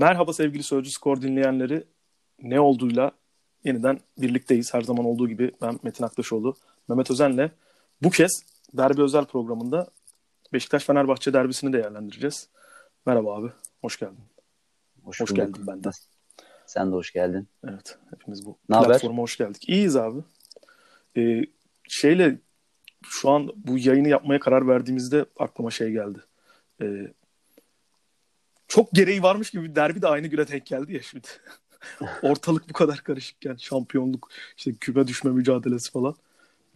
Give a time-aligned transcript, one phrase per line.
[0.00, 1.84] Merhaba sevgili Sözcü Skor dinleyenleri.
[2.42, 3.12] Ne olduğuyla
[3.64, 4.74] yeniden birlikteyiz.
[4.74, 6.54] Her zaman olduğu gibi ben Metin Aktaşoğlu,
[6.88, 7.50] Mehmet Özen'le
[8.02, 8.42] bu kez
[8.72, 9.88] derbi özel programında
[10.52, 12.48] Beşiktaş-Fenerbahçe derbisini değerlendireceğiz.
[13.06, 14.24] Merhaba abi, hoş geldin.
[15.04, 15.92] Hoş, hoş geldin benden.
[16.66, 17.48] Sen de hoş geldin.
[17.68, 19.22] Evet, hepimiz bu ne platforma haber?
[19.22, 19.68] hoş geldik.
[19.68, 20.18] İyiyiz abi.
[21.16, 21.42] Ee,
[21.88, 22.38] şeyle
[23.02, 26.18] şu an bu yayını yapmaya karar verdiğimizde aklıma şey geldi.
[26.82, 27.12] Ee,
[28.68, 31.28] çok gereği varmış gibi bir derbi de aynı güne denk geldi ya şimdi.
[32.22, 36.14] Ortalık bu kadar karışıkken şampiyonluk, işte küme düşme mücadelesi falan.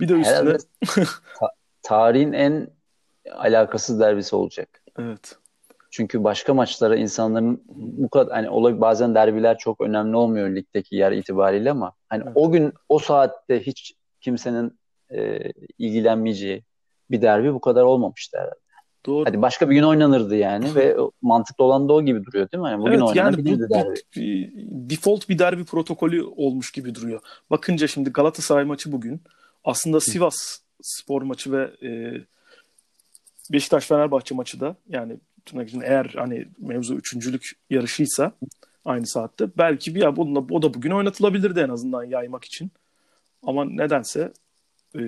[0.01, 0.37] Bir de üstüne...
[0.37, 0.59] Herhalde
[1.41, 2.69] ta- tarihin en
[3.33, 4.83] alakasız derbisi olacak.
[4.99, 5.37] Evet.
[5.91, 11.13] Çünkü başka maçlara insanların bu kadar hani olay bazen derbiler çok önemli olmuyor ligdeki yer
[11.13, 12.33] itibariyle ama hani Evet.
[12.35, 14.79] o gün o saatte hiç kimsenin
[15.11, 16.65] e, ilgilenmeyeceği
[17.11, 18.62] bir derbi bu kadar olmamıştı herhalde.
[19.07, 19.25] Doğru.
[19.27, 22.71] Hadi başka bir gün oynanırdı yani ve mantıklı olan da o gibi duruyor değil mi?
[22.71, 23.95] Yani bugün evet yani bu, derbi.
[24.17, 24.53] bir-
[24.91, 27.21] default bir derbi protokolü olmuş gibi duruyor.
[27.51, 29.21] Bakınca şimdi Galatasaray maçı bugün.
[29.65, 32.21] Aslında Sivas spor maçı ve e,
[33.53, 38.33] Beşiktaş Fenerbahçe maçı da yani tırnak içinde eğer hani mevzu üçüncülük yarışıysa
[38.85, 42.71] aynı saatte belki bir ya bununla o da bugün oynatılabilirdi en azından yaymak için.
[43.43, 44.33] Ama nedense
[44.99, 45.01] e,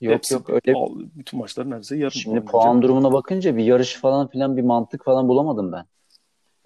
[0.00, 0.74] Yok hepsi, yok öyle
[1.14, 5.28] bütün maçlar neredeyse yarın Şimdi puan durumuna bakınca bir yarış falan filan bir mantık falan
[5.28, 5.84] bulamadım ben.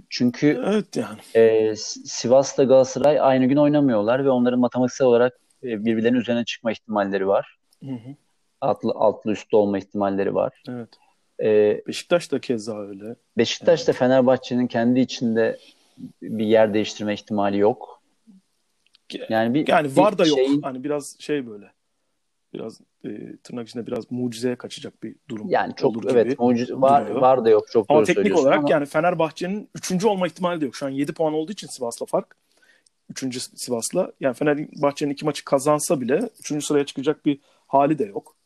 [0.08, 1.18] Çünkü Evet yani.
[1.34, 7.28] e, Sivas'la Galatasaray aynı gün oynamıyorlar ve onların matematiksel olarak e, birbirlerinin üzerine çıkma ihtimalleri
[7.28, 7.56] var.
[7.84, 8.14] Hı hı,
[8.60, 10.62] Altlı, altlı üstlü olma ihtimalleri var.
[10.68, 10.88] evet.
[11.42, 13.16] E, Beşiktaş da keza öyle.
[13.38, 15.58] Beşiktaş da Fenerbahçe'nin kendi içinde
[16.22, 18.02] bir yer değiştirme ihtimali yok.
[19.28, 20.38] Yani bir Yani var da bir yok.
[20.38, 21.72] şeyin- Hani biraz şey böyle.
[22.54, 25.48] Biraz e, tırnak içinde biraz mucizeye kaçacak bir durum.
[25.48, 27.20] yani çok olur gibi evet mucize var duruyor.
[27.20, 30.04] var da yok çok Ama doğru teknik olarak ama yani Fenerbahçe'nin 3.
[30.04, 30.76] olma ihtimali de yok.
[30.76, 32.36] Şu an 7 puan olduğu için Sivas'la fark.
[33.22, 33.42] 3.
[33.54, 34.12] Sivas'la.
[34.20, 36.64] Yani Fenerbahçe'nin iki maçı kazansa bile 3.
[36.64, 38.36] sıraya çıkacak bir hali de yok.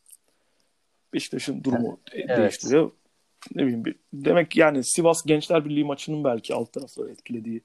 [1.13, 2.37] Beşiktaş'ın durumu Evet.
[2.37, 2.91] değiştiriyor.
[3.55, 7.61] Ne bileyim bir, demek yani Sivas Gençler Birliği maçının belki alt tarafları etkilediği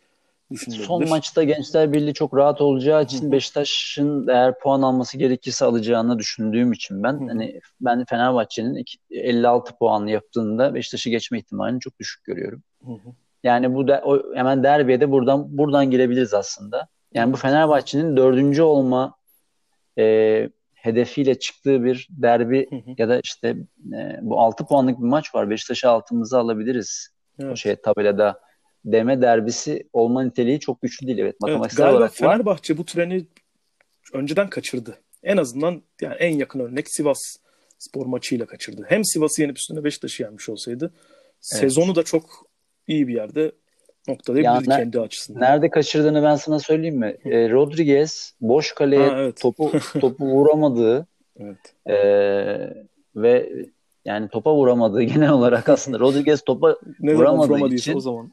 [0.52, 0.86] düşünülebilir.
[0.86, 6.72] Son maçta Gençler Birliği çok rahat olacağı için Beşiktaş'ın eğer puan alması gerekirse alacağını düşündüğüm
[6.72, 7.28] için ben Hı hı.
[7.28, 12.62] hani ben Fenerbahçe'nin iki- 56 puan yaptığında Beşiktaş'ı geçme ihtimalini çok düşük görüyorum.
[12.84, 13.08] Hı hı.
[13.44, 16.88] Yani bu da o, hemen derbiye de buradan buradan girebiliriz aslında.
[17.14, 19.14] Yani bu Fenerbahçe'nin dördüncü olma
[19.98, 22.94] e, hedefiyle çıktığı bir derbi Hı hı.
[22.98, 23.56] ya da işte
[23.94, 25.50] e, bu 6 puanlık bir maç var.
[25.50, 27.08] Beşiktaş'ı altımıza alabiliriz.
[27.41, 27.56] O Evet.
[27.56, 28.41] şey tabelada
[28.84, 31.19] deme derbisi olma niteliği çok güçlü değil.
[31.19, 32.16] Evet, Evet, matematiksel galiba olarak var.
[32.16, 33.25] Fenerbahçe bu treni
[34.12, 34.98] önceden kaçırdı.
[35.22, 37.37] En azından yani en yakın örnek Sivas
[37.78, 38.84] spor maçıyla kaçırdı.
[38.88, 40.92] Hem Sivas'ı yenip üstüne Beşiktaş'ı yenmiş olsaydı
[41.41, 42.47] sezonu da çok
[42.87, 43.53] iyi bir yerde
[44.09, 45.41] noktalayabilirdi Ya ne- kendi açısından.
[45.42, 47.16] Nerede kaçırdığını ben sana söyleyeyim mi?
[47.25, 49.41] E, Rodriguez boş kaleye Ha, evet.
[49.41, 51.06] topu topu vuramadığı
[51.41, 51.75] Evet.
[51.87, 51.94] e,
[53.16, 53.53] ve
[54.04, 58.32] yani topa vuramadığı genel olarak aslında Rodriguez topa Ne Vuramadığı için- o zaman.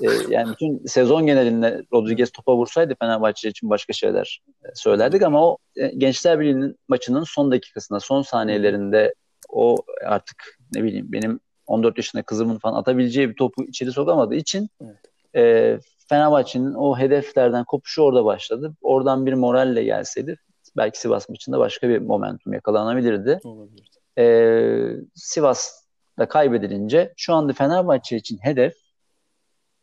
[0.00, 5.46] e, yani bütün sezon genelinde Rodriguez topa vursaydı Fenerbahçe için başka şeyler e, söylerdik ama
[5.46, 9.14] o e, Gençler Birliği'nin maçının son dakikasında, son saniyelerinde
[9.48, 9.76] o
[10.06, 14.96] artık ne bileyim benim 14 yaşında kızımın falan atabileceği bir topu içeri sokamadığı için Evet.
[15.36, 15.78] e,
[16.08, 18.74] Fenerbahçe'nin o hedeflerden kopuşu orada başladı.
[18.82, 20.36] Oradan bir moralle gelseydi
[20.76, 23.38] belki Sivas maçında başka bir momentum yakalanabilirdi.
[23.44, 23.90] Olabilir.
[24.20, 28.74] Ee, Sivas'ta kaybedilince şu anda Fenerbahçe için hedef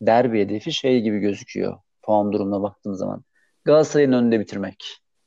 [0.01, 1.77] derbi hedefi şey gibi gözüküyor
[2.07, 3.23] puan durumuna baktığım zaman.
[3.65, 4.85] Galatasaray'ın önünde bitirmek.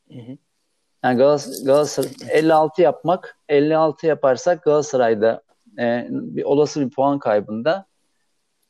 [0.08, 0.36] Hı hı.
[1.04, 5.42] Yani Galas- Galatasaray 56 yapmak, 56 yaparsak Galatasaray'da
[5.78, 7.86] e, bir olası bir puan kaybında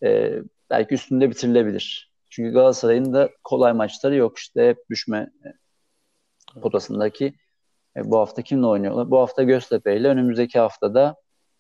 [0.03, 0.39] e,
[0.71, 2.13] belki üstünde bitirilebilir.
[2.31, 7.35] Çünkü Galatasaray'ın da kolay maçları yok işte hep düşme e, potasındaki
[7.97, 9.11] e, bu hafta kimle oynuyorlar?
[9.11, 11.17] Bu hafta Göztepe ile önümüzdeki haftada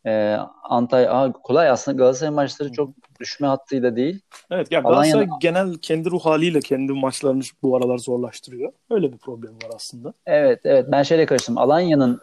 [0.06, 2.90] e, Antalya Aa, kolay aslında Galatasaray maçları çok
[3.20, 4.20] düşme hattıyla değil.
[4.50, 8.72] Evet ya Alanya'da- Galatasaray genel kendi ruh haliyle kendi maçlarını bu aralar zorlaştırıyor.
[8.90, 10.12] Öyle bir problem var aslında.
[10.26, 11.58] Evet evet ben şeyle karıştım.
[11.58, 12.20] Alanya'nın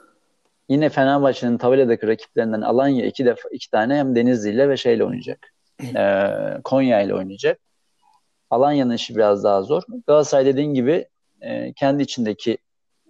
[0.69, 5.53] yine Fenerbahçe'nin tabeladaki rakiplerinden Alanya iki defa iki tane hem Denizli ile ve şeyle oynayacak.
[5.95, 6.03] E,
[6.63, 7.60] Konya ile oynayacak.
[8.50, 9.83] Alanya'nın işi biraz daha zor.
[10.07, 11.07] Galatasaray dediğin gibi
[11.42, 12.57] e, kendi içindeki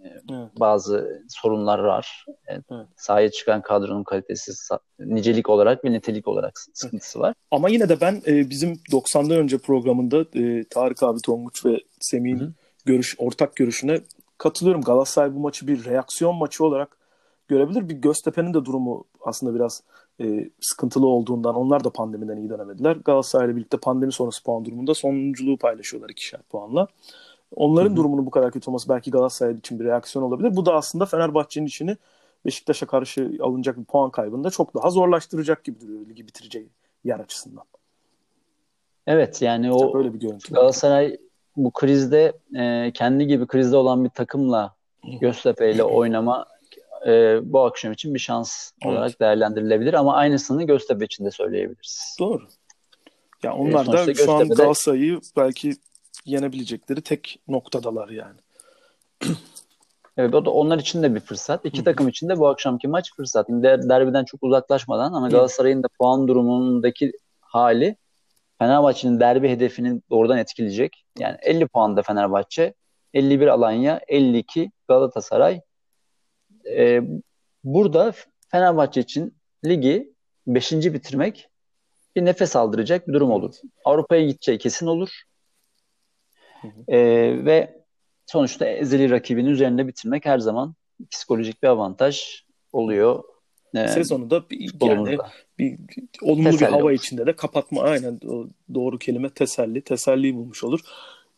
[0.03, 0.51] Evet.
[0.59, 2.25] bazı sorunlar var.
[2.47, 2.63] Evet.
[2.71, 2.87] Evet.
[2.95, 4.51] Sahaya çıkan kadronun kalitesi
[4.99, 7.33] nicelik olarak ve nitelik olarak sıkıntısı var.
[7.51, 12.55] Ama yine de ben e, bizim 90'dan önce programında e, Tarık abi Tonguç ve Semih'in
[12.85, 14.01] görüş ortak görüşüne
[14.37, 14.81] katılıyorum.
[14.81, 16.97] Galatasaray bu maçı bir reaksiyon maçı olarak
[17.47, 17.89] görebilir.
[17.89, 19.83] Bir Göztepe'nin de durumu aslında biraz
[20.21, 22.95] e, sıkıntılı olduğundan onlar da pandemiden iyi dönemediler.
[22.95, 26.87] Galatasaray'la birlikte pandemi sonrası puan durumunda sonunculuğu paylaşıyorlar ikişer puanla.
[27.55, 27.95] Onların Hı-hı.
[27.95, 30.55] durumunun bu kadar kötü olması belki Galatasaray için bir reaksiyon olabilir.
[30.55, 31.97] Bu da aslında Fenerbahçe'nin işini
[32.45, 36.69] Beşiktaş'a karşı alınacak bir puan kaybında çok daha zorlaştıracak gibi duruyor ligi bitireceği
[37.03, 37.63] yer açısından.
[39.07, 41.17] Evet yani o böyle bir görüntü Galatasaray
[41.57, 44.75] bu krizde e, kendi gibi krizde olan bir takımla
[45.21, 46.45] Göztepe ile oynama
[47.07, 48.93] e, bu akşam için bir şans evet.
[48.93, 52.17] olarak değerlendirilebilir ama aynısını Göztepe için de söyleyebiliriz.
[52.19, 52.47] Doğru.
[53.43, 55.73] Ya onlar e, da şu an Galatasaray'ı belki
[56.27, 58.39] yenebilecekleri tek noktadalar yani.
[60.17, 61.65] Evet o da onlar için de bir fırsat.
[61.65, 63.47] İki takım için de bu akşamki maç fırsat.
[63.49, 67.95] Der, derbiden çok uzaklaşmadan ama Galatasaray'ın da puan durumundaki hali
[68.59, 71.05] Fenerbahçe'nin derbi hedefini doğrudan etkileyecek.
[71.19, 72.73] Yani 50 puanda Fenerbahçe,
[73.13, 75.61] 51 Alanya, 52 Galatasaray.
[76.69, 77.01] Ee,
[77.63, 78.13] burada
[78.47, 79.35] Fenerbahçe için
[79.65, 80.13] ligi
[80.47, 80.71] 5.
[80.71, 81.49] bitirmek
[82.15, 83.55] bir nefes aldıracak bir durum olur.
[83.85, 85.21] Avrupa'ya gideceği kesin olur.
[86.87, 86.97] Ee,
[87.45, 87.83] ve
[88.25, 90.75] sonuçta ezeli rakibinin üzerinde bitirmek her zaman
[91.11, 92.43] psikolojik bir avantaj
[92.73, 93.23] oluyor.
[93.75, 95.17] Ee, Sezonu da bir, yani
[95.59, 95.77] bir
[96.21, 96.91] olumlu teselli bir hava olur.
[96.91, 98.19] içinde de kapatma aynen
[98.73, 99.81] doğru kelime teselli.
[99.81, 100.79] Teselliyi bulmuş olur.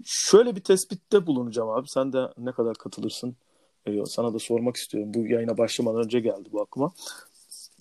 [0.05, 1.87] Şöyle bir tespitte bulunacağım abi.
[1.87, 3.35] Sen de ne kadar katılırsın?
[3.85, 5.13] Ee, sana da sormak istiyorum.
[5.13, 6.91] Bu yayına başlamadan önce geldi bu aklıma.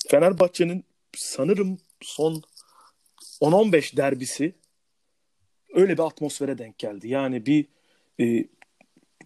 [0.08, 0.84] Fenerbahçe'nin
[1.16, 2.42] sanırım son
[3.40, 4.54] 10-15 derbisi
[5.74, 7.08] öyle bir atmosfere denk geldi.
[7.08, 7.66] Yani bir
[8.20, 8.44] e,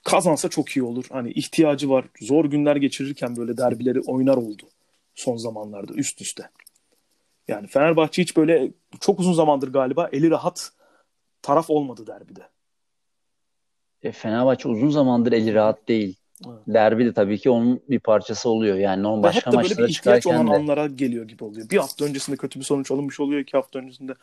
[0.05, 1.05] kazansa çok iyi olur.
[1.11, 2.05] Hani ihtiyacı var.
[2.21, 4.63] Zor günler geçirirken böyle derbileri oynar oldu
[5.15, 6.51] son zamanlarda üst üste.
[7.49, 10.73] Yani Fenerbahçe hiç böyle çok uzun zamandır galiba eli rahat
[11.43, 12.49] taraf olmadı derbide.
[14.03, 16.17] E, Fenerbahçe uzun zamandır eli rahat değil.
[16.47, 16.59] Evet.
[16.67, 18.77] Derbi de tabii ki onun bir parçası oluyor.
[18.77, 20.53] Yani onun başka hep de böyle bir ihtiyaç olan de...
[20.53, 21.71] anlara geliyor gibi oluyor.
[21.71, 23.41] Bir hafta öncesinde kötü bir sonuç alınmış oluyor.
[23.41, 24.15] iki hafta öncesinde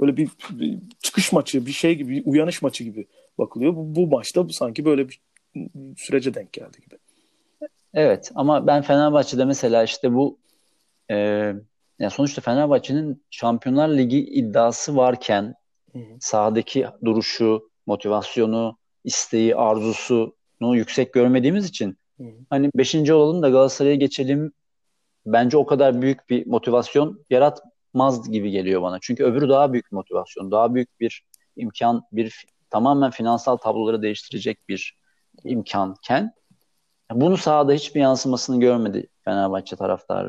[0.00, 3.06] böyle bir, bir çıkış maçı, bir şey gibi, bir uyanış maçı gibi
[3.38, 3.76] bakılıyor.
[3.76, 5.20] Bu, bu maçta sanki böyle bir
[5.96, 6.98] sürece denk geldi gibi.
[7.94, 10.38] Evet ama ben Fenerbahçe'de mesela işte bu
[11.10, 11.16] e,
[11.98, 15.54] yani sonuçta Fenerbahçe'nin Şampiyonlar Ligi iddiası varken
[15.92, 16.02] hı hı.
[16.20, 22.36] sahadaki duruşu, motivasyonu, isteği, arzusunu yüksek görmediğimiz için hı hı.
[22.50, 22.94] hani 5.
[23.10, 24.52] olalım da Galatasaray'a geçelim
[25.26, 27.24] bence o kadar büyük bir motivasyon
[27.96, 28.98] yaratmaz gibi geliyor bana.
[29.00, 31.22] Çünkü öbürü daha büyük motivasyon, daha büyük bir
[31.56, 34.96] imkan, bir tamamen finansal tabloları değiştirecek bir
[35.44, 36.32] imkanken
[37.12, 40.26] bunu sahada hiçbir yansımasını görmedi Fenerbahçe taraftar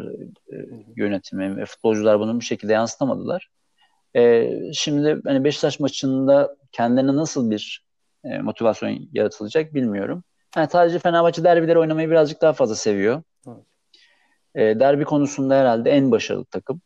[0.53, 0.55] e,
[0.95, 3.49] yönetimi ve futbolcular bunu bir şekilde yansıtamadılar.
[4.15, 7.85] E, şimdi hani Beşiktaş maçında kendilerine nasıl bir
[8.23, 10.23] e, motivasyon yaratılacak bilmiyorum.
[10.55, 13.23] Yani sadece Fenerbahçe derbileri oynamayı birazcık daha fazla seviyor.
[13.47, 13.57] Evet.
[14.55, 16.81] E, derbi konusunda herhalde en başarılı takım.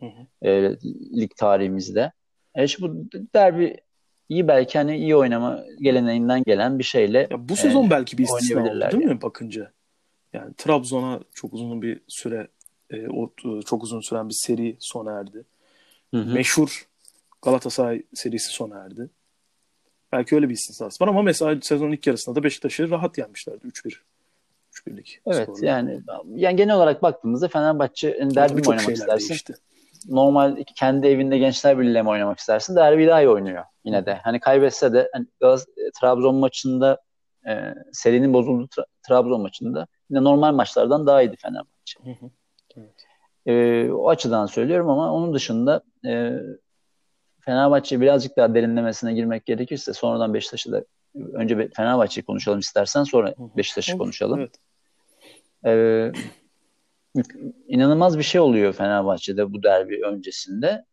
[0.00, 0.48] Hı hı.
[0.48, 0.76] E,
[1.16, 2.12] lig tarihimizde.
[2.54, 3.76] E, şimdi bu derbi
[4.28, 8.24] iyi belki hani iyi oynama geleneğinden gelen bir şeyle ya bu sezon e, belki bir
[8.24, 9.06] istisna oldu değil yani.
[9.06, 9.72] mi bakınca?
[10.32, 12.48] Yani Trabzon'a çok uzun bir süre
[12.90, 15.44] e, o e, çok uzun süren bir seri sona erdi.
[16.14, 16.34] Hı hı.
[16.34, 16.88] Meşhur
[17.42, 19.10] Galatasaray serisi sona erdi.
[20.12, 23.96] Belki öyle bir istisnası var ama mesela sezonun ilk yarısında da Beşiktaş'ı rahat yenmişlerdi 3-1.
[24.72, 25.20] 3-1'lik.
[25.26, 25.66] Evet skorla.
[25.66, 26.00] yani
[26.34, 29.28] yani genel olarak baktığımızda Fenerbahçe derbi oynamak istersin?
[29.28, 29.54] Değişti
[30.08, 32.76] normal kendi evinde Gençler Birliği'yle mi oynamak istersin?
[32.76, 34.14] Derbi daha iyi oynuyor yine de.
[34.14, 35.26] Hani kaybetse de hani
[36.00, 36.98] Trabzon maçında
[37.48, 42.00] e, serinin bozulduğu tra- Trabzon maçında yine normal maçlardan daha iyiydi Fenerbahçe.
[42.04, 42.30] Hı hı.
[42.76, 43.06] Evet.
[43.46, 46.32] E, o açıdan söylüyorum ama onun dışında e,
[47.40, 50.84] Fenerbahçe birazcık daha derinlemesine girmek gerekirse sonradan Beşiktaş'ı da
[51.32, 54.40] önce Fenerbahçe'yi konuşalım istersen sonra Beşiktaş'ı konuşalım.
[54.40, 54.54] Evet.
[55.64, 56.12] Ee,
[57.68, 60.84] inanılmaz bir şey oluyor Fenerbahçe'de bu derbi öncesinde.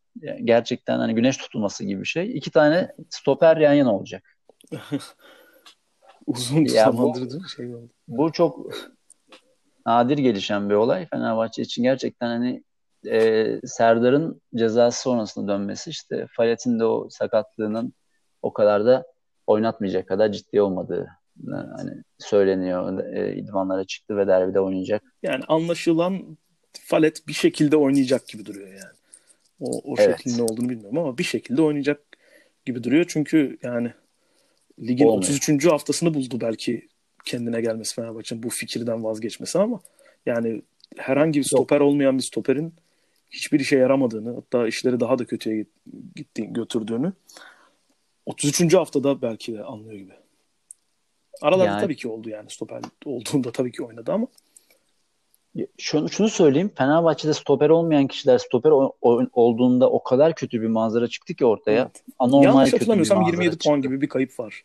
[0.43, 2.37] gerçekten hani güneş tutulması gibi bir şey.
[2.37, 4.37] İki tane stoper yan yana olacak.
[6.25, 7.49] Uzun zamandır değil mi?
[7.55, 7.89] Şey oldu.
[8.07, 8.59] Bu çok
[9.85, 11.83] nadir gelişen bir olay Fenerbahçe için.
[11.83, 12.63] Gerçekten hani
[13.07, 17.93] e, Serdar'ın cezası sonrasında dönmesi işte Fayet'in de o sakatlığının
[18.41, 19.05] o kadar da
[19.47, 21.07] oynatmayacak kadar ciddi olmadığı
[21.51, 23.13] hani söyleniyor.
[23.13, 25.03] E, idmanlara çıktı ve derbide oynayacak.
[25.23, 26.37] Yani anlaşılan
[26.81, 28.93] Falet bir şekilde oynayacak gibi duruyor yani.
[29.59, 30.17] O, o evet.
[30.17, 32.01] şeklin ne olduğunu bilmiyorum ama bir şekilde oynayacak
[32.65, 33.05] gibi duruyor.
[33.07, 33.93] Çünkü yani
[34.79, 35.29] ligin Olmuyor.
[35.29, 35.65] 33.
[35.65, 36.87] haftasını buldu belki
[37.25, 39.81] kendine gelmesi Fenerbahçe'nin bu fikirden vazgeçmesi ama
[40.25, 40.61] yani
[40.97, 41.87] herhangi bir stoper Yok.
[41.87, 42.73] olmayan bir stoperin
[43.31, 45.65] hiçbir işe yaramadığını hatta işleri daha da kötüye
[46.15, 47.13] gitti, götürdüğünü
[48.25, 48.73] 33.
[48.73, 50.13] haftada belki de anlıyor gibi.
[51.41, 54.27] Aralarda yani, tabii ki oldu yani stoper olduğunda tabii ki oynadı ama.
[55.77, 56.71] şunu, şunu söyleyeyim.
[56.75, 61.45] Fenerbahçe'de stoper olmayan kişiler stoper o, o, olduğunda o kadar kötü bir manzara çıktı ki
[61.45, 61.81] ortaya.
[61.81, 62.03] Evet.
[62.19, 63.69] Anormal Yanlış hatırlamıyorsam 27 çıktı.
[63.69, 64.63] puan gibi bir kayıp var.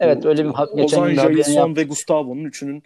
[0.00, 2.82] Evet öyle bir geçen Ozan, Jailson ve Gustavo'nun üçünün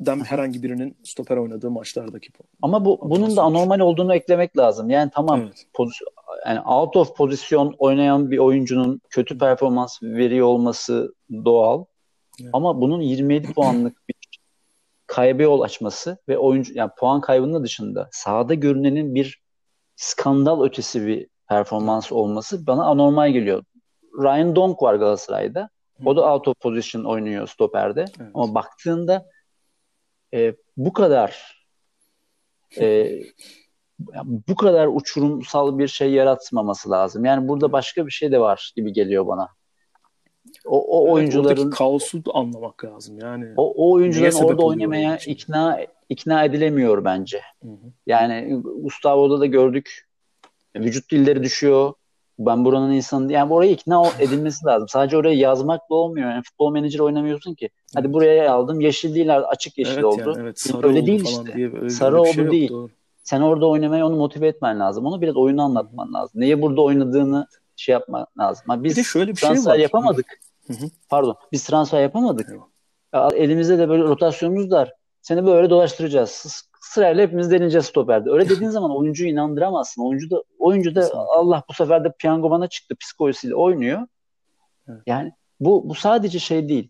[0.00, 2.28] den herhangi birinin stoper oynadığı maçlardaki
[2.62, 4.90] Ama bu bunun da anormal olduğunu eklemek lazım.
[4.90, 5.66] Yani tamam evet.
[5.74, 6.10] pozisyon,
[6.46, 11.14] yani out of pozisyon oynayan bir oyuncunun kötü performans veriyor olması
[11.44, 11.84] doğal.
[12.40, 12.50] Evet.
[12.52, 14.14] Ama bunun 27 puanlık bir
[15.06, 19.42] kaybı yol açması ve oyuncu yani puan kaybının dışında sahada görünenin bir
[19.96, 23.64] skandal ötesi bir performans olması bana anormal geliyor.
[24.18, 25.70] Ryan Donk var Galatasaray'da.
[26.04, 28.04] O da out of position oynuyor stoperde.
[28.20, 28.30] Evet.
[28.34, 29.26] Ama baktığında
[30.34, 31.56] e, bu kadar
[32.80, 33.12] e,
[34.24, 37.24] bu kadar uçurumsal bir şey yaratmaması lazım.
[37.24, 39.48] Yani burada başka bir şey de var gibi geliyor bana.
[40.64, 43.46] O, o oyuncuların evet, kaosu anlamak lazım yani.
[43.56, 47.40] O, o oyuncuların orada oynamaya ikna ikna edilemiyor bence.
[47.62, 47.92] Hı hı.
[48.06, 50.06] Yani Gustavo'da da gördük.
[50.76, 51.92] Vücut dilleri düşüyor.
[52.38, 54.88] Ben buranın insanı yani oraya ikna edilmesi lazım.
[54.88, 56.30] Sadece oraya yazmakla olmuyor.
[56.30, 57.70] Yani futbol menajer oynamıyorsun ki.
[57.94, 58.80] Hadi buraya aldım.
[58.80, 60.32] Yeşil değil açık yeşil evet oldu.
[60.36, 61.54] Yani, evet, sarı öyle değil işte.
[61.54, 62.70] Diye, öyle sarı oldu şey değil.
[62.70, 62.90] Yok,
[63.22, 65.06] Sen orada oynamaya onu motive etmen lazım.
[65.06, 66.40] Onu biraz oyunu anlatman lazım.
[66.40, 67.46] Neye burada oynadığını
[67.76, 68.64] şey yapman lazım.
[68.68, 69.78] Ha, biz bir de şöyle bir transfer şey var.
[69.78, 70.26] yapamadık.
[70.66, 70.90] Hı hı.
[71.08, 71.36] Pardon.
[71.52, 72.48] Biz transfer yapamadık.
[73.12, 73.32] Evet.
[73.34, 74.92] Elimizde de böyle rotasyonumuz var.
[75.22, 76.62] Seni böyle dolaştıracağız.
[76.80, 78.30] Sırayla hepimiz deneyeceğiz stoperde.
[78.30, 80.02] Öyle dediğin zaman oyuncuyu inandıramazsın.
[80.02, 84.06] Oyuncu da oyuncu da Allah bu sefer de piyango bana çıktı psikolojisiyle oynuyor.
[84.88, 85.00] Evet.
[85.06, 86.88] Yani bu bu sadece şey değil.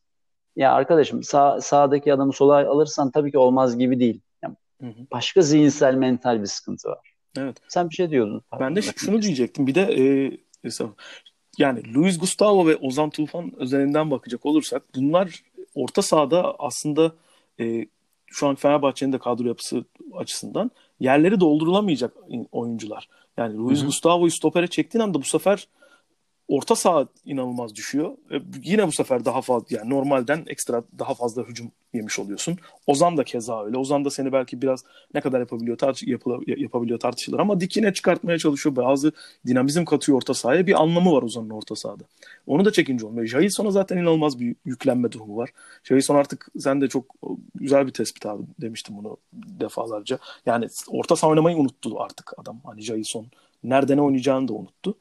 [0.56, 4.20] Ya arkadaşım sağ, sağdaki adamı sola alırsan tabii ki olmaz gibi değil.
[4.42, 5.06] Yani hı hı.
[5.12, 7.14] Başka zihinsel mental bir sıkıntı var.
[7.38, 7.56] Evet.
[7.68, 8.42] Sen bir şey diyordun.
[8.60, 9.66] Ben de şunu diyecektim.
[9.66, 10.32] Bir de e,
[11.58, 15.42] yani Luis Gustavo ve Ozan Tufan üzerinden bakacak olursak bunlar
[15.74, 17.12] orta sahada aslında
[17.60, 17.86] e,
[18.26, 19.84] şu an Fenerbahçe'nin de kadro yapısı
[20.14, 20.70] açısından
[21.00, 22.14] yerleri doldurulamayacak
[22.52, 23.08] oyuncular.
[23.36, 25.68] Yani Luis Gustavo'yu stopere çektiğin anda bu sefer
[26.48, 28.12] orta saha inanılmaz düşüyor.
[28.32, 32.58] E, yine bu sefer daha fazla yani normalden ekstra daha fazla hücum yemiş oluyorsun.
[32.86, 33.78] Ozan da keza öyle.
[33.78, 34.84] Ozan da seni belki biraz
[35.14, 36.08] ne kadar yapabiliyor tartış
[36.46, 38.76] yapabiliyor tartışılır ama dikine çıkartmaya çalışıyor.
[38.76, 39.12] Bazı
[39.46, 40.66] dinamizm katıyor orta sahaya.
[40.66, 42.04] Bir anlamı var Ozan'ın orta sahada.
[42.46, 43.26] Onu da çekince olmuyor.
[43.26, 45.50] Jailson'a zaten inanılmaz bir yüklenme durumu var.
[45.84, 47.14] Jailson artık sen de çok
[47.54, 50.18] güzel bir tespit abi demiştim bunu defalarca.
[50.46, 52.60] Yani orta saha oynamayı unuttu artık adam.
[52.64, 53.26] Hani Jailson
[53.64, 54.94] nerede ne oynayacağını da unuttu.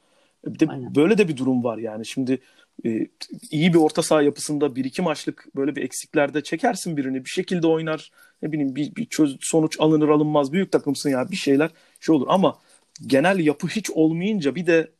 [0.46, 0.94] Bir de Aynen.
[0.94, 2.06] böyle de bir durum var yani.
[2.06, 2.38] Şimdi
[2.84, 3.08] e,
[3.50, 7.66] iyi bir orta saha yapısında bir iki maçlık böyle bir eksiklerde çekersin birini bir şekilde
[7.66, 8.10] oynar.
[8.42, 12.26] Ne bileyim bir, bir çöz, sonuç alınır alınmaz büyük takımsın ya bir şeyler şey olur
[12.30, 12.58] ama
[13.06, 14.90] genel yapı hiç olmayınca bir de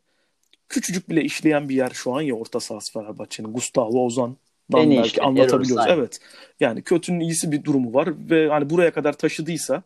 [0.68, 3.52] küçücük bile işleyen bir yer şu an ya orta sahası Fenerbahçe'nin.
[3.52, 4.36] Gustavo Ozan
[4.72, 5.86] Dan belki işte, anlatabiliyoruz.
[5.88, 6.20] Evet.
[6.60, 9.82] Yani kötünün iyisi bir durumu var ve hani buraya kadar taşıdıysa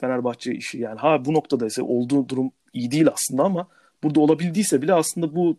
[0.00, 3.68] Fenerbahçe işi yani ha bu noktada ise olduğu durum iyi değil aslında ama
[4.02, 5.56] burada olabildiyse bile aslında bu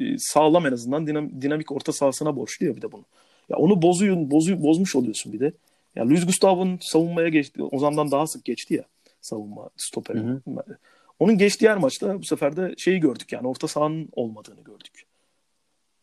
[0.00, 3.04] e, sağlam en azından dinam, dinamik orta sahasına borçlu ya bir de bunu.
[3.48, 5.52] Ya onu bozuyor, bozuyor, bozmuş oluyorsun bir de.
[5.96, 7.62] Ya Luis Gustavo'nun savunmaya geçti.
[7.62, 8.84] Ozan'dan daha sık geçti ya
[9.20, 10.22] savunma stoperi.
[11.18, 15.06] Onun geçtiği her maçta bu sefer de şeyi gördük yani orta sahanın olmadığını gördük.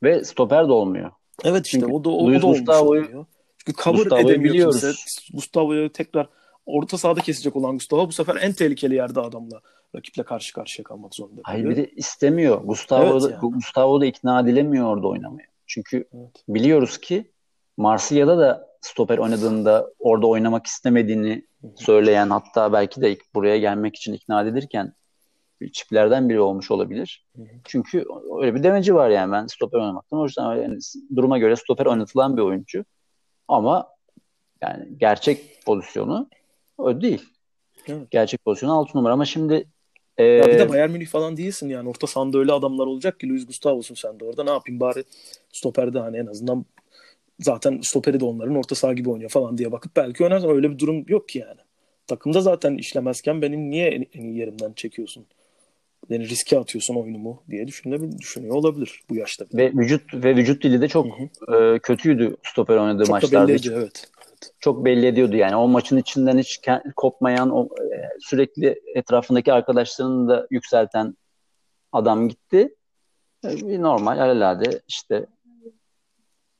[0.03, 1.11] Ve stoper de olmuyor.
[1.43, 3.25] Evet işte Çünkü o da, o, Luis da olmuş oluyor.
[3.57, 4.81] Çünkü cover Gustavo'yu edemiyor biliyoruz.
[4.81, 4.97] kimse.
[5.33, 6.29] Gustavo'yu tekrar
[6.67, 9.61] orta sahada kesecek olan Gustavo bu sefer en tehlikeli yerde adamla
[9.95, 11.41] rakiple karşı karşıya kalmak zorunda.
[11.43, 12.61] Hayır bir de istemiyor.
[12.63, 13.53] Gustavo evet da, yani.
[13.53, 15.47] Gustavo da ikna edilemiyor orada oynamaya.
[15.67, 16.43] Çünkü evet.
[16.47, 17.31] biliyoruz ki
[17.77, 21.45] Marsilya'da da stoper oynadığında orada oynamak istemediğini
[21.75, 24.93] söyleyen hatta belki de buraya gelmek için ikna edilirken
[25.73, 27.25] çiplerden biri olmuş olabilir.
[27.63, 28.05] Çünkü
[28.41, 30.19] öyle bir demeci var yani ben stoper oynamaktan.
[30.19, 30.77] O yüzden yani
[31.15, 32.85] duruma göre stoper oynatılan bir oyuncu.
[33.47, 33.87] Ama
[34.61, 36.29] yani gerçek pozisyonu
[36.77, 37.25] o değil.
[37.87, 38.11] Evet.
[38.11, 39.67] Gerçek pozisyonu 6 numara ama şimdi
[40.17, 41.89] ee, ya bir de Bayern Münih falan değilsin yani.
[41.89, 44.43] Orta sahanda öyle adamlar olacak ki Luis Gustavo'sun sen de orada.
[44.43, 45.03] Ne yapayım bari
[45.51, 46.65] stoperde hani en azından
[47.39, 50.79] zaten stoperi de onların orta saha gibi oynuyor falan diye bakıp belki oynarsan öyle bir
[50.79, 51.59] durum yok ki yani.
[52.07, 55.25] Takımda zaten işlemezken benim niye en, en iyi yerimden çekiyorsun?
[56.09, 59.45] Yani riske atıyorsun oyunumu diye düşünebilir, düşünüyor olabilir bu yaşta.
[59.53, 61.07] Ve vücut ve vücut dili de çok
[61.53, 63.57] e, kötüydü stoper oynadığı çok maçlarda.
[63.57, 64.09] Çok evet
[64.59, 65.55] çok belli ediyordu yani.
[65.55, 66.61] O maçın içinden hiç
[66.95, 71.17] kopmayan, o, e, sürekli etrafındaki arkadaşlarını da yükselten
[71.91, 72.75] adam gitti.
[73.45, 75.25] E, bir normal alelade işte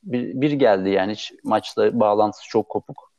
[0.04, 3.12] bir, bir geldi yani hiç maçla bağlantısı çok kopuk.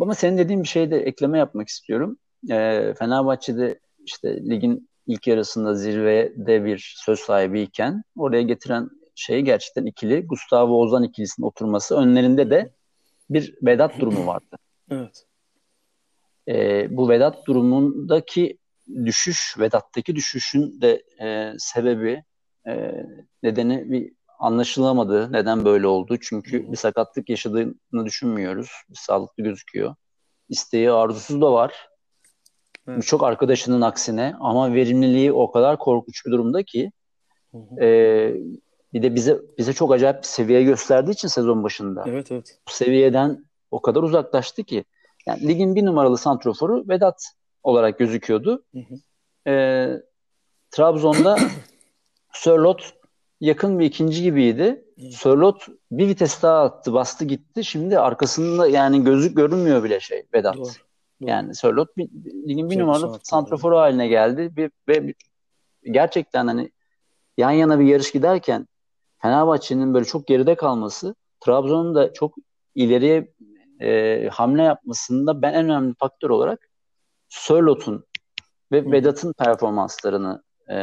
[0.00, 2.18] Ama senin dediğin bir şeyde ekleme yapmak istiyorum.
[2.50, 10.26] E, Fenerbahçe'de işte ligin ilk yarısında zirvede bir söz sahibiyken oraya getiren şey gerçekten ikili.
[10.26, 11.96] Gustavo Ozan ikilisinin oturması.
[11.96, 12.72] Önlerinde de
[13.34, 14.56] bir Vedat durumu vardı.
[14.90, 15.24] Evet.
[16.48, 18.58] e, bu Vedat durumundaki
[19.04, 22.24] düşüş, Vedat'taki düşüşün de e, sebebi,
[22.66, 22.92] e,
[23.42, 25.32] nedeni bir anlaşılamadı.
[25.32, 26.16] Neden böyle oldu?
[26.20, 28.70] Çünkü bir sakatlık yaşadığını düşünmüyoruz.
[28.90, 29.94] Bir sağlıklı gözüküyor.
[30.48, 31.88] İsteği, arzusu da var.
[32.88, 32.98] Evet.
[32.98, 36.92] Birçok arkadaşının aksine ama verimliliği o kadar korkunç bir durumda ki
[37.80, 37.86] E,
[38.92, 42.04] bir de bize bize çok acayip bir seviye gösterdiği için sezon başında.
[42.06, 42.58] Evet evet.
[42.68, 44.84] Bu seviyeden o kadar uzaklaştı ki.
[45.26, 47.32] Yani ligin bir numaralı santroforu Vedat
[47.62, 48.64] olarak gözüküyordu.
[48.74, 48.94] Hı hı.
[49.50, 49.54] E,
[50.70, 51.36] Trabzon'da
[52.32, 52.92] Sörlot
[53.40, 54.84] yakın bir ikinci gibiydi.
[54.98, 55.10] Hı.
[55.12, 57.64] Sörlot bir vites daha attı, bastı gitti.
[57.64, 60.56] Şimdi arkasında yani gözü görünmüyor bile şey Vedat.
[60.56, 60.64] Doğru.
[60.64, 61.30] Doğru.
[61.30, 62.08] Yani Sörlot bir,
[62.48, 65.14] ligin bir Çok numaralı santroforu haline geldi bir, ve bir,
[65.82, 66.70] gerçekten hani
[67.38, 68.68] yan yana bir yarış giderken
[69.22, 72.34] Fenerbahçe'nin böyle çok geride kalması Trabzon'un da çok
[72.74, 73.32] ileriye
[73.80, 76.68] e, hamle yapmasında ben en önemli faktör olarak
[77.28, 78.04] Sörlot'un
[78.72, 78.92] ve.
[78.92, 80.76] Vedat'ın performanslarını e,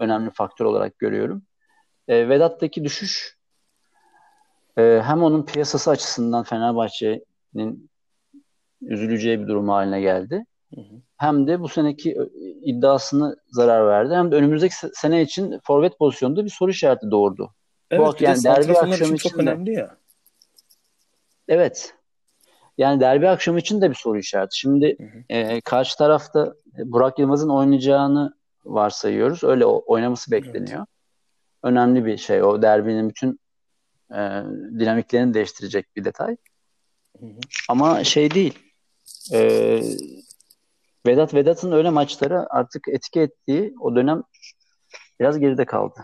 [0.00, 1.42] önemli faktör olarak görüyorum.
[2.08, 3.38] E, Vedat'taki düşüş
[4.78, 7.90] e, hem onun piyasası açısından Fenerbahçe'nin
[8.82, 10.44] üzüleceği bir durum haline geldi.
[10.74, 10.94] Hı hı.
[11.16, 12.24] Hem de bu seneki e,
[12.62, 14.14] iddiasını zarar verdi.
[14.14, 17.54] Hem de önümüzdeki sene için forvet pozisyonunda bir soru işareti doğurdu.
[17.90, 19.96] Evet, bu, yani derbi akşamı için çok de, önemli ya.
[21.48, 21.94] Evet.
[22.78, 24.58] Yani derbi akşamı için de bir soru işareti.
[24.58, 25.22] Şimdi hı hı.
[25.28, 29.44] E, karşı tarafta Burak Yılmaz'ın oynayacağını varsayıyoruz.
[29.44, 30.78] Öyle oynaması bekleniyor.
[30.78, 30.88] Evet.
[31.62, 32.42] Önemli bir şey.
[32.42, 33.40] O derbinin bütün
[34.10, 34.18] e,
[34.78, 36.36] dinamiklerini değiştirecek bir detay.
[37.20, 37.38] Hı hı.
[37.68, 38.58] Ama şey değil.
[39.32, 39.80] E,
[41.06, 44.22] Vedat Vedat'ın öyle maçları artık etki ettiği o dönem
[45.20, 46.00] biraz geride kaldı.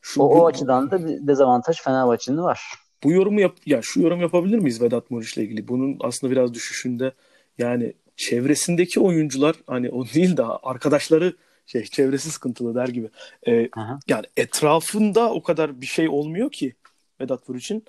[0.00, 2.60] Şu, o, o açıdan da dezavantaj Fenerbahçe'nin var.
[3.04, 5.68] Bu yorumu yap ya şu yorum yapabilir miyiz Vedat Muriç'le ilgili?
[5.68, 7.12] Bunun aslında biraz düşüşünde
[7.58, 13.08] yani çevresindeki oyuncular hani o değil de arkadaşları şey çevresi sıkıntılı der gibi.
[13.48, 13.68] Ee,
[14.08, 16.74] yani etrafında o kadar bir şey olmuyor ki
[17.20, 17.84] Vedat Muriç'in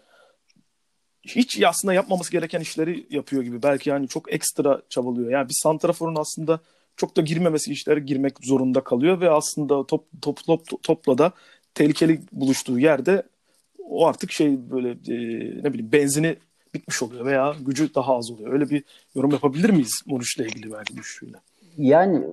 [1.23, 3.63] hiç aslında yapmaması gereken işleri yapıyor gibi.
[3.63, 5.31] Belki yani çok ekstra çabalıyor.
[5.31, 6.59] Yani bir santraforun aslında
[6.95, 11.31] çok da girmemesi işlere girmek zorunda kalıyor ve aslında top, top, top topla da
[11.73, 13.23] tehlikeli buluştuğu yerde
[13.79, 15.17] o artık şey böyle e,
[15.63, 16.35] ne bileyim benzini
[16.73, 18.53] bitmiş oluyor veya gücü daha az oluyor.
[18.53, 18.83] Öyle bir
[19.15, 21.37] yorum yapabilir miyiz Moruç'la ilgili belki düşüşüyle?
[21.77, 22.25] Yani,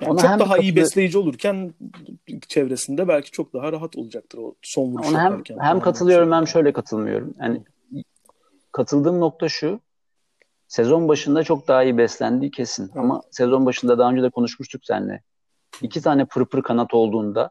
[0.00, 1.74] yani çok daha iyi besleyici olurken
[2.48, 6.72] çevresinde belki çok daha rahat olacaktır o son vuruş ona hem, hem katılıyorum hem şöyle
[6.72, 7.34] katılmıyorum.
[7.40, 7.62] Yani
[8.72, 9.80] katıldığım nokta şu.
[10.68, 12.82] Sezon başında çok daha iyi beslendiği kesin.
[12.82, 12.96] Evet.
[12.96, 15.22] Ama sezon başında daha önce de konuşmuştuk seninle.
[15.82, 17.50] İki tane pırpır kanat olduğunda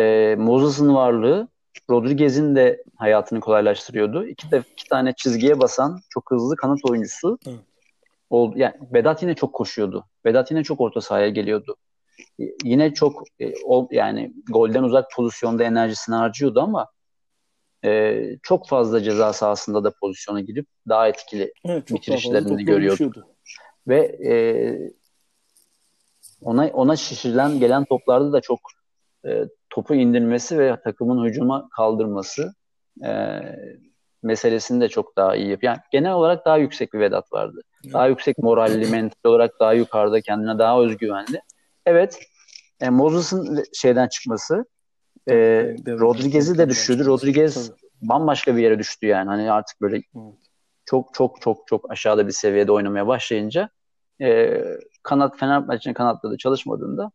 [0.00, 1.48] e, Moses'ın varlığı
[1.90, 4.26] Rodriguez'in de hayatını kolaylaştırıyordu.
[4.26, 7.38] İki, de, iki tane çizgiye basan çok hızlı kanat oyuncusu
[8.30, 8.54] oldu.
[8.58, 10.04] Yani Vedat yine çok koşuyordu.
[10.26, 11.76] Vedat yine çok orta sahaya geliyordu.
[12.64, 16.86] Yine çok e, o, yani golden uzak pozisyonda enerjisini harcıyordu ama
[17.84, 23.26] e, çok fazla ceza sahasında da pozisyona girip daha etkili evet, bitirişlerini görüyordu.
[23.88, 24.34] Ve e,
[26.42, 28.60] ona ona şişirilen gelen toplarda da çok
[29.26, 32.54] e, topu indirmesi ve takımın hücuma kaldırması
[33.04, 33.40] e,
[34.22, 35.72] meselesini de çok daha iyi yapıyor.
[35.72, 37.60] Yani genel olarak daha yüksek bir Vedat vardı.
[37.92, 41.40] Daha yüksek moralli, mental olarak daha yukarıda, kendine daha özgüvenli.
[41.86, 42.20] Evet,
[42.80, 44.64] e, Moses'ın şeyden çıkması
[45.28, 45.34] e,
[45.86, 47.04] Rodriguez'i de düşürdü.
[47.06, 49.28] Rodriguez bambaşka bir yere düştü yani.
[49.28, 50.02] Hani artık böyle
[50.84, 53.68] çok çok çok çok aşağıda bir seviyede oynamaya başlayınca
[54.20, 54.60] e,
[55.02, 57.10] kanat Fenerbahçe'nin kanatları çalışmadığında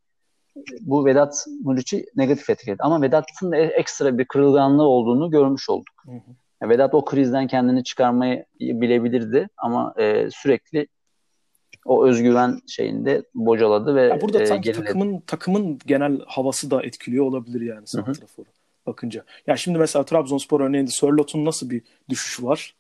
[0.82, 2.78] bu Vedat Muriç'i negatif etkiledi.
[2.80, 6.04] Ama Vedat'ın da ekstra bir kırılganlığı olduğunu görmüş olduk.
[6.06, 6.70] Hı hı.
[6.70, 10.88] Vedat o krizden kendini çıkarmayı bilebilirdi ama e, sürekli
[11.86, 14.86] o özgüven şeyinde bocaladı ve ya burada e, sanki geriledi.
[14.86, 18.46] takımın takımın genel havası da etkiliyor olabilir yani santraforu
[18.86, 19.24] bakınca.
[19.48, 22.76] Ya şimdi mesela Trabzonspor örneğinde Sörlot'un nasıl bir düşüşü var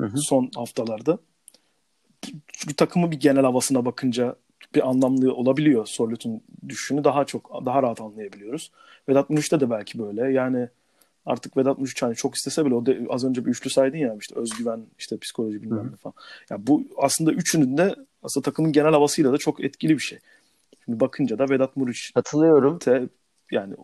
[0.00, 0.18] hı hı.
[0.18, 1.18] son haftalarda.
[2.52, 4.36] Çünkü takımı bir genel havasına bakınca
[4.74, 8.72] bir anlamlı olabiliyor Sorlot'un düşüşünü daha çok daha rahat anlayabiliyoruz.
[9.08, 10.32] Vedat Muriç'te de belki böyle.
[10.32, 10.68] Yani
[11.26, 14.16] artık Vedat Muriç hani çok istese bile o de, az önce bir üçlü saydın ya
[14.20, 16.14] işte özgüven işte psikoloji bilmem ne falan.
[16.16, 20.18] Ya yani bu aslında üçünün de aslında takımın genel havasıyla da çok etkili bir şey.
[20.84, 22.78] Şimdi bakınca da Vedat Muriç katılıyorum.
[22.78, 23.08] Te,
[23.50, 23.74] yani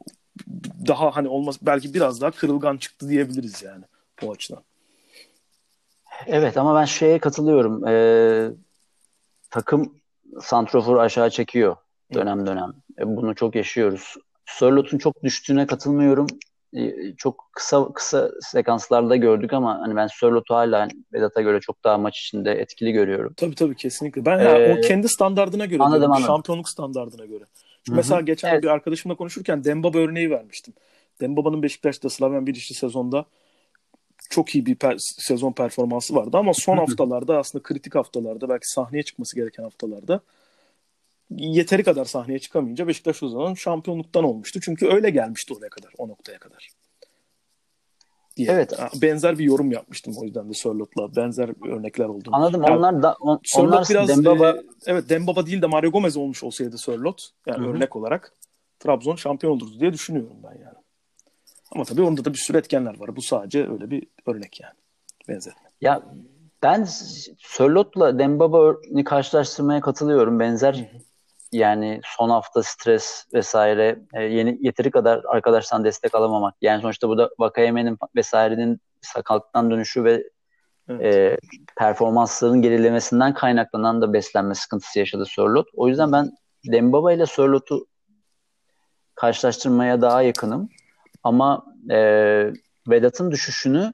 [0.89, 3.85] daha hani olmaz belki biraz daha kırılgan çıktı diyebiliriz yani
[4.23, 4.63] o açıdan.
[6.27, 7.89] Evet ama ben şeye katılıyorum.
[7.89, 8.51] Ee,
[9.51, 9.95] takım
[10.41, 11.77] santrofor aşağı çekiyor
[12.15, 12.73] dönem dönem.
[12.99, 14.15] E, bunu çok yaşıyoruz.
[14.47, 16.27] Sörlot'un çok düştüğüne katılmıyorum.
[16.73, 21.99] e, çok kısa kısa sekanslarda gördük ama hani ben Sörlot'u hala Vedat'a göre çok daha
[21.99, 23.35] maç içinde etkili görüyorum.
[23.37, 24.25] Tabii tabii kesinlikle.
[24.25, 26.27] Ben ee, o kendi standardına göre anladım, anladım.
[26.27, 27.45] şampiyonluk standardına göre.
[27.87, 28.63] Çünkü mesela geçen evet.
[28.63, 30.75] bir arkadaşımla konuşurken Dembaba örneği vermiştim.
[31.21, 33.25] Dembaba'nın Beşiktaş'ta Slaven Bilic'li sezonda
[34.31, 39.03] çok iyi bir per- sezon performansı vardı ama son haftalarda aslında kritik haftalarda belki sahneye
[39.03, 40.21] çıkması gereken haftalarda
[41.31, 44.61] yeteri kadar sahneye çıkamayınca Beşiktaş o zaman şampiyonluktan olmuştu.
[44.61, 46.71] Çünkü öyle gelmişti oraya kadar, o noktaya kadar.
[48.37, 48.49] Diye.
[48.51, 48.73] Evet.
[49.03, 51.17] Benzer bir yorum yapmıştım o yüzden de Sörlot'la.
[51.17, 52.31] Benzer örnekler oldu.
[52.33, 52.63] Anladım.
[52.63, 54.51] Yani, onlar da on, Sörlot onlar biraz Dembaba...
[54.51, 57.75] E, evet Dembaba değil de Mario Gomez olmuş olsaydı Sörlot yani Hı-hı.
[57.75, 58.33] örnek olarak
[58.79, 60.84] Trabzon şampiyon olurdu diye düşünüyorum ben yani.
[61.75, 63.17] Ama tabii onda da bir sürü etkenler var.
[63.17, 64.75] Bu sadece öyle bir örnek yani.
[65.29, 65.71] Benzetme.
[65.81, 66.03] Ya
[66.63, 66.87] ben
[67.39, 70.41] Sörlot'la Dembaba'yı karşılaştırmaya katılıyorum.
[70.41, 71.03] Benzer Hı-hı.
[71.53, 76.55] yani son hafta stres vesaire e, yeni yeteri kadar arkadaştan destek alamamak.
[76.61, 80.25] Yani sonuçta bu da Vakayeme'nin vesairenin sakatlıktan dönüşü ve
[80.89, 81.15] evet.
[81.15, 81.37] e,
[81.79, 85.69] performansların gerilemesinden kaynaklanan da beslenme sıkıntısı yaşadı Sörlot.
[85.75, 86.33] O yüzden ben
[86.73, 87.87] Dembaba ile Sörlot'u
[89.15, 90.69] karşılaştırmaya daha yakınım.
[91.25, 91.99] Ama e,
[92.89, 93.93] Vedat'ın düşüşünü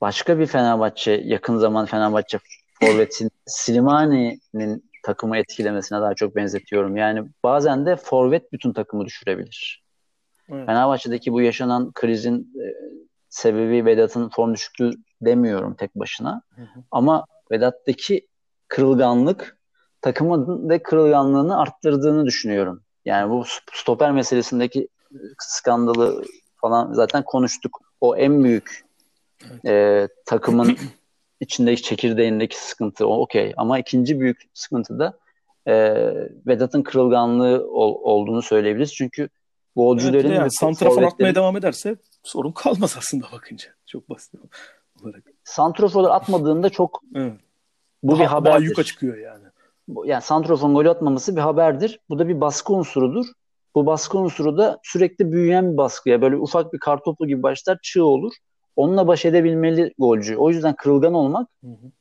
[0.00, 2.38] başka bir Fenerbahçe, yakın zaman Fenerbahçe
[2.80, 6.96] forvetin Slimani'nin takımı etkilemesine daha çok benzetiyorum.
[6.96, 9.82] Yani bazen de forvet bütün takımı düşürebilir.
[10.48, 10.66] Evet.
[10.66, 12.64] Fenerbahçe'deki bu yaşanan krizin e,
[13.28, 16.42] sebebi Vedat'ın form düşüklüğü demiyorum tek başına.
[16.54, 16.82] Hı hı.
[16.90, 18.26] Ama Vedat'taki
[18.68, 19.58] kırılganlık
[20.00, 22.82] takımın da kırılganlığını arttırdığını düşünüyorum.
[23.04, 24.88] Yani bu stoper meselesindeki
[25.38, 26.24] skandalı
[26.56, 27.80] falan zaten konuştuk.
[28.00, 28.84] O en büyük
[29.66, 30.76] e, takımın
[31.40, 33.52] içindeki çekirdeğindeki sıkıntı o okey.
[33.56, 35.18] Ama ikinci büyük sıkıntı da
[35.66, 35.74] e,
[36.46, 38.94] Vedat'ın kırılganlığı ol, olduğunu söyleyebiliriz.
[38.94, 39.28] Çünkü
[39.76, 43.68] golcülerin evet, yani, santrafor atmaya devam ederse sorun kalmaz aslında bakınca.
[43.86, 44.34] Çok basit
[45.02, 45.22] olarak.
[45.44, 47.32] Santrafor atmadığında çok evet.
[48.02, 48.56] bu daha, bir haberdir.
[48.56, 49.44] Daha yuka çıkıyor yani.
[50.04, 52.00] Yani santraforun gol atmaması bir haberdir.
[52.08, 53.26] Bu da bir baskı unsurudur.
[53.74, 58.04] Bu baskı unsuru da sürekli büyüyen bir baskıya böyle ufak bir kartopu gibi başlar çığ
[58.04, 58.32] olur.
[58.76, 60.36] Onunla baş edebilmeli golcü.
[60.36, 61.92] O yüzden kırılgan olmak hı hı.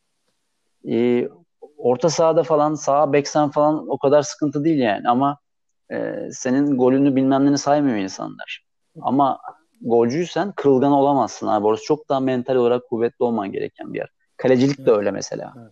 [0.92, 1.30] E,
[1.78, 5.38] orta sahada falan sağa beksen falan o kadar sıkıntı değil yani ama
[5.92, 8.66] e, senin golünü bilmem ne saymıyor insanlar.
[9.02, 9.40] Ama
[9.82, 11.66] golcüysen kırılgan olamazsın abi.
[11.66, 14.10] Orası çok daha mental olarak kuvvetli olman gereken bir yer.
[14.38, 14.88] Kalecilik evet.
[14.88, 15.54] de öyle mesela.
[15.58, 15.72] Evet.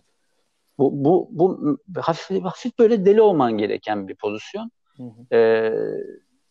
[0.78, 4.70] Bu, bu, bu hafif, hafif böyle deli olman gereken bir pozisyon.
[5.00, 5.72] Hı E,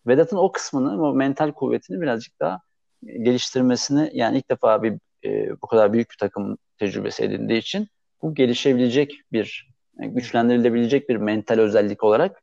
[0.08, 2.62] Vedat'ın o kısmını, o mental kuvvetini birazcık daha
[3.04, 4.94] geliştirmesini yani ilk defa bir
[5.26, 7.88] e, bu kadar büyük bir takım tecrübesi edindiği için
[8.22, 12.42] bu gelişebilecek bir yani güçlendirilebilecek bir mental özellik olarak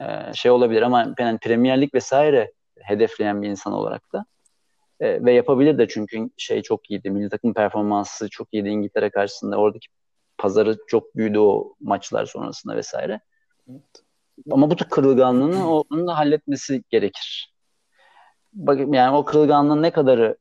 [0.00, 4.24] e, şey olabilir ama yani Premier Lig vesaire hedefleyen bir insan olarak da
[5.00, 7.10] e, ve yapabilir de çünkü şey çok iyiydi.
[7.10, 9.56] Milli takım performansı çok iyiydi İngiltere karşısında.
[9.56, 9.88] Oradaki
[10.38, 13.20] pazarı çok büyüdü o maçlar sonrasında vesaire.
[13.70, 14.07] Evet.
[14.50, 17.52] Ama bu kırılganlığını onun da halletmesi gerekir.
[18.52, 20.36] Bak, yani o kırılganlığın ne kadarı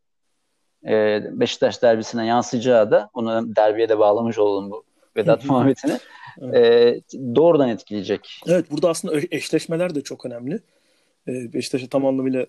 [0.87, 4.83] e, Beşiktaş derbisine yansıyacağı da onu derbiye de bağlamış olalım bu
[5.17, 5.99] Vedat muhabbetini
[6.55, 7.01] e,
[7.35, 8.41] doğrudan etkileyecek.
[8.47, 10.59] Evet burada aslında eşleşmeler de çok önemli.
[11.27, 12.45] E, Beşiktaş'a tam anlamıyla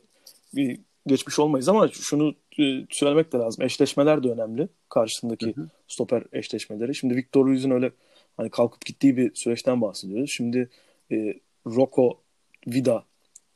[0.54, 3.64] bir geçmiş olmayız ama şunu e, söylemek de lazım.
[3.64, 4.68] Eşleşmeler de önemli.
[4.88, 5.68] Karşısındaki hı hı.
[5.88, 6.94] stoper eşleşmeleri.
[6.94, 7.92] Şimdi Victor Ruiz'in öyle
[8.36, 10.30] hani kalkıp gittiği bir süreçten bahsediyoruz.
[10.30, 10.70] Şimdi
[11.12, 11.34] e,
[11.66, 12.20] Rocco
[12.66, 13.04] Vida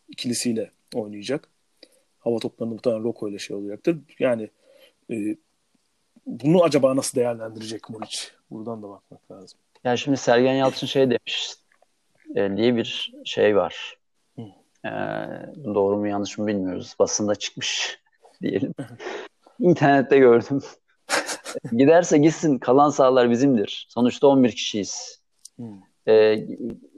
[0.09, 1.49] ikilisiyle oynayacak.
[2.19, 3.99] Hava toplarında muhtemelen Rocco ile şey olacaktır.
[4.19, 4.51] Yani
[5.11, 5.37] e,
[6.27, 8.19] bunu acaba nasıl değerlendirecek Muric?
[8.51, 9.59] Buradan da bakmak lazım.
[9.85, 11.55] Yani şimdi Sergen Yalçın şey demiş
[12.37, 13.99] e, diye bir şey var.
[14.85, 14.91] E,
[15.65, 16.95] doğru mu yanlış mı bilmiyoruz.
[16.99, 18.01] Basında çıkmış
[18.43, 18.75] diyelim.
[19.59, 20.63] İnternette gördüm.
[21.73, 23.87] Giderse gitsin kalan sahalar bizimdir.
[23.91, 25.21] Sonuçta 11 kişiyiz.
[25.57, 25.92] Hmm.
[26.09, 26.39] E,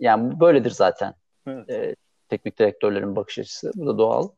[0.00, 1.14] yani böyledir zaten.
[1.46, 1.70] Evet.
[1.70, 1.96] E,
[2.28, 3.72] teknik direktörlerin bakış açısı.
[3.74, 4.28] Bu da doğal.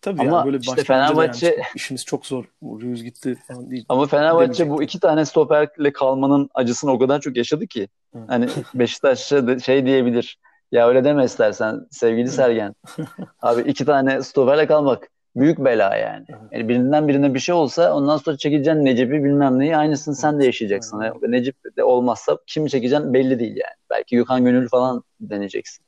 [0.00, 2.44] Tabii ama yani böyle işte Fenerbahçe yani işimiz çok zor.
[2.62, 3.84] Rüyüz gitti falan değil.
[3.88, 7.88] Ama Fenerbahçe bu iki tane stoperle kalmanın acısını o kadar çok yaşadı ki.
[8.12, 8.18] Hı.
[8.28, 10.38] Hani Beşiktaş'a şey diyebilir.
[10.72, 12.74] Ya öyle deme istersen sevgili Sergen.
[13.42, 16.26] Abi iki tane stoperle kalmak büyük bela yani.
[16.52, 16.68] yani.
[16.68, 21.02] Birinden birine bir şey olsa ondan sonra çekeceksin Necip'i bilmem neyi aynısını sen de yaşayacaksın.
[21.02, 23.76] Yani Necip de olmazsa kimi çekeceksin belli değil yani.
[23.90, 25.84] Belki Gökhan Gönül falan deneyeceksin.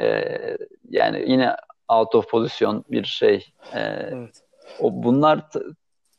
[0.00, 0.56] Ee,
[0.90, 1.56] yani yine
[1.88, 3.46] out of pozisyon bir şey.
[3.74, 4.42] Ee, evet.
[4.80, 5.60] O bunlar t-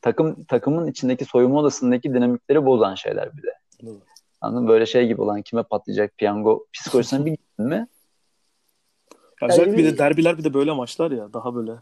[0.02, 3.52] takım takımın içindeki soyunma odasındaki dinamikleri bozan şeyler bir de.
[3.82, 4.02] Evet.
[4.40, 7.88] Anladın Böyle şey gibi olan kime patlayacak piyango psikolojisine bir gittin mi?
[9.42, 11.72] Ya özellikle bir de derbiler bir de böyle maçlar ya daha böyle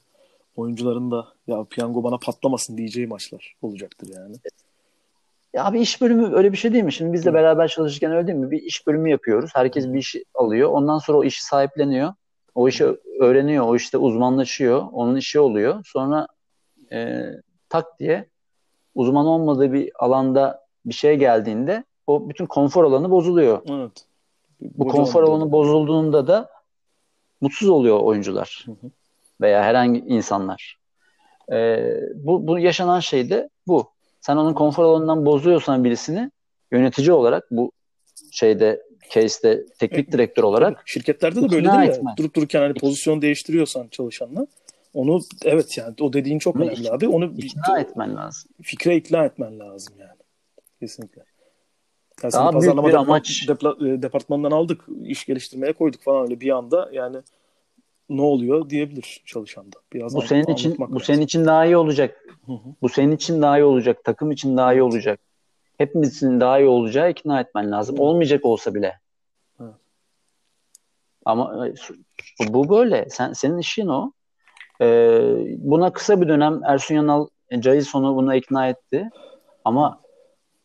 [0.57, 4.37] oyuncuların da ya piyango bana patlamasın diyeceği maçlar olacaktır yani.
[5.55, 6.92] Ya bir iş bölümü öyle bir şey değil mi?
[6.92, 8.51] Şimdi biz de beraber çalışırken öyle değil mi?
[8.51, 9.51] Bir iş bölümü yapıyoruz.
[9.55, 10.71] Herkes bir iş alıyor.
[10.71, 12.12] Ondan sonra o işi sahipleniyor.
[12.55, 12.87] O işi
[13.21, 13.66] öğreniyor.
[13.66, 14.87] O işte uzmanlaşıyor.
[14.92, 15.85] Onun işi oluyor.
[15.87, 16.27] Sonra
[16.92, 17.25] e,
[17.69, 18.29] tak diye
[18.95, 23.62] uzman olmadığı bir alanda bir şey geldiğinde o bütün konfor alanı bozuluyor.
[23.69, 24.07] Evet.
[24.61, 26.51] Bu konfor alanı bozulduğunda da
[27.40, 28.90] mutsuz oluyor oyuncular Hı hı.
[29.40, 30.77] Veya herhangi insanlar.
[31.53, 33.90] Ee, bu, bu yaşanan şey de bu.
[34.20, 36.31] Sen onun konfor alanından bozuyorsan birisini
[36.72, 37.72] yönetici olarak bu
[38.31, 41.87] şeyde case'de teknik direktör olarak Şirketlerde de İkna böyle değil mi?
[41.88, 42.16] etmen.
[42.16, 44.46] Durup dururken hani pozisyon değiştiriyorsan çalışanla
[44.94, 47.09] onu evet yani o dediğin çok önemli ik- abi.
[47.09, 48.51] Onu ikna etmen lazım.
[48.62, 50.11] fikre ikna etmen lazım yani.
[50.81, 51.22] Kesinlikle.
[52.22, 56.51] Yani Daha büyük bir amaç- depla- e, departmanından aldık, iş geliştirmeye koyduk falan öyle bir
[56.51, 57.16] anda yani
[58.09, 59.77] ne oluyor diyebilir çalışan da.
[59.92, 61.01] Biraz Bu senin için bu lazım.
[61.01, 62.25] senin için daha iyi olacak.
[62.47, 62.59] Hı hı.
[62.83, 64.05] Bu senin için daha iyi olacak.
[64.05, 65.21] Takım için daha iyi olacak.
[65.79, 67.99] Hepimiz için daha iyi olacağı ikna etmen lazım.
[67.99, 68.99] Olmayacak olsa bile.
[69.61, 69.75] Evet.
[71.25, 71.75] Ama e,
[72.55, 73.07] bu- böyle.
[73.11, 74.12] Sen senin işin o.
[74.81, 75.21] Ee,
[75.59, 79.11] buna kısa bir dönem Ersun Yanal e, Jason'u buna ikna etti.
[79.64, 80.01] Ama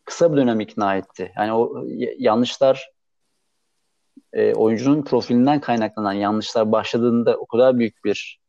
[0.04, 1.32] kısa bir dönem ikna etti.
[1.36, 2.90] Yani o y- yanlışlar
[4.32, 8.40] e, oyuncunun profilinden kaynaklanan yanlışlar başladığında o kadar büyük bir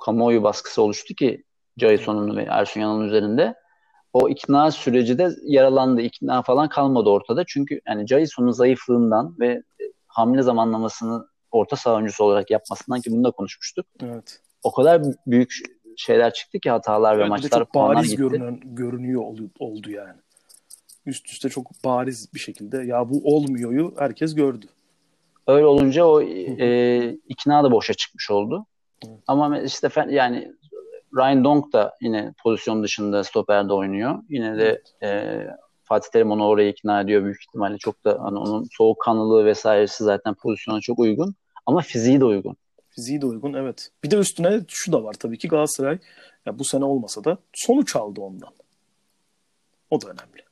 [0.00, 1.44] kamuoyu baskısı oluştu ki
[1.76, 3.54] Jason'un ve Ersun Yanal'ın üzerinde.
[4.12, 6.00] O ikna süreci de yaralandı.
[6.00, 7.44] İkna falan kalmadı ortada.
[7.46, 9.62] Çünkü yani Jason'un zayıflığından ve e,
[10.06, 13.86] hamle zamanlamasını orta saha oyuncusu olarak yapmasından ki bunu da konuşmuştuk.
[14.02, 14.40] Evet.
[14.62, 15.52] O kadar büyük
[15.96, 18.16] şeyler çıktı ki hatalar ve Evet, de maçlar çok bariz gitti.
[18.16, 19.22] görünen, görünüyor
[19.58, 20.20] oldu yani.
[21.06, 24.66] Üst üste çok bariz bir şekilde ya bu olmuyoryu herkes gördü.
[25.48, 28.66] Öyle olunca o e, ikna da boşa çıkmış oldu.
[29.06, 29.18] Evet.
[29.26, 30.52] Ama işte yani
[31.16, 34.18] Ryan Donk da yine pozisyon dışında stoperde oynuyor.
[34.28, 35.40] Yine de e,
[35.84, 37.78] Fatih Terim onu oraya ikna ediyor büyük ihtimalle.
[37.78, 41.34] Çok da hani onun soğukkanlılığı vesairesi zaten pozisyona çok uygun.
[41.66, 42.56] Ama fiziği de uygun.
[42.88, 43.90] Fiziği de uygun evet.
[44.04, 45.98] Bir de üstüne şu da var tabii ki Galatasaray
[46.46, 48.50] ya bu sene olmasa da sonuç aldı ondan.
[49.90, 50.42] O da önemli.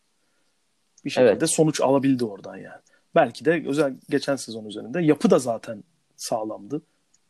[1.04, 1.50] Bir şekilde Evet.
[1.50, 2.80] sonuç alabildi oradan yani.
[3.16, 5.84] Belki de özel geçen sezon üzerinde yapı da zaten
[6.16, 6.82] sağlamdı.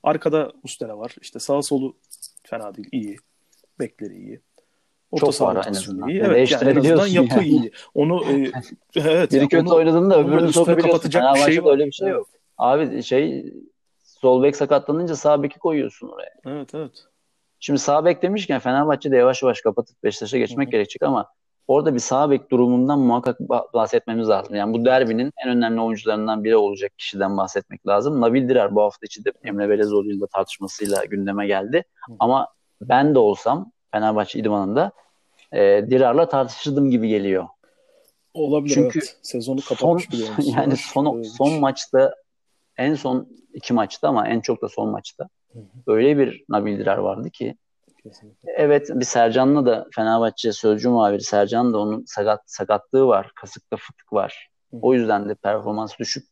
[0.03, 1.17] Arkada Mustera var.
[1.21, 1.97] İşte sağ solu
[2.43, 2.89] fena değil.
[2.93, 3.17] iyi.
[3.79, 4.41] Bekleri iyi.
[5.11, 6.09] Orta Çok saha var en azından.
[6.09, 6.21] iyi.
[6.21, 7.49] Evet yani en azından yapı yani.
[7.49, 7.73] iyi.
[7.95, 8.33] Onu e,
[8.97, 9.31] evet.
[9.31, 10.89] Biri yani kötü oynadığında öbürünü sokabiliyorsun.
[10.91, 11.73] kapatacak bir şey var.
[11.73, 12.29] öyle bir şey yok.
[12.59, 13.53] Abi şey
[14.05, 16.33] sol bek sakatlanınca sağ beki koyuyorsun oraya.
[16.47, 17.05] Evet evet.
[17.61, 20.73] Şimdi sağ bek demişken Fenerbahçe'de yavaş yavaş kapatıp Beşiktaş'a geçmek Hı hı.
[20.73, 21.29] gerekecek ama
[21.69, 24.55] orada bir sağ bek durumundan muhakkak ba- bahsetmemiz lazım.
[24.55, 28.21] Yani bu derbinin en önemli oyuncularından biri olacak kişiden bahsetmek lazım.
[28.21, 31.85] Nabil Dirar bu hafta içi de Emre Belezoğlu ile tartışmasıyla gündeme geldi.
[32.19, 32.49] Ama
[32.81, 34.93] ben de olsam Fenerbahçe İdman'ında
[35.53, 37.47] e, Dirar'la tartışırdım gibi geliyor.
[38.35, 39.19] Olabilir Çünkü evet.
[39.23, 42.15] Sezonu Son, kapatmış oyuncusu yani son, son maçta
[42.77, 45.65] en son iki maçta ama en çok da son maçta Hı hı.
[45.87, 47.57] öyle bir Nabil Dirar vardı ki
[48.09, 48.53] Kesinlikle.
[48.57, 53.31] Evet bir Sercan'la da Fenerbahçe sözcü muhabiri Sercan da onun sakat, sakatlığı var.
[53.35, 54.51] Kasıkta fıtık var.
[54.71, 54.77] Hı.
[54.83, 56.29] O yüzden de performans düşük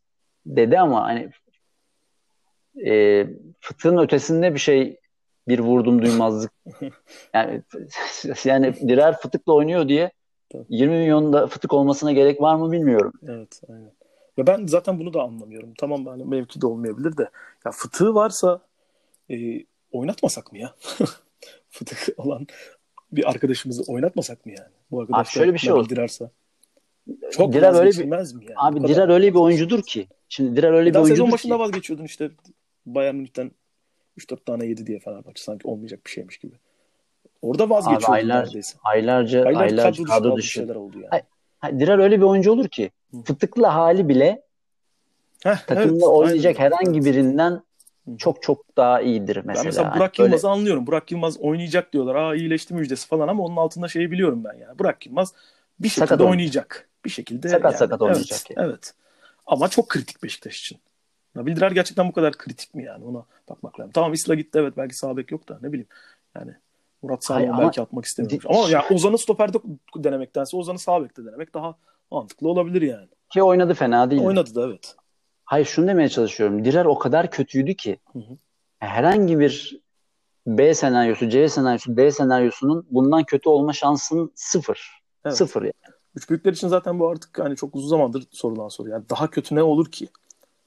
[0.46, 1.30] dedi ama hani
[2.86, 3.26] e,
[3.60, 5.00] fıtığın ötesinde bir şey
[5.48, 6.52] bir vurdum duymazlık.
[7.34, 7.62] Yani
[8.44, 10.10] yani birer fıtıkla oynuyor diye
[10.52, 10.64] Tabii.
[10.68, 13.12] 20 milyonda fıtık olmasına gerek var mı bilmiyorum.
[13.28, 13.92] Evet, aynen.
[14.36, 15.74] Ya ben zaten bunu da anlamıyorum.
[15.78, 17.30] Tamam hani mevki de olmayabilir de
[17.66, 18.60] ya fıtığı varsa
[19.30, 20.74] e, oynatmasak mı ya?
[21.74, 22.46] Fıtık olan
[23.12, 24.68] bir arkadaşımızı oynatmasak mı yani?
[24.90, 25.88] Bu arkadaş Abi şöyle bir şey oldu.
[25.88, 26.30] Dirarsa.
[27.32, 28.54] Çok Dirar öyle bir- mi yani?
[28.56, 28.88] Abi.
[28.88, 30.06] Dirar öyle bir oyuncudur ki.
[30.28, 31.60] Şimdi Dirar öyle bir Daha sezon oyuncudur başında ki.
[31.60, 32.30] vazgeçiyordun işte
[32.86, 33.50] Bayern Münih'ten
[34.18, 36.54] 3-4 tane yedi diye Fenerbahçe sanki olmayacak bir şeymiş gibi.
[37.42, 38.78] Orada vazgeçiyordun aylar- neredeyse.
[38.84, 40.50] Aylarca Aylar aylarca kadro dışı kadro kaldı, bir dışı.
[40.52, 41.08] şeyler oldu yani.
[41.10, 41.22] Ay-
[41.58, 43.22] Ha, Dirar öyle bir oyuncu olur ki Hı.
[43.22, 44.42] fıtıklı hali bile
[45.44, 46.70] Heh, takımda evet, oynayacak aynen.
[46.70, 47.62] herhangi birinden.
[48.18, 49.54] Çok çok daha iyidir mesela.
[49.54, 50.86] Ben mesela Burak böyle- Yılmaz'ı anlıyorum.
[50.86, 52.14] Burak Yılmaz oynayacak diyorlar.
[52.14, 54.78] Aa iyileşti müjdesi falan ama onun altında şeyi biliyorum ben yani.
[54.78, 55.34] Burak Yılmaz
[55.80, 56.88] bir şekilde Sakat oynayacak.
[57.04, 57.78] Bir şekilde Sakat yani.
[57.78, 58.68] sakat oynayacak Evet, yani.
[58.68, 58.94] evet.
[59.46, 60.78] Ama çok kritik Beşiktaş için.
[61.34, 63.04] Nabil Dirar gerçekten bu kadar kritik mi yani?
[63.04, 63.92] Ona bakmak lazım.
[63.92, 65.88] Tamam Isla gitti evet belki sağ bek yok da ne bileyim.
[66.36, 66.52] Yani
[67.02, 68.44] Murat Sağlam ama- belki atmak istemiyormuş.
[68.44, 69.58] Di- Ama ya Ozan'ı stoperde
[69.96, 71.74] denemektense Ozan'ı sağ bekte denemek daha
[72.10, 73.08] mantıklı olabilir yani.
[73.30, 74.22] ki oynadı fena değil.
[74.22, 74.96] Oynadı da evet.
[75.44, 76.64] Hayır şunu demeye çalışıyorum.
[76.64, 78.36] Dirar o kadar kötüydü ki Hı hı.
[78.78, 79.80] herhangi bir
[80.46, 84.90] B senaryosu, C senaryosu, D senaryosunun bundan kötü olma şansın sıfır.
[85.24, 85.36] Evet.
[85.36, 85.72] Sıfır yani.
[86.14, 88.88] Üç büyükler için zaten bu artık hani çok uzun zamandır sorulan soru.
[88.88, 90.08] Yani daha kötü ne olur ki?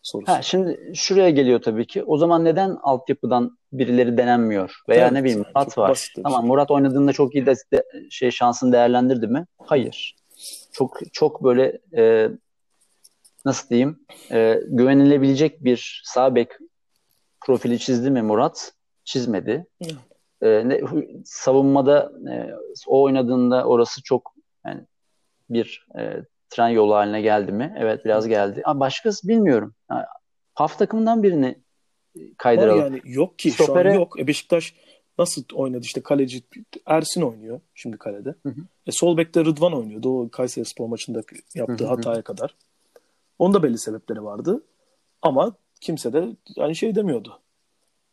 [0.02, 0.32] sorusu.
[0.32, 2.04] Ha, şimdi şuraya geliyor tabii ki.
[2.04, 4.82] O zaman neden altyapıdan birileri denenmiyor?
[4.90, 5.90] Veya Evet, ne bileyim Murat var.
[5.90, 6.48] basit Tamam şey.
[6.48, 9.46] Murat oynadığında çok iyi de, de- şey şansını değerlendirdi mi?
[9.66, 10.16] Hayır.
[10.72, 12.30] Çok çok böyle e,
[13.48, 14.00] nasıl diyeyim
[14.32, 16.52] e, güvenilebilecek bir sağ bek
[17.46, 18.74] profili çizdi mi Murat?
[19.04, 19.66] Çizmedi.
[19.82, 19.96] Evet.
[20.42, 20.82] E, ne,
[21.26, 22.54] savunmada e,
[22.88, 24.34] o oynadığında orası çok
[24.66, 24.82] yani
[25.50, 27.76] bir e, tren yolu haline geldi mi?
[27.78, 28.62] Evet biraz geldi.
[28.66, 29.74] Ama başkası bilmiyorum.
[29.88, 30.06] Ha,
[30.56, 31.56] PAF takımından birini
[32.16, 32.80] Var kaydıralım.
[32.80, 34.20] yani yok ki şu Stopere- an yok.
[34.20, 34.74] E Beşiktaş
[35.20, 36.44] nasıl oynadı işte kaleci
[36.86, 38.30] Ersin oynuyor şimdi kalede.
[38.30, 38.62] Hı hı.
[38.88, 41.22] E sol bekte Rıdvan oynuyordu o Kayseri Spor maçında
[41.56, 41.92] yaptığı hı hı.
[41.92, 42.56] hataya kadar.
[43.39, 44.63] Onun da belli sebepleri vardı.
[45.21, 47.39] Ama kimse de yani şey demiyordu.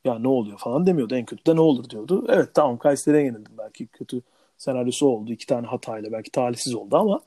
[0.04, 1.14] Ya ne oluyor falan demiyordu.
[1.14, 2.26] En kötü de ne olur diyordu.
[2.28, 3.58] Evet tamam Kayseri'ye yenildim.
[3.58, 4.22] Belki kötü
[4.58, 5.32] senaryosu oldu.
[5.32, 7.20] iki tane hatayla belki talihsiz oldu ama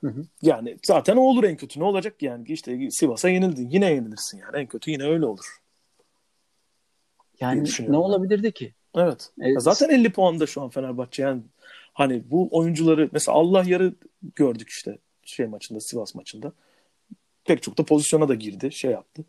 [0.00, 0.22] Hı hı.
[0.42, 1.80] yani zaten o olur en kötü.
[1.80, 2.44] Ne olacak yani?
[2.48, 3.70] işte Sivas'a yenildin.
[3.70, 4.56] Yine yenilirsin yani.
[4.56, 5.58] En kötü yine öyle olur.
[7.40, 8.74] Yani ne olabilirdi ki?
[8.94, 9.30] Evet.
[9.40, 11.22] E, Ya zaten 50 puanda şu an Fenerbahçe.
[11.22, 11.42] Yani
[11.92, 13.94] hani bu oyuncuları mesela Allah yarı
[14.34, 16.52] gördük işte şey maçında Sivas maçında.
[17.44, 18.72] Pek çok da pozisyona da girdi.
[18.72, 19.24] Şey yaptı.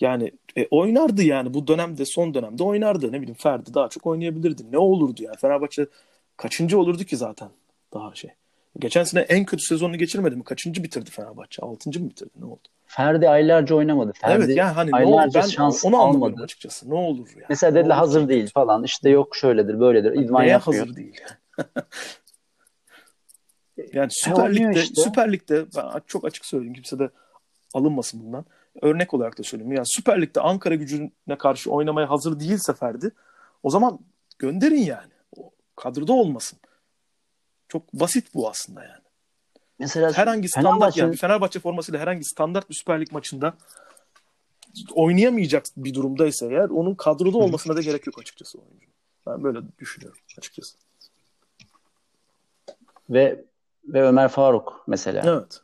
[0.00, 3.12] Yani e, oynardı yani bu dönemde son dönemde oynardı.
[3.12, 4.62] Ne bileyim Ferdi daha çok oynayabilirdi.
[4.72, 5.86] Ne olurdu yani Fenerbahçe
[6.36, 7.48] kaçıncı olurdu ki zaten
[7.94, 8.30] daha şey.
[8.78, 10.44] Geçen sene en kötü sezonunu geçirmedi mi?
[10.44, 11.62] Kaçıncı bitirdi Fenerbahçe?
[11.62, 12.30] Altıncı mı bitirdi?
[12.38, 12.60] Ne oldu?
[12.86, 14.12] Ferdi aylarca oynamadı.
[14.12, 15.16] Ferdi evet yani hani ne oldu?
[15.16, 16.42] aylarca Ben şans onu almadı.
[16.42, 16.90] açıkçası.
[16.90, 17.44] Ne olur yani?
[17.48, 18.28] Mesela Ne dediler olur hazır ki?
[18.28, 18.84] değil falan.
[18.84, 20.12] İşte yok şöyledir, böyledir.
[20.12, 20.82] İdman Neye yapmıyor.
[20.86, 21.20] hazır değil?
[23.92, 25.02] yani Süper Lig'de, işte.
[25.02, 27.10] Süper Lig'de ben çok açık söyleyeyim kimse de
[27.74, 28.44] alınmasın bundan.
[28.82, 29.72] Örnek olarak da söyleyeyim.
[29.72, 33.10] Yani Süper Lig'de Ankara gücüne karşı oynamaya hazır değilse Ferdi
[33.62, 33.98] o zaman
[34.38, 35.12] gönderin yani.
[35.36, 36.58] O kadroda olmasın.
[37.68, 39.02] Çok basit bu aslında yani.
[39.78, 43.54] Mesela Herhangi standart Fenerbahçe'nin- yani Fenerbahçe formasıyla herhangi standart bir Süper Lig maçında
[44.94, 48.86] oynayamayacak bir durumdaysa eğer onun kadroda olmasına da gerek yok açıkçası oyuncu.
[49.26, 50.76] Ben böyle düşünüyorum açıkçası.
[53.10, 53.44] ve
[53.84, 55.22] ve Ömer Faruk mesela.
[55.40, 55.60] Evet.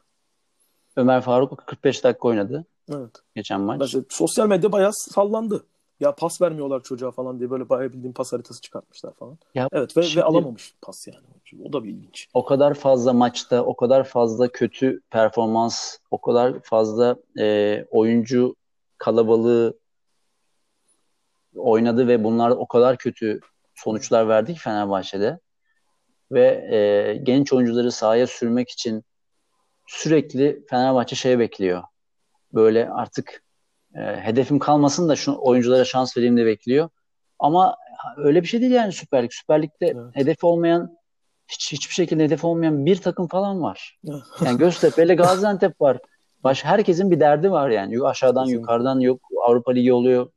[0.97, 3.11] Ömer Faruk 45 dakika oynadı Evet.
[3.35, 3.81] geçen maç.
[3.81, 5.65] Mesela sosyal medya bayağı sallandı.
[6.01, 9.39] Ya pas vermiyorlar çocuğa falan diye böyle bayağı bildiğin pas haritası çıkartmışlar falan.
[9.55, 11.19] Ya Evet ve, şimdi- ve alamamış pas yani.
[11.65, 12.29] O da bir ilginç.
[12.35, 18.55] o kadar fazla maçta, o kadar fazla kötü performans, o kadar fazla e, oyuncu
[18.99, 19.79] kalabalığı
[21.57, 23.41] oynadı ve bunlar o kadar kötü
[23.75, 25.39] sonuçlar verdi ki Fenerbahçe'de.
[26.33, 29.05] Ve e, genç oyuncuları sahaya sürmek için
[29.87, 31.83] sürekli Fenerbahçe şey bekliyor.
[32.55, 33.43] Böyle artık
[33.95, 36.89] e, hedefim kalmasın da şu oyunculara şans vereyim de bekliyor.
[37.39, 37.77] Ama
[38.17, 39.33] öyle bir şey değil yani Süper Lig.
[39.33, 40.17] Süper Lig'de Evet.
[40.17, 40.97] hedefi olmayan
[41.49, 43.99] hiç, hiçbir şekilde hedefi olmayan bir takım falan var.
[44.45, 45.99] Yani Göztepe ile Gaziantep var.
[46.45, 48.03] Baş, herkesin bir derdi var yani.
[48.05, 48.61] Aşağıdan Kesinlikle.
[48.61, 50.31] yukarıdan yok Avrupa Ligi oluyor.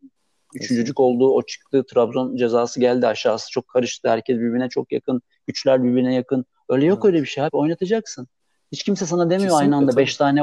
[0.56, 1.30] Üçüncücük oldu.
[1.34, 1.86] O çıktı.
[1.94, 3.08] Trabzon cezası geldi.
[3.08, 4.10] Aşağısı çok karıştı.
[4.10, 5.22] Herkes birbirine çok yakın.
[5.48, 6.46] Güçler birbirine yakın.
[6.70, 7.06] Öyle yok Evet.
[7.06, 7.50] öyle bir şey abi.
[7.58, 8.28] Oynatacaksın.
[8.72, 10.02] Hiç kimse sana demiyor Kesinlikle, aynı anda tabii.
[10.02, 10.42] 5 tane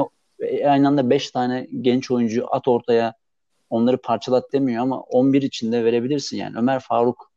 [0.65, 3.13] aynı anda 5 tane genç oyuncu at ortaya.
[3.69, 6.57] Onları parçalat demiyor ama 11 içinde verebilirsin yani.
[6.57, 7.31] Ömer Faruk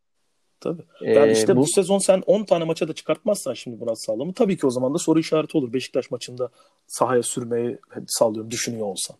[0.61, 0.83] Tabii.
[1.01, 4.33] e, Yani işte bu, bu sezon sen 10 tane maça da çıkartmazsan şimdi Murat Sağlam'ı
[4.35, 5.73] tabii ki o zaman da soru işareti olur.
[5.73, 6.49] Beşiktaş maçında
[6.87, 9.17] sahaya sürmeyi hadi sallıyorum düşünüyor olsan.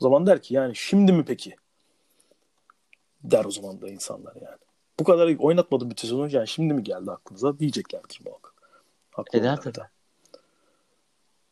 [0.00, 1.56] O zaman der ki yani şimdi mi peki?
[3.24, 4.58] Der o zaman da insanlar yani.
[5.00, 8.54] Bu kadar oynatmadım bir sezonu yani şimdi mi geldi aklınıza diyeceklerdir muhakkak.
[9.10, 9.86] Haklı eder tabii.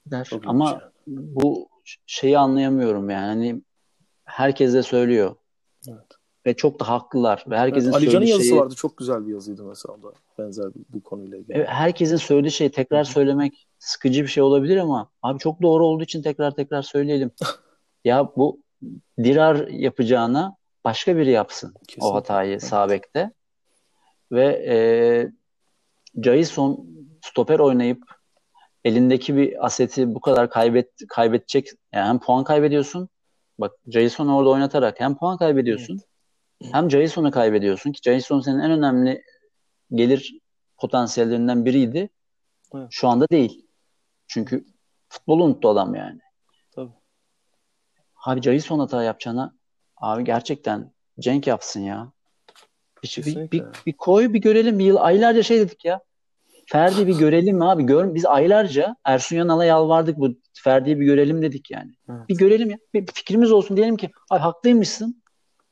[0.06, 0.10] Da.
[0.10, 0.24] der.
[0.24, 0.82] Çok Ama yani.
[1.06, 1.68] bu
[2.06, 3.26] şeyi anlayamıyorum yani.
[3.26, 3.62] Hani
[4.24, 5.34] herkes de söylüyor.
[5.88, 6.06] Evet.
[6.46, 7.44] Ve çok da haklılar.
[7.50, 8.74] Ve herkesin Evet, Ali Can'ın yazısı şeyi, vardı.
[8.74, 10.12] Çok güzel bir yazıydı mesela da.
[10.38, 11.56] Benzer bir, bu konuyla ilgili.
[11.56, 16.04] Evet, herkesin söylediği şeyi tekrar söylemek sıkıcı bir şey olabilir ama abi çok doğru olduğu
[16.04, 17.30] için tekrar tekrar söyleyelim.
[18.04, 18.60] ya bu
[19.18, 22.06] Dirar yapacağına başka biri yapsın Kesinlikle.
[22.06, 22.64] o hatayı Evet.
[22.64, 23.32] sağ bekte.
[24.32, 24.76] Ve e,
[26.22, 26.86] Jason
[27.22, 28.15] stoper oynayıp
[28.86, 33.08] elindeki bir aseti bu kadar kaybet kaybedecek yani hem puan kaybediyorsun
[33.58, 36.00] bak Jason orada oynatarak hem puan kaybediyorsun
[36.62, 39.22] hem Jason'u kaybediyorsun ki Jason senin en önemli
[39.90, 40.38] gelir
[40.76, 42.10] potansiyellerinden biriydi.
[42.74, 42.88] Evet.
[42.90, 43.66] Şu anda değil.
[44.26, 44.64] Çünkü
[45.08, 46.20] futbolu unuttu adam yani.
[46.72, 46.92] Tabii.
[48.24, 49.54] Abi Jason hata yapacağına
[49.96, 52.12] abi gerçekten Cenk yapsın ya.
[53.02, 53.58] Bir, bir, Kesinlikle.
[53.58, 54.78] bir, bir koy bir görelim.
[54.78, 56.00] Bir yıl aylarca şey dedik ya.
[56.66, 57.86] Ferdi bir görelim mi abi?
[57.86, 61.92] Gör, biz aylarca Ersun Yanal'a yalvardık bu Ferdi'yi bir görelim dedik yani.
[62.10, 62.28] Evet.
[62.28, 62.78] Bir görelim ya.
[62.94, 65.22] Bir fikrimiz olsun diyelim ki abi haklıymışsın.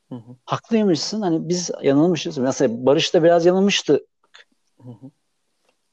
[0.09, 0.35] Hı hı.
[0.45, 1.21] Haklıymışsın.
[1.21, 2.37] Hani biz yanılmışız.
[2.37, 4.05] Mesela Barış da biraz yanılmıştı.
[4.81, 5.11] Hı hı.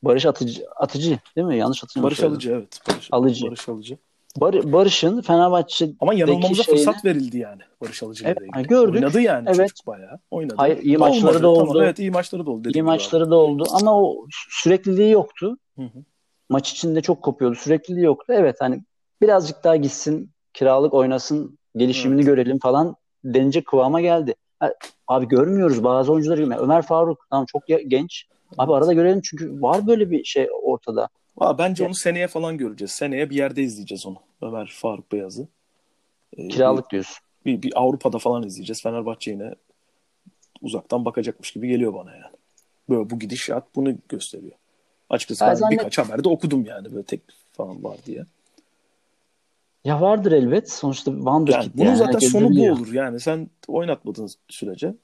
[0.03, 1.59] Barış atıcı, atıcı değil mi?
[1.59, 2.17] Yanlış hatırlamıyorum.
[2.17, 2.81] Barış Alıcı evet.
[2.89, 3.47] Barış Alıcı.
[3.47, 3.99] Barış Alıcı.
[4.37, 6.79] Bar Barış'ın Fenerbahçe ama yanılmamıza şeyine...
[6.79, 8.69] fırsat verildi yani Barış Alıcı evet, ilgili.
[8.69, 8.95] gördük.
[8.95, 9.69] Oynadı yani evet.
[9.69, 10.19] çocuk bayağı.
[10.31, 10.55] Oynadı.
[10.57, 11.43] Hayır iyi maçları Olmadı.
[11.43, 11.67] da oldu.
[11.69, 12.71] Tamam, evet iyi maçları da oldu.
[12.75, 15.57] İyi maçları da oldu ama o sürekliliği yoktu.
[15.77, 16.05] Hı hı.
[16.49, 17.57] Maç içinde çok kopuyordu.
[17.57, 18.33] Sürekliliği yoktu.
[18.37, 18.83] Evet hani
[19.23, 22.27] birazcık daha gitsin kiralık oynasın gelişimini evet.
[22.27, 24.35] görelim falan denecek kıvama geldi.
[25.09, 26.59] Abi görmüyoruz bazı oyuncuları.
[26.59, 28.27] Ömer Faruk tamam çok genç.
[28.59, 31.09] Abi arada görelim çünkü var böyle bir şey ortada.
[31.39, 32.91] Aa, bence onu seneye falan göreceğiz.
[32.93, 34.19] Seneye bir yerde izleyeceğiz onu.
[34.43, 35.49] Ömer Faruk Beyaz'ı.
[36.37, 37.17] Ee, Kiralık diyorsun.
[37.47, 38.83] Bir, bir Avrupa'da falan izleyeceğiz.
[38.83, 39.55] Fenerbahçe yine
[40.63, 42.37] uzaktan bakacakmış gibi geliyor bana yani.
[42.89, 44.57] Böyle bu gidişat bunu gösteriyor.
[45.11, 48.27] Açıkçası ben, ben birkaç haberde okudum yani böyle teklif falan var diye.
[49.85, 50.73] Ya vardır elbet.
[50.73, 51.73] Sonuçta Wonderkid yani.
[51.75, 51.97] Bunun yani.
[51.97, 52.77] zaten Herkes sonu biliyor.
[52.77, 52.93] bu olur.
[52.93, 54.95] Yani sen oynatmadığın sürece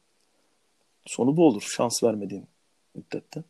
[1.06, 1.62] sonu bu olur.
[1.62, 2.46] Şans vermediğin
[2.94, 3.42] müddette.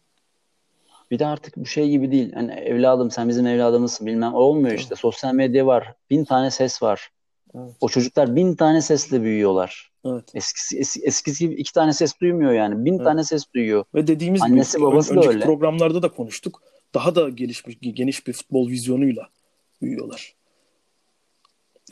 [1.10, 2.32] Bir de artık bu şey gibi değil.
[2.32, 4.34] Hani evladım sen bizim evladımızsın bilmem.
[4.34, 4.94] Olmuyor işte.
[4.94, 5.94] Sosyal medya var.
[6.10, 7.10] Bin tane ses var.
[7.54, 7.72] Evet.
[7.80, 9.90] O çocuklar bin tane sesle büyüyorlar.
[10.06, 10.24] Evet.
[10.34, 12.84] Eskisi, es, eskisi gibi iki tane ses duymuyor yani.
[12.84, 13.04] Bin evet.
[13.04, 13.84] tane ses duyuyor.
[13.94, 15.44] Ve dediğimiz Annesi, gibi babası ön, da öyle.
[15.44, 16.62] programlarda da konuştuk.
[16.94, 19.28] Daha da gelişmiş, geniş bir futbol vizyonuyla
[19.82, 20.34] büyüyorlar.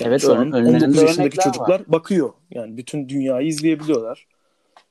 [0.01, 1.93] Yani evet, şu an 19 yaşındaki çocuklar var.
[1.93, 2.33] bakıyor.
[2.51, 4.27] Yani bütün dünyayı izleyebiliyorlar.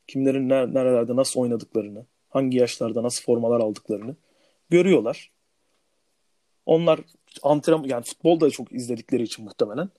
[0.08, 2.06] Kimlerin nerelerde nasıl oynadıklarını,
[2.36, 4.16] hangi yaşlarda nasıl formalar aldıklarını
[4.70, 5.32] görüyorlar.
[6.66, 7.00] Onlar
[7.44, 9.90] antrenman yani futbol da çok izledikleri için muhtemelen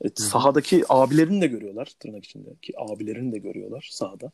[0.00, 4.30] Evet, sahadaki abilerini de görüyorlar tırnak içindeki abilerini de görüyorlar sahada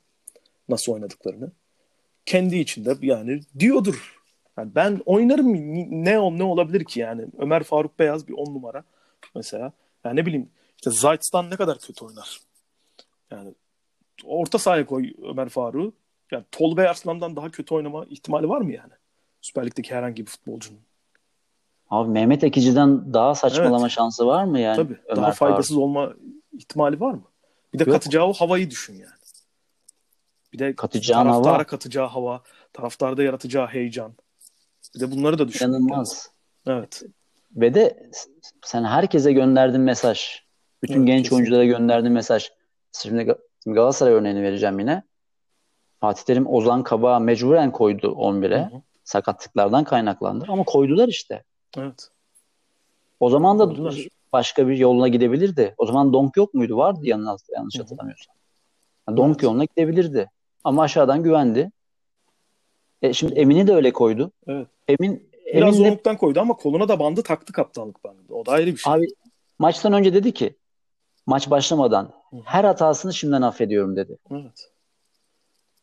[0.68, 1.52] nasıl oynadıklarını.
[2.26, 4.20] Kendi içinde yani diyordur.
[4.58, 5.54] Yani ben oynarım
[6.04, 8.84] ne ne olabilir ki yani Ömer Faruk Beyaz bir on numara
[9.34, 9.72] mesela.
[10.04, 12.40] Yani ne bileyim işte Zayt'tan ne kadar kötü oynar.
[13.30, 13.54] Yani
[14.24, 15.92] orta sahaya koy Ömer Faruk'u.
[16.30, 18.92] Yani Tolga Arslan'dan daha kötü oynama ihtimali var mı yani?
[19.40, 20.80] Süper Lig'deki herhangi bir futbolcunun.
[21.90, 23.90] Abi Mehmet Ekici'den daha saçmalama evet.
[23.90, 24.76] şansı var mı yani?
[24.76, 24.98] Tabii.
[25.06, 25.82] Ömer daha faydasız Faruk.
[25.82, 26.12] olma
[26.52, 27.22] ihtimali var mı?
[27.74, 27.92] Bir de Yok.
[27.92, 29.12] katacağı o havayı düşün yani.
[30.52, 31.64] Bir de katacağı taraftara hava.
[31.64, 34.12] katacağı hava, taraftarda yaratacağı heyecan.
[34.94, 35.66] Bir de bunları da düşün.
[35.66, 36.30] İnanılmaz.
[36.66, 37.02] Evet.
[37.56, 38.10] Ve de
[38.64, 40.42] sen herkese gönderdiğin mesaj.
[40.82, 41.36] Bütün evet, genç kesinlikle.
[41.36, 42.50] oyunculara gönderdiğin mesaj.
[42.92, 43.34] Şimdi
[43.66, 45.02] Galatasaray örneğini vereceğim yine.
[46.00, 48.70] Fatih Terim Ozan Kabak'a mecburen koydu 11'e.
[49.04, 50.44] Sakatlıklardan kaynaklandı.
[50.48, 51.44] Ama koydular işte.
[51.78, 52.08] Evet.
[53.20, 54.08] O zaman da Koydular.
[54.32, 55.74] başka bir yoluna gidebilirdi.
[55.78, 56.76] O zaman Donk yok muydu?
[56.76, 58.34] Vardı yanlış, yanlış hatırlamıyorsam.
[59.08, 59.42] Yani Donk evet.
[59.42, 60.30] yoluna gidebilirdi.
[60.64, 61.70] Ama aşağıdan güvendi.
[63.02, 64.32] E şimdi Emin'i de öyle koydu.
[64.46, 64.66] Evet.
[64.88, 66.18] Emin Biraz Emin zorluktan de...
[66.18, 68.34] koydu ama koluna da bandı taktı kaptanlık bandı.
[68.34, 68.92] O da ayrı bir şey.
[68.92, 69.06] Abi
[69.58, 70.56] maçtan önce dedi ki
[71.26, 72.12] maç başlamadan
[72.44, 74.18] her hatasını şimdiden affediyorum dedi.
[74.30, 74.69] Evet.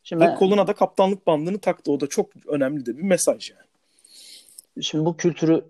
[0.08, 1.92] Şimdi Ve koluna da kaptanlık bandını taktı.
[1.92, 4.82] O da çok önemli de bir mesaj yani.
[4.82, 5.64] Şimdi bu kültürü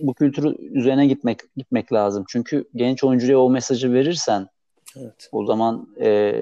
[0.00, 2.24] bu kültürü üzerine gitmek gitmek lazım.
[2.28, 4.48] Çünkü genç oyuncuya o mesajı verirsen
[4.96, 5.28] evet.
[5.32, 6.34] o zaman e,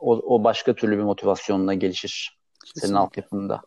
[0.00, 2.38] o, o başka türlü bir motivasyonla gelişir.
[2.64, 2.86] Kesinlikle.
[2.86, 3.60] Senin altyapında.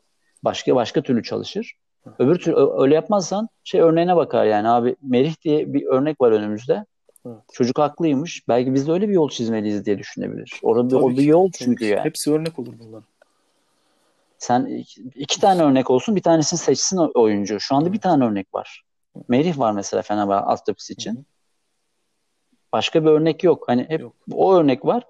[0.43, 1.73] Başka başka türlü çalışır.
[2.19, 6.85] Öbür türlü öyle yapmazsan şey örneğine bakar yani abi Merih diye bir örnek var önümüzde.
[7.27, 7.43] Evet.
[7.53, 8.47] Çocuk haklıymış.
[8.47, 10.59] Belki biz de öyle bir yol çizmeliyiz diye düşünebilir.
[10.61, 12.05] Orada o bir yol çünkü yani.
[12.05, 13.03] Hepsi örnek olur bunlar.
[14.37, 17.59] Sen iki, iki tane örnek olsun bir tanesini seçsin oyuncu.
[17.59, 18.83] Şu anda bir tane örnek var.
[19.27, 21.15] Merih var mesela Fenerbahçe altyapısı için.
[21.15, 21.23] Hı hı.
[22.73, 23.63] Başka bir örnek yok.
[23.67, 24.15] Hani hep yok.
[24.31, 25.03] o örnek var.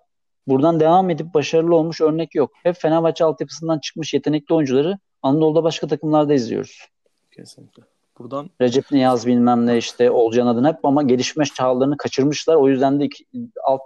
[0.48, 2.52] Buradan devam edip başarılı olmuş örnek yok.
[2.64, 6.88] Hep Fenerbahçe altyapısından çıkmış yetenekli oyuncuları Anadolu'da başka takımlarda izliyoruz.
[7.32, 7.84] Kesinlikle.
[8.20, 12.56] Buradan Recep Niyaz bilmem ne işte Olcan adına hep ama gelişme çağlarını kaçırmışlar.
[12.56, 13.26] O yüzden de iki,
[13.64, 13.82] alt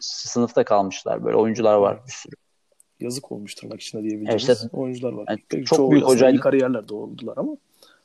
[0.00, 1.24] sınıfta kalmışlar.
[1.24, 2.34] Böyle oyuncular var bir sürü.
[3.00, 5.24] Yazık olmuş tırnak içinde diyebileceğimiz işte, oyuncular var.
[5.28, 6.40] Yani çok Çoğu büyük hocaydı.
[6.40, 7.56] kariyerlerde oldular ama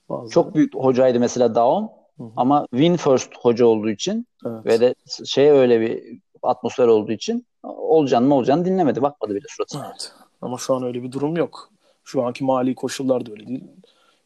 [0.09, 0.29] bazıları...
[0.29, 1.89] Çok büyük hocaydı mesela Daum.
[2.35, 4.65] Ama win first hoca olduğu için evet.
[4.65, 4.95] ve de
[5.25, 9.01] şey öyle bir atmosfer olduğu için Olcan mı olacağını dinlemedi.
[9.01, 9.85] Bakmadı bile suratına.
[9.89, 10.11] Evet.
[10.41, 11.69] Ama şu an öyle bir durum yok.
[12.03, 13.63] Şu anki mali koşullar da öyle değil.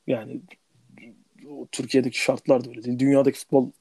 [0.08, 0.42] Yani
[1.72, 2.99] Türkiye'deki şartlar da öyle değil.
[2.99, 3.72] Dünyadaki futbol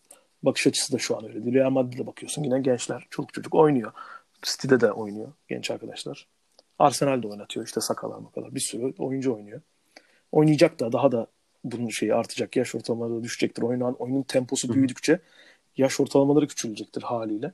[0.42, 1.54] bakış açısı da şu an öyle değil.
[1.54, 3.92] Real Madrid'e bakıyorsun yine gençler çocuk çocuk oynuyor.
[4.42, 6.26] City'de de oynuyor genç arkadaşlar.
[6.78, 9.60] Arsenal'de oynatıyor işte sakalar makalar bir sürü oyuncu oynuyor.
[10.32, 11.26] Oynayacak da daha da
[11.64, 12.56] bunun şeyi artacak.
[12.56, 13.62] Yaş ortalamaları düşecektir.
[13.62, 15.20] Oyunun, oyunun temposu büyüdükçe
[15.76, 17.52] yaş ortalamaları küçülecektir haliyle.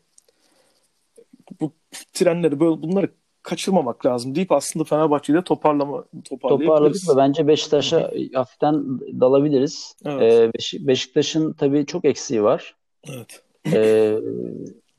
[1.60, 1.72] Bu
[2.12, 3.10] trenleri böyle bunları
[3.44, 8.84] kaçırmamak lazım deyip aslında Fenerbahçe'yi de toparlama toparladık ve bence Beşiktaş'a hafiften
[9.20, 9.96] dalabiliriz.
[10.04, 10.22] Evet.
[10.32, 12.76] Ee, Beş, Beşiktaş'ın tabii çok eksiği var.
[13.08, 13.42] Evet.
[13.72, 14.16] Ee,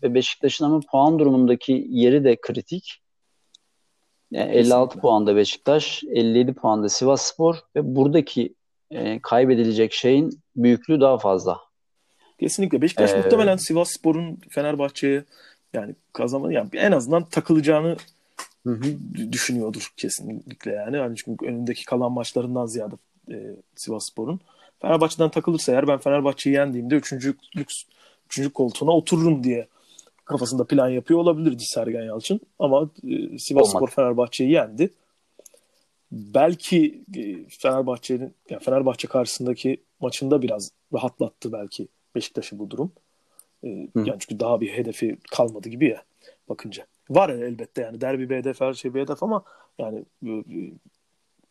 [0.04, 3.02] ve Beşiktaş'ın ama puan durumundaki yeri de kritik.
[4.32, 8.54] Yani 56 puanda Beşiktaş, 57 puanda Sivas Spor ve buradaki
[8.91, 11.60] e, kaybedilecek şeyin büyüklüğü daha fazla.
[12.39, 12.82] Kesinlikle.
[12.82, 15.24] Beşiktaş Ee, muhtemelen Sivas Spor'un Fenerbahçe'ye
[15.74, 17.98] yani kazanma yani en azından takılacağını
[18.66, 18.97] Hı hı.
[19.32, 20.97] düşünüyordur kesinlikle yani.
[20.97, 22.95] yani çünkü önündeki kalan maçlarından ziyade
[23.32, 24.39] e, Sivas Spor'un.
[24.82, 27.76] Fenerbahçe'den takılırsa eğer ben Fenerbahçe'yi yendiğimde üçüncü, lüks,
[28.26, 29.68] üçüncü koltuğuna otururum diye
[30.26, 32.39] kafasında plan yapıyor olabilirdi Sergen Yalçın.
[32.59, 33.78] Ama e, Sivas Olmadı.
[33.78, 34.89] Spor Fenerbahçe'yi yendi.
[36.11, 42.91] Belki e, Fenerbahçe'nin yani Fenerbahçe karşısındaki maçında biraz rahatlattı belki Beşiktaş'ı bu durum.
[43.63, 43.89] E, Hı.
[43.95, 46.03] yani çünkü daha bir hedefi kalmadı gibi ya
[46.49, 46.86] bakınca.
[47.10, 49.43] Var elbette yani derbi bir hedef her şey bir hedef ama
[49.80, 50.28] yani e,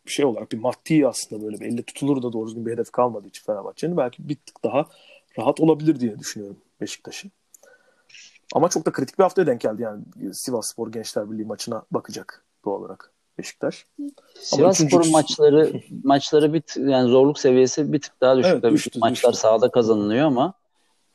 [0.05, 2.91] bir şey olarak bir maddi aslında böyle bir elle tutulur da doğru düzgün bir hedef
[2.91, 4.85] kalmadığı için Fenerbahçe'nin belki bir tık daha
[5.39, 7.27] rahat olabilir diye düşünüyorum Beşiktaş'ı.
[8.53, 10.03] Ama çok da kritik bir haftaya denk geldi yani
[10.33, 13.85] Sivas Spor Gençler Birliği maçına bakacak doğal olarak Beşiktaş.
[14.39, 18.51] Sivas üçüncü- Spor'un maçları maçları bir yani zorluk seviyesi bir tık daha düşük.
[18.51, 19.41] Evet, Tabii düştü, maçlar düştü.
[19.41, 20.53] sahada kazanılıyor ama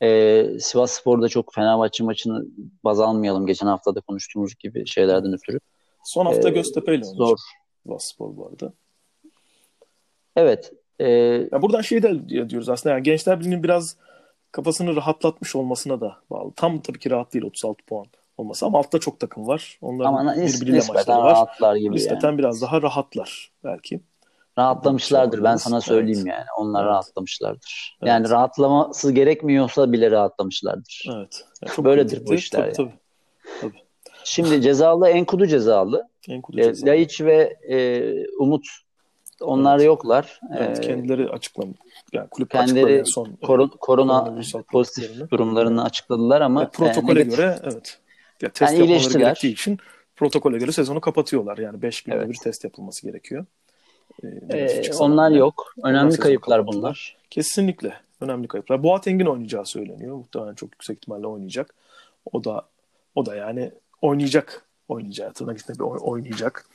[0.01, 2.45] e, Sivas Spor'da çok Fenerbahçe maçını
[2.83, 3.45] baz almayalım.
[3.47, 5.59] Geçen hafta da konuştuğumuz gibi şeylerden ötürü.
[6.03, 7.37] Son hafta Ee, Göztepe ile Zor.
[7.83, 8.73] Sivas Spor bu arada.
[10.35, 10.73] Evet.
[10.99, 11.07] E,
[11.51, 13.97] Ya buradan şey de diyoruz aslında yani Gençler Birliği'nin biraz
[14.51, 16.51] kafasını rahatlatmış olmasına da bağlı.
[16.55, 18.05] Tam tabii ki rahat değil 36 puan
[18.37, 19.77] olması ama altta çok takım var.
[19.81, 21.31] Onların ama birbiriyle maçları var.
[21.31, 22.37] rahatlar gibi Nispeten yani.
[22.37, 24.01] biraz daha rahatlar belki.
[24.57, 25.43] Rahatlamışlardır.
[25.43, 25.61] Ben Evet.
[25.61, 26.45] sana söyleyeyim yani.
[26.57, 26.89] Onlar Evet.
[26.91, 27.97] rahatlamışlardır.
[28.01, 28.09] Evet.
[28.09, 31.05] Yani rahatlaması gerekmiyorsa bile rahatlamışlardır.
[31.15, 31.45] Evet.
[31.61, 32.93] Yani çok Böyledir bu işler Tabii,
[33.61, 33.73] tabii.
[34.23, 36.07] Şimdi cezalı Enkudu cezalı.
[36.29, 36.89] Enkudu E, cezalı.
[36.89, 38.65] Laiç ve e, Umut
[39.41, 39.85] onlar Evet.
[39.85, 40.39] yoklar.
[40.57, 41.77] Evet, E, kendileri açıklamış.
[42.13, 43.25] Yani kulüp kendileri açıkladı en son.
[43.25, 47.99] koron- korona koronavirüs pozitif durumlarını açıkladılar ama Ve protokole e, göre evet.
[48.41, 49.77] Ya test Yani yapmaları gerektiği için
[50.15, 51.57] protokole göre sezonu kapatıyorlar.
[51.57, 52.29] Yani 5 günde Evet.
[52.29, 53.45] bir test yapılması gerekiyor.
[54.23, 55.75] Ee, e, çıksa onlar yok.
[55.83, 57.17] Önemli kayıplar bunlar.
[57.29, 57.93] Kesinlikle.
[58.21, 58.83] Önemli kayıplar.
[58.83, 60.15] Boateng'in oynayacağı söyleniyor.
[60.15, 61.73] Muhtemelen çok yüksek ihtimalle oynayacak.
[62.31, 62.67] O da
[63.15, 64.65] o da yani oynayacak.
[64.87, 66.65] Oynayacağı tırnak içinde oynayacak.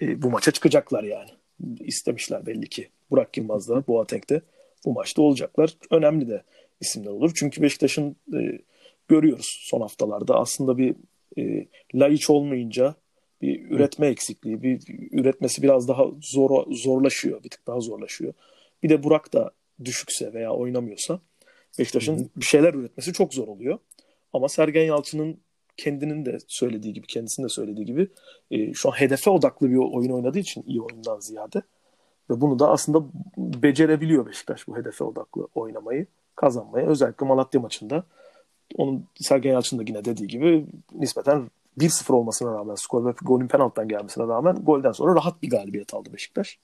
[0.00, 1.30] Ee, bu maça çıkacaklar yani.
[1.80, 2.88] İstemişler belli ki.
[3.10, 4.42] Burak Yılmaz da Boateng de
[4.84, 5.76] bu maçta olacaklar.
[5.90, 6.42] Önemli de
[6.80, 7.32] isimler olur.
[7.34, 8.58] Çünkü Beşiktaş'ın e,
[9.08, 10.94] görüyoruz son haftalarda aslında bir
[11.38, 12.94] e, Laiç olmayınca
[13.42, 14.82] bir üretme eksikliği, bir
[15.12, 18.32] üretmesi biraz daha zor zorlaşıyor, bir tık daha zorlaşıyor.
[18.82, 19.50] Bir de Burak da
[19.84, 21.20] düşükse veya oynamıyorsa
[21.78, 23.78] Beşiktaş'ın bir şeyler üretmesi çok zor oluyor.
[24.32, 25.40] Ama Sergen Yalçın'ın
[25.76, 28.08] kendinin de söylediği gibi, kendisinin de söylediği gibi
[28.50, 31.62] e, şu an hedefe odaklı bir oyun oynadığı için iyi oyundan ziyade
[32.30, 33.04] ve bunu da aslında
[33.36, 36.86] becerebiliyor Beşiktaş bu hedefe odaklı oynamayı, kazanmayı.
[36.86, 38.04] Özellikle Malatya maçında
[38.76, 43.88] onun Sergen Yalçın da yine dediği gibi nispeten 1-0 olmasına rağmen skor ve golün penaltıdan
[43.88, 46.58] gelmesine rağmen golden sonra rahat bir galibiyet aldı Beşiktaş.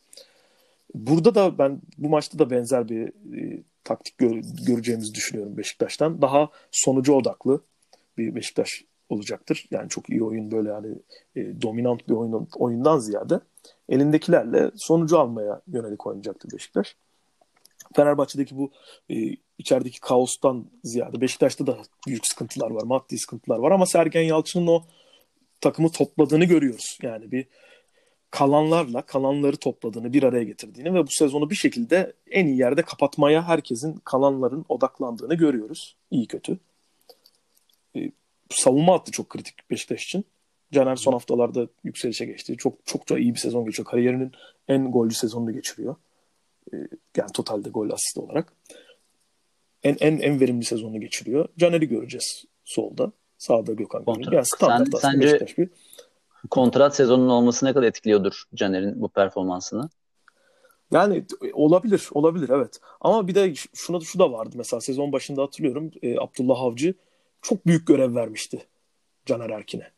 [0.94, 3.08] Burada da ben bu maçta da benzer bir
[3.38, 6.22] e, taktik gör, göreceğimizi düşünüyorum Beşiktaş'tan.
[6.22, 7.60] Daha sonucu odaklı
[8.18, 9.66] bir Beşiktaş olacaktır.
[9.70, 10.94] Yani çok iyi oyun böyle yani
[11.36, 13.40] e, dominant bir oyun, oyundan ziyade
[13.88, 16.96] elindekilerle sonucu almaya yönelik oynayacaktır Beşiktaş.
[17.96, 18.70] Fenerbahçe'deki bu
[19.10, 19.14] e,
[19.58, 24.82] içerideki kaostan ziyade Beşiktaş'ta da büyük sıkıntılar var, maddi sıkıntılar var ama Sergen Yalçın'ın o
[25.64, 26.98] takımı topladığını görüyoruz.
[27.02, 27.46] Yani bir
[28.30, 33.48] kalanlarla kalanları topladığını, bir araya getirdiğini ve bu sezonu bir şekilde en iyi yerde kapatmaya
[33.48, 35.96] herkesin kalanların odaklandığını görüyoruz.
[36.10, 36.58] İyi kötü.
[37.96, 38.10] E,
[38.50, 40.24] savunma hattı çok kritik Beşiktaş için.
[40.72, 42.56] Caner son haftalarda yükselişe geçti.
[42.56, 43.86] Çok çok çok iyi bir sezon geçiyor.
[43.86, 44.32] Kariyerinin
[44.68, 45.96] en golcü sezonunu geçiriyor.
[46.72, 46.76] E,
[47.16, 48.52] yani totalde gol asist olarak.
[49.82, 51.48] En en en verimli sezonunu geçiriyor.
[51.58, 53.12] Caner'i göreceğiz solda.
[53.38, 54.04] Sağda Gökhan.
[54.04, 54.32] Gönül.
[54.32, 55.68] Yani standart Sen- sence- Beşiktaş bir
[56.50, 59.88] Kontrat sezonunun olması ne kadar etkiliyordur Caner'in bu performansını?
[60.92, 62.80] Yani olabilir, olabilir evet.
[63.00, 66.94] Ama bir de şuna şu da vardı mesela sezon başında hatırlıyorum e, Abdullah Avcı
[67.42, 68.66] çok büyük görev vermişti
[69.26, 69.90] Caner Erkin'e.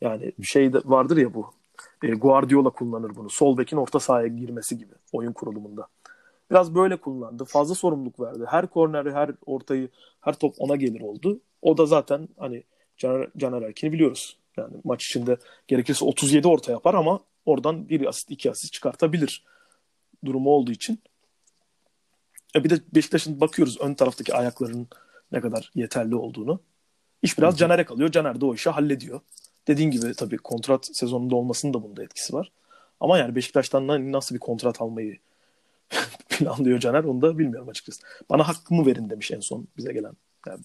[0.00, 1.46] Yani şey de vardır ya bu.
[2.02, 3.30] E, Guardiola kullanır bunu.
[3.30, 5.86] Sol bekin orta sahaya girmesi gibi oyun kurulumunda.
[6.50, 7.44] Biraz böyle kullandı.
[7.44, 8.44] Fazla sorumluluk verdi.
[8.46, 9.88] Her korneri, her ortayı,
[10.20, 11.40] her top ona gelir oldu.
[11.62, 12.62] O da zaten hani
[13.02, 14.36] Caner, Caner Erkin'i biliyoruz.
[14.56, 15.36] Yani maç içinde
[15.68, 19.44] gerekirse 37 orta yapar ama oradan bir asist, iki asist çıkartabilir
[20.24, 21.00] durumu olduğu için.
[22.56, 24.88] E bir de Beşiktaş'ın bakıyoruz ön taraftaki ayaklarının
[25.32, 26.60] ne kadar yeterli olduğunu.
[27.22, 28.10] İş biraz Caner'e kalıyor.
[28.10, 29.20] Caner de o işi hallediyor.
[29.68, 32.52] Dediğin gibi tabii kontrat sezonunda olmasının da bunda etkisi var.
[33.00, 35.18] Ama yani Beşiktaş'tan nasıl bir kontrat almayı
[36.28, 38.02] planlıyor Caner onu da bilmiyorum açıkçası.
[38.30, 40.12] Bana hakkımı verin demiş en son bize gelen
[40.46, 40.60] yani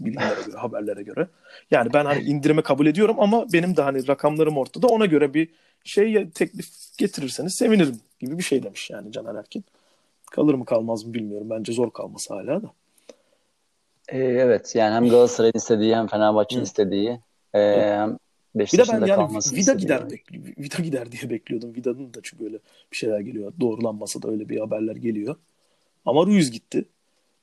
[0.00, 1.28] bilgilere göre, haberlere göre.
[1.70, 5.48] Yani ben hani indirime kabul ediyorum ama benim de hani rakamlarım ortada ona göre bir
[5.84, 6.68] şey teklif
[6.98, 9.64] getirirseniz sevinirim gibi bir şey demiş yani Caner Erkin.
[10.30, 11.50] Kalır mı kalmaz mı bilmiyorum.
[11.50, 12.72] Bence zor kalması hala da.
[14.08, 17.20] Ee, evet yani hem Galatasaray'ın istediği hem Fenerbahçe'nin istediği
[17.54, 18.18] e, hem
[18.54, 21.74] Bir de ben yani kalmasını Vida gider bekli- Vida gider diye bekliyordum.
[21.74, 22.58] Vida'nın da çünkü öyle
[22.92, 23.52] bir şeyler geliyor.
[23.60, 25.36] Doğrulanmasa da öyle bir haberler geliyor.
[26.06, 26.84] Ama Ruiz gitti.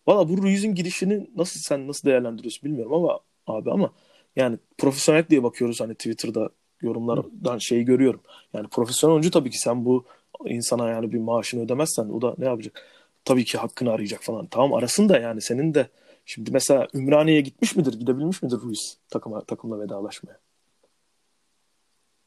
[0.09, 3.93] Valla bu Ruiz'in gidişini nasıl sen nasıl değerlendiriyorsun bilmiyorum ama abi ama
[4.35, 6.49] yani profesyonel diye bakıyoruz hani Twitter'da
[6.81, 8.21] yorumlardan şeyi görüyorum.
[8.53, 10.05] Yani profesyonel oyuncu tabii ki sen bu
[10.45, 12.83] insana yani bir maaşını ödemezsen o da ne yapacak?
[13.25, 14.47] Tabii ki hakkını arayacak falan.
[14.47, 15.89] Tamam arasın da yani senin de
[16.25, 17.93] şimdi mesela Ümraniye'ye gitmiş midir?
[17.99, 20.39] Gidebilmiş midir Ruiz takıma, takımla vedalaşmaya?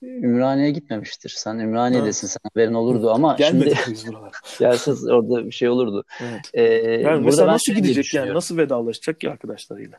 [0.02, 1.34] Ümraniye'ye gitmemiştir.
[1.36, 2.26] Sen Ümraniye'desin.
[2.28, 4.10] Sen haberin olurdu ama Gelmedi şimdi
[4.58, 6.04] gelse orada bir şey olurdu.
[6.20, 6.40] Evet.
[6.54, 8.34] Ee, Yani burada nasıl şey gidecek yani?
[8.34, 9.98] Nasıl vedalaşacak ki arkadaşlarıyla?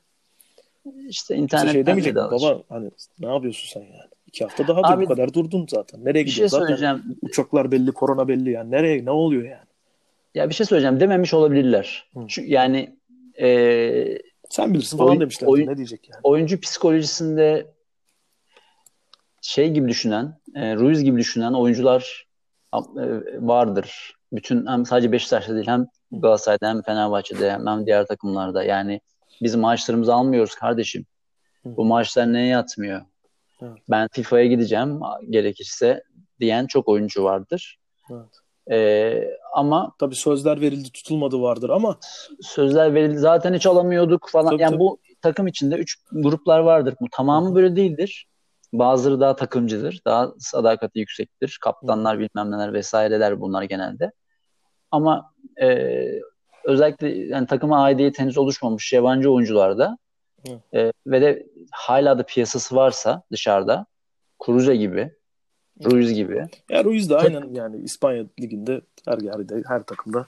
[1.09, 2.15] İşte internetten şey demeyecek.
[2.15, 2.89] Baba hani
[3.19, 4.09] ne yapıyorsun sen yani?
[4.27, 6.05] İki hafta daha Abi, bu kadar durdun zaten.
[6.05, 6.57] Nereye şey gidiyorsun?
[6.59, 7.17] Zaten söyleyeceğim.
[7.21, 8.71] uçaklar belli, korona belli yani.
[8.71, 9.63] Nereye, ne oluyor yani?
[10.35, 10.99] Ya bir şey söyleyeceğim.
[10.99, 12.09] Dememiş olabilirler.
[12.13, 12.19] Hı.
[12.27, 12.95] Şu, yani
[13.41, 14.17] e,
[14.49, 15.47] Sen bilirsin falan Oyun- demişler.
[15.47, 16.19] oyun- Ne diyecek yani?
[16.23, 17.65] oyuncu psikolojisinde
[19.43, 22.27] şey gibi düşünen, e, Ruiz gibi düşünen oyuncular
[22.75, 22.79] e,
[23.39, 24.15] vardır.
[24.33, 28.63] Bütün hem sadece Beşiktaş'ta değil hem Galatasaray'da hem Fenerbahçe'de hem, diğer takımlarda.
[28.63, 29.01] Yani
[29.41, 31.05] biz maaşlarımızı almıyoruz kardeşim.
[31.65, 33.01] Bu maaşlar neye yatmıyor?
[33.61, 33.77] Evet.
[33.89, 36.03] Ben FIFA'ya gideceğim gerekirse
[36.39, 37.79] diyen çok oyuncu vardır.
[38.11, 38.29] Evet.
[38.71, 41.97] E, ama Tabii sözler verildi tutulmadı vardır ama
[42.41, 43.17] sözler verildi.
[43.17, 44.49] Zaten hiç alamıyorduk falan.
[44.49, 44.79] Tabii, yani tabii.
[44.79, 46.95] bu takım içinde üç gruplar vardır.
[47.01, 48.27] Bu tamamı böyle değildir.
[48.73, 50.01] Bazıları daha takımcıdır.
[50.05, 51.57] Daha sadakati yüksektir.
[51.61, 54.11] Kaptanlar bilmem neler vesaireler bunlar genelde.
[54.91, 55.97] Ama e,
[56.63, 59.97] özellikle yani takıma aidiyet henüz oluşmamış yabancı oyuncularda
[60.47, 60.77] Hı.
[60.79, 63.85] e, ve de hala da piyasası varsa dışarıda
[64.45, 65.11] Cruze gibi,
[65.85, 66.45] Ruiz gibi.
[66.69, 70.25] ya Ruiz de aynen yani İspanya liginde her yerde her takımda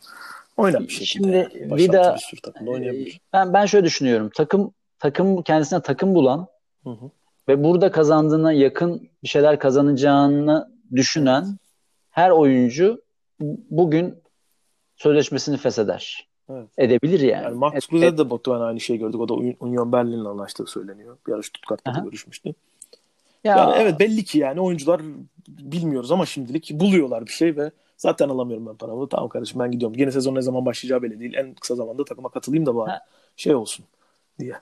[0.57, 1.05] oynar bir şekilde.
[1.05, 1.75] Şimdi yani.
[1.75, 3.19] Vida bir sürü takımda oynayabilir.
[3.33, 4.29] ben ben şöyle düşünüyorum.
[4.35, 6.47] Takım takım kendisine takım bulan
[6.83, 7.09] Hı hı.
[7.47, 11.57] Ve burada kazandığına yakın bir şeyler kazanacağını düşünen
[12.09, 13.01] her oyuncu
[13.69, 14.15] bugün
[14.95, 16.27] sözleşmesini fesheder.
[16.49, 16.67] Evet.
[16.77, 17.43] Edebilir yani.
[17.43, 19.19] Yani Max Et- Kruse de muhtemelen aynı şeyi gördük.
[19.21, 21.17] O da Un- Union Berlin'le anlaştığı söyleniyor.
[21.27, 21.99] Bir ara Stuttgart'ta Aha.
[21.99, 22.53] görüşmüştü.
[23.43, 25.01] ya, Yani evet belli ki yani oyuncular
[25.47, 29.09] bilmiyoruz ama şimdilik buluyorlar bir şey ve zaten alamıyorum ben paramı.
[29.09, 29.97] Tamam kardeşim ben gidiyorum.
[29.99, 31.33] Yeni sezon ne zaman başlayacağı belli değil.
[31.33, 32.99] En kısa zamanda takıma katılayım da bari Ha.
[33.35, 33.85] şey olsun
[34.39, 34.53] diye.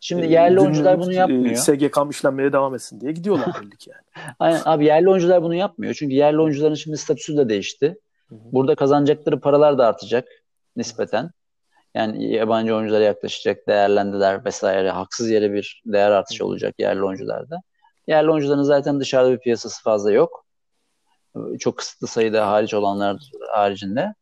[0.00, 1.54] Şimdi Ee, yerli günlük, oyuncular bunu e, yapmıyor.
[1.54, 4.34] SGK'm işlenmeye devam etsin diye gidiyorlar belli ki yani.
[4.38, 5.94] Aynen abi yerli oyuncular bunu yapmıyor.
[5.94, 7.98] Çünkü yerli oyuncuların şimdi statüsü de değişti.
[8.30, 10.28] Burada kazanacakları paralar da artacak
[10.76, 11.30] nispeten.
[11.94, 14.90] Yani yabancı oyunculara yaklaşacak değerlendiler vesaire.
[14.90, 17.60] Haksız yere bir değer artışı olacak yerli oyuncularda.
[18.06, 20.44] Yerli oyuncuların zaten dışarıda bir piyasası fazla yok.
[21.58, 24.14] Çok kısıtlı sayıda hariç olanlar haricinde.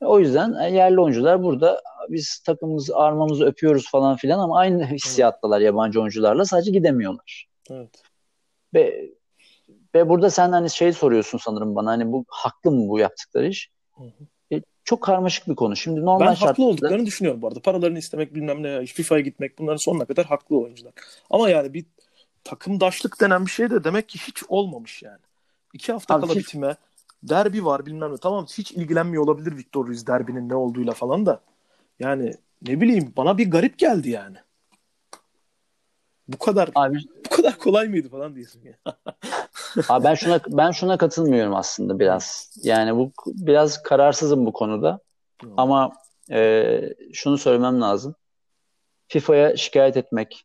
[0.00, 5.60] O yüzden e, yerli oyuncular burada biz takımımızı armamızı öpüyoruz falan filan ama aynı hissiyattalar
[5.60, 7.48] yabancı oyuncularla sadece gidemiyorlar.
[7.70, 8.02] Evet.
[8.74, 9.10] Ve
[9.94, 13.70] ve burada sen hani şey soruyorsun sanırım bana hani bu haklı mı bu yaptıkları iş?
[13.96, 14.54] Hı hı.
[14.54, 15.76] E, çok karmaşık bir konu.
[15.76, 17.60] Şimdi normal Ben haklı şartlarda olduklarını düşünüyorum bu arada.
[17.60, 20.92] Paralarını istemek bilmem ne, FIFA'ya gitmek bunların sonuna kadar haklı oyuncular.
[21.30, 21.86] Ama yani bir
[22.44, 25.20] takımdaşlık denen bir şey de demek ki hiç olmamış yani.
[25.74, 26.76] İki hafta Abi kala bitime
[27.22, 28.16] derbi var bilmem ne.
[28.16, 31.40] Tamam hiç ilgilenmiyor olabilir Victor Ruiz derbinin ne olduğuyla falan da.
[31.98, 34.36] Yani ne bileyim bana bir garip geldi yani.
[36.28, 38.74] Bu kadar abi, bu kadar kolay mıydı falan diyorsun ya.
[39.88, 42.50] abi ben şuna ben şuna katılmıyorum aslında biraz.
[42.62, 45.00] Yani bu biraz kararsızım bu konuda.
[45.56, 45.92] Ama
[46.30, 46.80] e,
[47.12, 48.14] şunu söylemem lazım.
[49.08, 50.44] FIFA'ya şikayet etmek,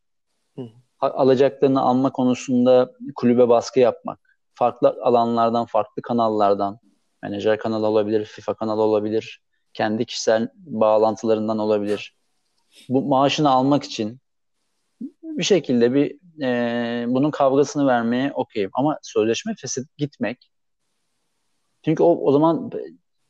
[0.55, 0.69] Hı
[1.11, 4.19] alacaklarını alma konusunda kulübe baskı yapmak,
[4.55, 6.79] farklı alanlardan, farklı kanallardan,
[7.21, 9.41] menajer kanalı olabilir, FIFA kanalı olabilir,
[9.73, 12.15] kendi kişisel bağlantılarından olabilir.
[12.89, 14.19] Bu maaşını almak için
[15.23, 18.69] bir şekilde bir e, bunun kavgasını vermeye okeyim.
[18.73, 20.49] Ama sözleşme feshet gitmek
[21.85, 22.71] çünkü o, o zaman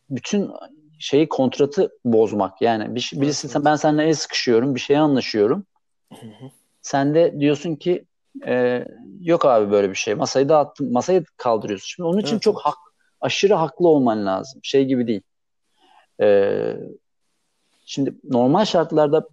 [0.09, 0.51] bütün
[0.99, 2.61] şeyi kontratı bozmak.
[2.61, 5.65] Yani bir, birisi ben seninle el sıkışıyorum, bir şeye anlaşıyorum.
[6.09, 6.51] Hı hı.
[6.81, 8.05] Sen de diyorsun ki
[8.47, 8.85] e,
[9.21, 10.15] yok abi böyle bir şey.
[10.15, 11.87] Masayı dağıttım, masayı kaldırıyorsun.
[11.87, 12.77] Şimdi onun için Evet, çok hak,
[13.21, 14.59] aşırı haklı olman lazım.
[14.63, 15.21] Şey gibi değil.
[16.21, 16.77] E,
[17.85, 19.27] şimdi normal şartlarda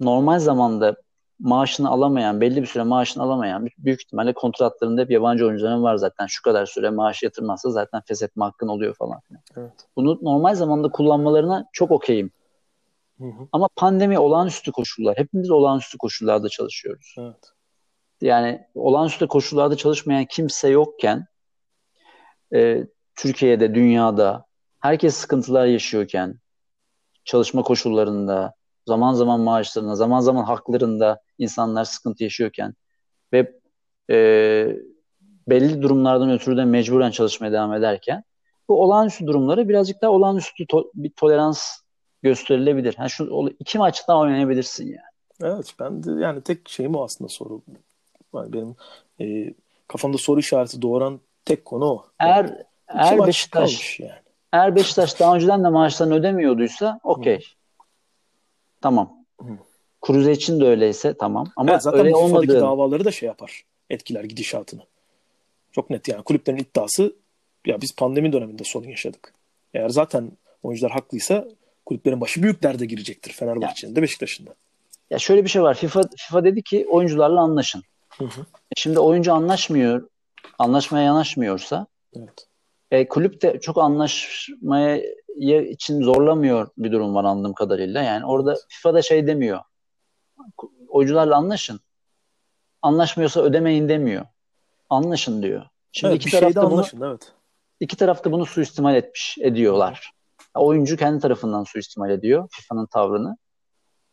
[0.00, 0.96] normal zamanda
[1.40, 6.26] maaşını alamayan, belli bir süre maaşını alamayan büyük ihtimalle kontratlarında hep yabancı oyuncuların var zaten.
[6.26, 9.20] Şu kadar süre maaş yatırmazsa zaten feshetme hakkın oluyor falan.
[9.56, 9.72] Evet.
[9.96, 12.30] Bunu normal zamanda kullanmalarına çok okeyim.
[13.18, 13.48] Hı hı.
[13.52, 15.18] Ama pandemi olağanüstü koşullar.
[15.18, 17.14] Hepimiz olağanüstü koşullarda çalışıyoruz.
[17.18, 17.53] Evet.
[18.20, 21.26] Yani olağanüstü koşullarda çalışmayan kimse yokken
[22.54, 24.44] e, Türkiye'de, dünyada
[24.80, 26.38] herkes sıkıntılar yaşıyorken
[27.24, 28.54] çalışma koşullarında
[28.86, 32.74] zaman zaman maaşlarına, zaman zaman haklarında insanlar sıkıntı yaşıyorken
[33.32, 33.52] ve
[34.10, 34.16] e,
[35.48, 38.24] belli durumlardan ötürü de mecburen çalışmaya devam ederken
[38.68, 41.80] bu olağanüstü durumları birazcık daha olağanüstü to- bir tolerans
[42.22, 42.96] gösterilebilir.
[42.98, 45.14] Yani şu iki maç oynayabilirsin yani.
[45.42, 47.62] Evet ben de yani tek şeyim o aslında soru.
[48.34, 48.76] Yani benim
[49.20, 49.54] e,
[49.88, 52.06] kafamda soru işareti doğuran tek konu o.
[52.20, 54.12] Eğer İki eğer Beşiktaş yani.
[54.52, 57.46] eğer Beşiktaş daha önceden de maaşlarını ödemiyorduysa okey.
[58.80, 59.12] Tamam.
[59.40, 59.52] Hı.
[60.06, 61.52] Cruze için de öyleyse tamam.
[61.56, 63.64] Ama evet, zaten öyle olmadığı davaları da şey yapar.
[63.90, 64.82] Etkiler gidişatını.
[65.72, 66.22] Çok net yani.
[66.22, 67.16] Kulüplerin iddiası
[67.66, 69.34] ya biz pandemi döneminde sorun yaşadık.
[69.74, 70.32] Eğer zaten
[70.62, 71.48] oyuncular haklıysa
[71.86, 73.32] kulüplerin başı büyük derde girecektir.
[73.32, 74.54] Fenerbahçe'nin de Beşiktaş'ın da.
[75.10, 75.74] ya şöyle bir şey var.
[75.74, 77.82] FIFA FIFA dedi ki oyuncularla anlaşın.
[78.18, 78.46] Hı hı.
[78.76, 80.08] Şimdi oyuncu anlaşmıyor,
[80.58, 81.86] anlaşmaya yanaşmıyorsa
[82.16, 82.48] Evet.
[82.90, 85.02] e, kulüp de çok anlaşmaya
[85.70, 88.02] için zorlamıyor bir durum var anladığım kadarıyla.
[88.02, 89.60] Yani orada FIFA'da şey demiyor.
[90.88, 91.80] Oyuncularla anlaşın.
[92.82, 94.26] Anlaşmıyorsa ödemeyin demiyor.
[94.90, 95.66] Anlaşın diyor.
[95.92, 97.32] Şimdi evet, iki bir taraf şeyde da bunu anlaşın evet.
[97.80, 100.10] iki taraf da bunu suistimal etmiş ediyorlar.
[100.54, 103.36] Oyuncu kendi tarafından suistimal ediyor FIFA'nın tavrını.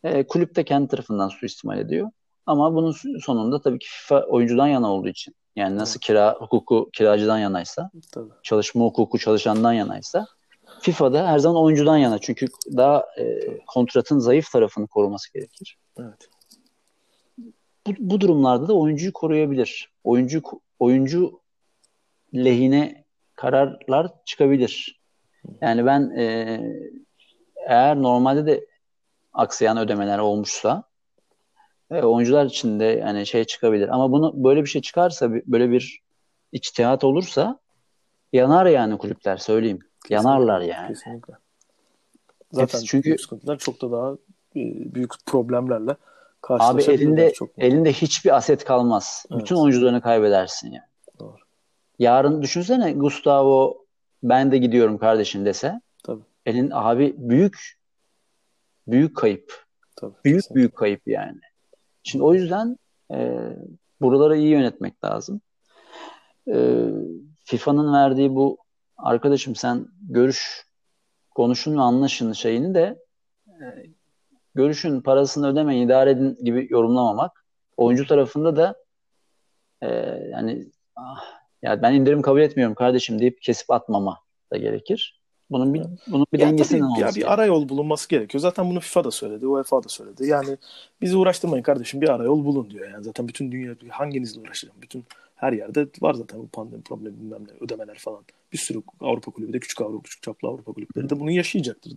[0.04, 2.10] E, kulüp de kendi tarafından suistimal ediyor.
[2.46, 7.38] Ama bunun sonunda tabii ki FIFA oyuncudan yana olduğu için yani nasıl kira hukuku kiracıdan
[7.38, 8.30] yanaysa, Tabii.
[8.42, 10.26] çalışma hukuku çalışandan yanaysa
[10.80, 12.18] FIFA'da her zaman oyuncudan yana.
[12.18, 15.76] Çünkü daha e, kontratın zayıf tarafını koruması gerekir.
[15.98, 16.28] Evet.
[17.86, 19.90] Bu, bu durumlarda da oyuncuyu koruyabilir.
[20.04, 20.42] Oyuncu
[20.78, 21.40] oyuncu
[22.34, 25.00] lehine kararlar çıkabilir.
[25.60, 26.58] Yani ben e,
[27.66, 28.66] eğer normalde de
[29.32, 30.84] aksayan ödemeler olmuşsa
[31.92, 33.88] e, oyuncular için de yani şey çıkabilir.
[33.88, 36.00] Ama bunu böyle bir şey çıkarsa böyle bir
[36.52, 37.58] içtihat olursa
[38.32, 39.78] yanar yani kulüpler söyleyeyim.
[39.78, 40.88] Kesinlikle, Yanarlar yani.
[40.88, 41.34] Kesinlikle.
[42.52, 44.12] Zaten Hepsi çünkü büyük sıkıntılar çok da daha
[44.56, 44.60] e,
[44.94, 45.96] büyük problemlerle
[46.48, 49.26] abi elinde çok elinde hiçbir aset kalmaz.
[49.30, 49.40] Evet.
[49.40, 50.86] Bütün oyuncularını kaybedersin yani.
[51.18, 51.36] Doğru.
[51.98, 53.84] Yarın düşünsene Gustavo
[54.22, 55.80] ben de gidiyorum kardeşim dese.
[56.04, 56.22] Tabii.
[56.46, 57.78] Elin abi büyük
[58.86, 59.64] büyük kayıp.
[59.96, 60.54] Tabii, Büyük kesinlikle.
[60.54, 61.40] büyük kayıp yani.
[62.02, 62.76] Şimdi o yüzden
[63.12, 63.38] e,
[64.00, 65.40] buraları iyi yönetmek lazım.
[66.48, 66.86] E,
[67.44, 68.58] FIFA'nın verdiği bu
[68.96, 70.66] arkadaşım sen görüş
[71.30, 72.98] konuşun ve anlaşın şeyini de
[73.48, 73.64] e,
[74.54, 77.44] görüşün parasını ödemeyin idare edin gibi yorumlamamak.
[77.76, 78.76] Oyuncu tarafında da
[79.82, 79.88] e,
[80.30, 81.24] yani ah,
[81.62, 84.18] ya ben indirim kabul etmiyorum kardeşim deyip kesip atmama
[84.52, 85.21] da gerekir.
[85.52, 88.40] Bunun bir bunun bir Ya tabii, ya bir arayol bulunması gerekiyor.
[88.42, 90.26] Zaten bunu FIFA da söyledi, UEFA da söyledi.
[90.26, 90.56] Yani
[91.00, 92.90] bizi uğraştırmayın kardeşim bir arayol bulun diyor.
[92.90, 94.76] Yani zaten bütün dünya hanginizle uğraşacağım?
[94.82, 95.04] Bütün
[95.36, 98.20] her yerde var zaten bu pandemi problemi bilmem ne ödemeler falan.
[98.52, 101.92] Bir sürü Avrupa kulübü de küçük Avrupa küçük çaplı Avrupa kulüpleri de bunu yaşayacaktır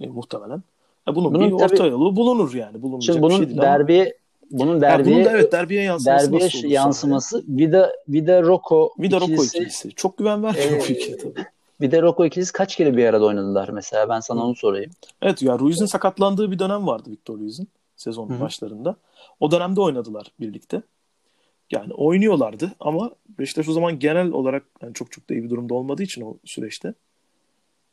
[0.00, 0.62] e, muhtemelen.
[1.08, 2.82] E, bunun, Bunun bir orta tabii- yolu bulunur yani.
[2.82, 4.16] Bulunmayacak Şimdi bir bunun şey değil ama- derbiye
[4.50, 9.08] bunun Ya derbiye bunun da evet derbiye yansıması derbiye yansıması Vida Vida Rocco sonra?
[9.08, 9.90] Vida Rocco ikilisi.
[9.94, 11.46] Çok güven vermiyor Ee, bu fikir tabii.
[11.80, 14.08] Vida Rocco ikilisi kaç kere bir arada oynadılar mesela?
[14.08, 14.90] Ben sana onu sorayım.
[15.22, 18.40] Evet ya Ruiz'in sakatlandığı bir dönem vardı Victor Ruiz'in sezonun Hı hı.
[18.40, 18.96] başlarında.
[19.40, 20.82] O dönemde oynadılar birlikte.
[21.70, 25.74] Yani oynuyorlardı ama Beşiktaş o zaman genel olarak yani çok çok da iyi bir durumda
[25.74, 26.94] olmadığı için o süreçte.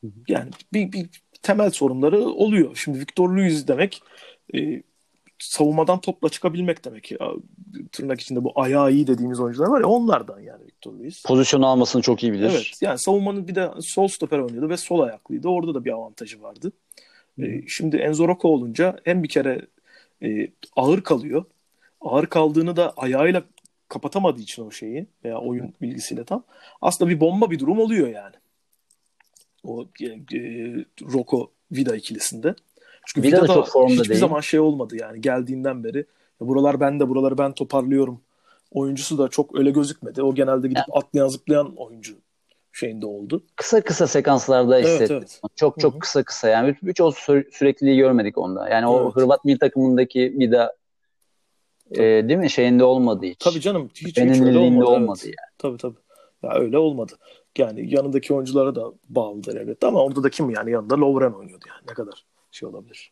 [0.02, 0.12] Hı hı.
[0.28, 1.10] Yani bir, bir
[1.42, 2.76] temel sorunları oluyor.
[2.76, 4.04] Şimdi Victor Luiz demek
[4.56, 4.84] e,
[5.42, 7.12] savunmadan topla çıkabilmek demek.
[7.12, 7.20] Ya,
[7.92, 11.24] tırnak içinde bu ayağı iyi dediğimiz oyuncular var ya onlardan yani Victor Luiz.
[11.24, 12.50] Pozisyon almasını çok iyi bilir.
[12.52, 15.48] Evet yani savunmanın bir de sol stoper oynuyordu ve sol ayaklıydı.
[15.48, 16.72] Orada da bir avantajı vardı.
[17.40, 17.46] Hı.
[17.46, 19.68] Ee, şimdi Enzo Rocco olunca hem bir kere
[20.24, 21.46] e, ağır kalıyor.
[22.02, 23.44] Ağır kaldığını da ayağıyla
[23.88, 26.44] kapatamadığı için o şeyi veya oyun bilgisiyle tam.
[26.82, 28.36] Aslında bir bomba bir durum oluyor yani.
[29.64, 32.56] O e, e, Rocco Vida ikilisinde.
[33.06, 34.20] Çünkü Vida da Vida da çok formda hiçbir değil.
[34.20, 35.98] zaman şey olmadı yani geldiğinden beri.
[36.42, 38.22] Ya buralar bende, buraları ben toparlıyorum.
[38.72, 40.22] Oyuncusu da çok öyle gözükmedi.
[40.24, 42.14] O genelde gidip atlayan zıplayan oyuncu
[42.72, 43.44] şeyinde oldu.
[43.56, 45.18] Kısa kısa sekanslarda Evet, hissettim.
[45.18, 45.42] evet.
[45.56, 46.00] Çok çok Hı hı.
[46.00, 48.70] kısa kısa yani hiç o sü- sürekliliği görmedik onda.
[48.70, 49.16] Yani o Evet.
[49.16, 50.76] Hırvat milli takımındaki Vida
[51.92, 53.38] e, değil mi şeyinde olmadı hiç.
[53.40, 54.86] Tabii canım hiç, hiç öyle olmadı.
[54.86, 55.36] olmadı evet.
[55.40, 55.52] yani.
[55.58, 55.98] Tabii tabii.
[56.44, 57.14] Ya öyle olmadı.
[57.58, 61.82] Yani yanındaki oyunculara da bağlıdır elbette ama orada da kim yani yanında Lovren oynuyordu yani.
[61.90, 63.12] Ne kadar şey olabilir.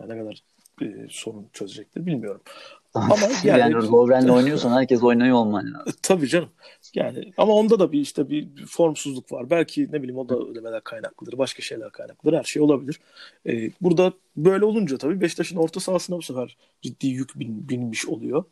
[0.00, 0.42] Yani ne kadar
[0.82, 2.40] e, sorun çözecektir bilmiyorum.
[2.94, 5.92] Ama yani, yani, Lovren'le oynuyorsan herkes oynuyor olman lazım.
[6.02, 6.48] tabii canım.
[6.94, 9.50] Yani ama onda da bir işte bir formsuzluk var.
[9.50, 11.38] Belki ne bileyim o da ödemeler kaynaklıdır.
[11.38, 12.38] Başka şeyler kaynaklıdır.
[12.38, 13.00] Her şey olabilir.
[13.46, 18.44] Ee, burada böyle olunca tabii Beşiktaş'ın orta sahasına bu sefer ciddi yük bin, binmiş oluyor.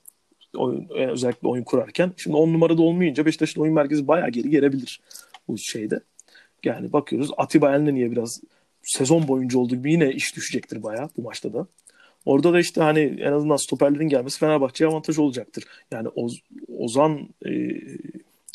[0.56, 2.12] Oyun, e, özellikle oyun kurarken.
[2.16, 5.00] Şimdi 10 numarada olmayınca Beşiktaş'ın oyun merkezi bayağı geri gelebilir
[5.48, 6.00] bu şeyde.
[6.64, 8.40] Yani bakıyoruz Atiba Elneni'ye biraz
[8.82, 11.66] sezon boyunca olduğu gibi yine iş düşecektir bayağı bu maçta da.
[12.24, 15.64] Orada da işte hani en azından stoperlerin gelmesi Fenerbahçe'ye avantaj olacaktır.
[15.90, 16.42] Yani Oz,
[16.78, 17.50] Ozan e,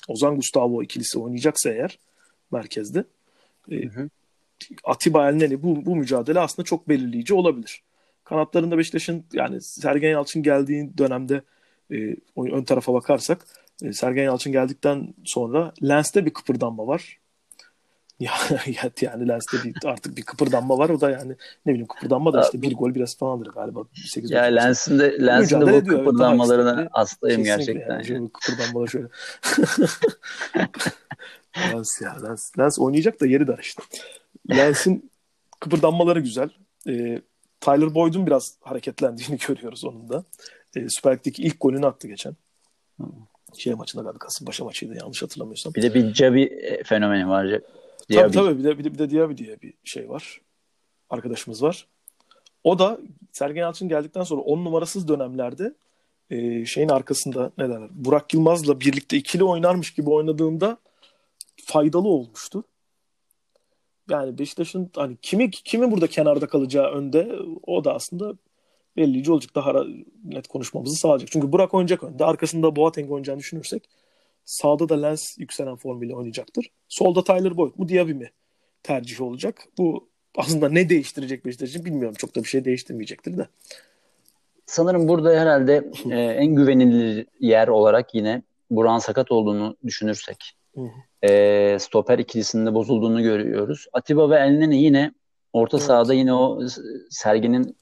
[0.07, 1.99] Ozan Gustavo ikilisi oynayacaksa eğer
[2.51, 3.03] merkezde
[3.71, 4.09] e, hı hı.
[4.83, 7.81] Atiba Elneni bu, bu mücadele aslında çok belirleyici olabilir.
[8.23, 11.41] Kanatlarında Beşiktaş'ın yani Sergen Yalçın geldiği dönemde
[11.91, 13.45] e, ön tarafa bakarsak
[13.83, 17.19] e, Sergen Yalçın geldikten sonra Lens'te bir kıpırdanma var.
[18.19, 18.33] Ya,
[19.01, 20.89] yani Lens'te bir, artık bir kıpırdanma var.
[20.89, 23.79] O da yani ne bileyim kıpırdanma da işte bir gol biraz falandır galiba.
[24.05, 27.93] 8 ya Lens'in de, Lens'in de bu ediyor, kıpırdanmalarına evet, hastayım gerçekten.
[27.93, 28.11] Yani.
[28.11, 28.29] Yani.
[28.29, 29.07] Kıpırdanmalar şöyle.
[31.73, 33.83] Lens ya Lens, Lens oynayacak da yeri dar işte.
[34.49, 35.11] Lens'in
[35.59, 36.49] kıpırdanmaları güzel.
[36.87, 37.21] Ee,
[37.61, 40.23] Tyler Boyd'un biraz hareketlendiğini görüyoruz onun da.
[40.75, 42.35] Ee, Süper Lig'deki ilk golünü attı geçen.
[43.57, 45.73] Şey maçında galiba Kasımpaşa maçıydı yanlış hatırlamıyorsam.
[45.73, 47.61] Bir de bir Cabi e, fenomeni var.
[48.09, 48.21] Diaby.
[48.21, 50.41] Tabii tabii bir de, bir de, bir de Diaby diye bir şey var.
[51.09, 51.87] Arkadaşımız var.
[52.63, 52.99] O da
[53.31, 55.73] Sergen Yalçın geldikten sonra on numarasız dönemlerde
[56.29, 60.77] e, şeyin arkasında ne derler Burak Yılmaz'la birlikte ikili oynarmış gibi oynadığında
[61.65, 62.63] faydalı olmuştu.
[64.09, 68.33] Yani Beşiktaş'ın hani kimi kimi burada kenarda kalacağı önde o da aslında
[68.97, 69.55] belirleyici olacak.
[69.55, 69.83] Daha
[70.23, 71.31] net konuşmamızı sağlayacak.
[71.31, 72.25] Çünkü Burak oynayacak önde.
[72.25, 73.89] Arkasında Boateng oynayacağını düşünürsek
[74.47, 76.71] Sağda da Lens yükselen formuyla oynayacaktır.
[76.87, 78.31] Solda Tyler Boyd mu Diaby mi
[78.83, 79.63] tercih olacak.
[79.77, 82.15] Bu aslında ne değiştirecek Beşiktaş için bilmiyorum.
[82.17, 83.47] Çok da bir şey değiştirmeyecektir de.
[84.65, 90.53] Sanırım burada herhalde e, en güvenilir yer olarak yine Buran sakat olduğunu düşünürsek
[91.23, 93.87] e, stoper ikilisinde bozulduğunu görüyoruz.
[93.93, 95.13] Atiba ve Elneni yine
[95.53, 95.87] orta evet.
[95.87, 96.59] sahada yine o
[97.09, 97.77] Sergen'in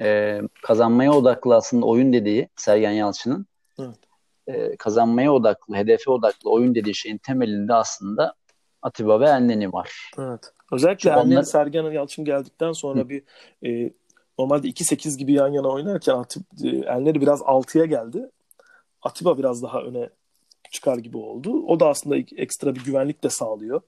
[0.00, 3.46] e, kazanmaya odaklı aslında oyun dediği Sergen Yalçın'ın
[3.78, 4.07] evet
[4.48, 8.34] e, kazanmaya odaklı, hedefe odaklı oyun dediği şeyin temelinde aslında
[8.82, 10.10] Atiba ve Elneni var.
[10.18, 10.52] Evet.
[10.72, 11.42] Özellikle Elneni onlar...
[11.42, 13.08] Sergen Yalçın geldikten sonra Hı.
[13.08, 13.22] bir
[13.66, 13.92] e,
[14.38, 18.30] normalde 2-8 gibi yan yana oynarken Atib, e, Elneni biraz 6'ya geldi.
[19.02, 20.10] Atiba biraz daha öne
[20.70, 21.64] çıkar gibi oldu.
[21.66, 23.80] O da aslında ekstra bir güvenlik de sağlıyor.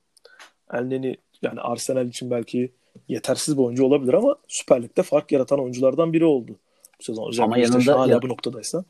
[0.72, 2.72] Elneni yani Arsenal için belki
[3.08, 6.56] yetersiz bir oyuncu olabilir ama Süper Lig'de fark yaratan oyunculardan biri oldu.
[7.00, 8.84] Bu sezon özellikle ama yanında hala ya, bu noktadaysa.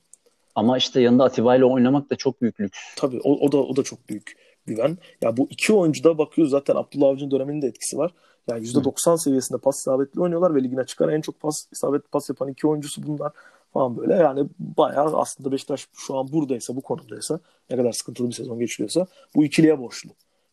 [0.61, 2.79] Ama işte yanında Atiba ile oynamak da çok büyük lüks.
[2.97, 4.37] Tabii o, o da o da çok büyük
[4.67, 4.99] güven.
[5.23, 8.15] Ya bu iki oyuncuda bakıyoruz zaten Abdullah Avcı'nın döneminin de etkisi var.
[8.49, 9.19] Yani %90 Hı.
[9.19, 13.07] seviyesinde pas isabetli oynuyorlar ve ligine çıkan en çok pas isabetli pas yapan iki oyuncusu
[13.07, 13.33] bunlar
[13.73, 14.15] falan böyle.
[14.15, 17.41] Yani bayağı aslında Beşiktaş şu an buradaysa bu konumdaysa
[17.71, 20.11] ne kadar sıkıntılı bir sezon geçiriyorsa bu ikiliye borçlu.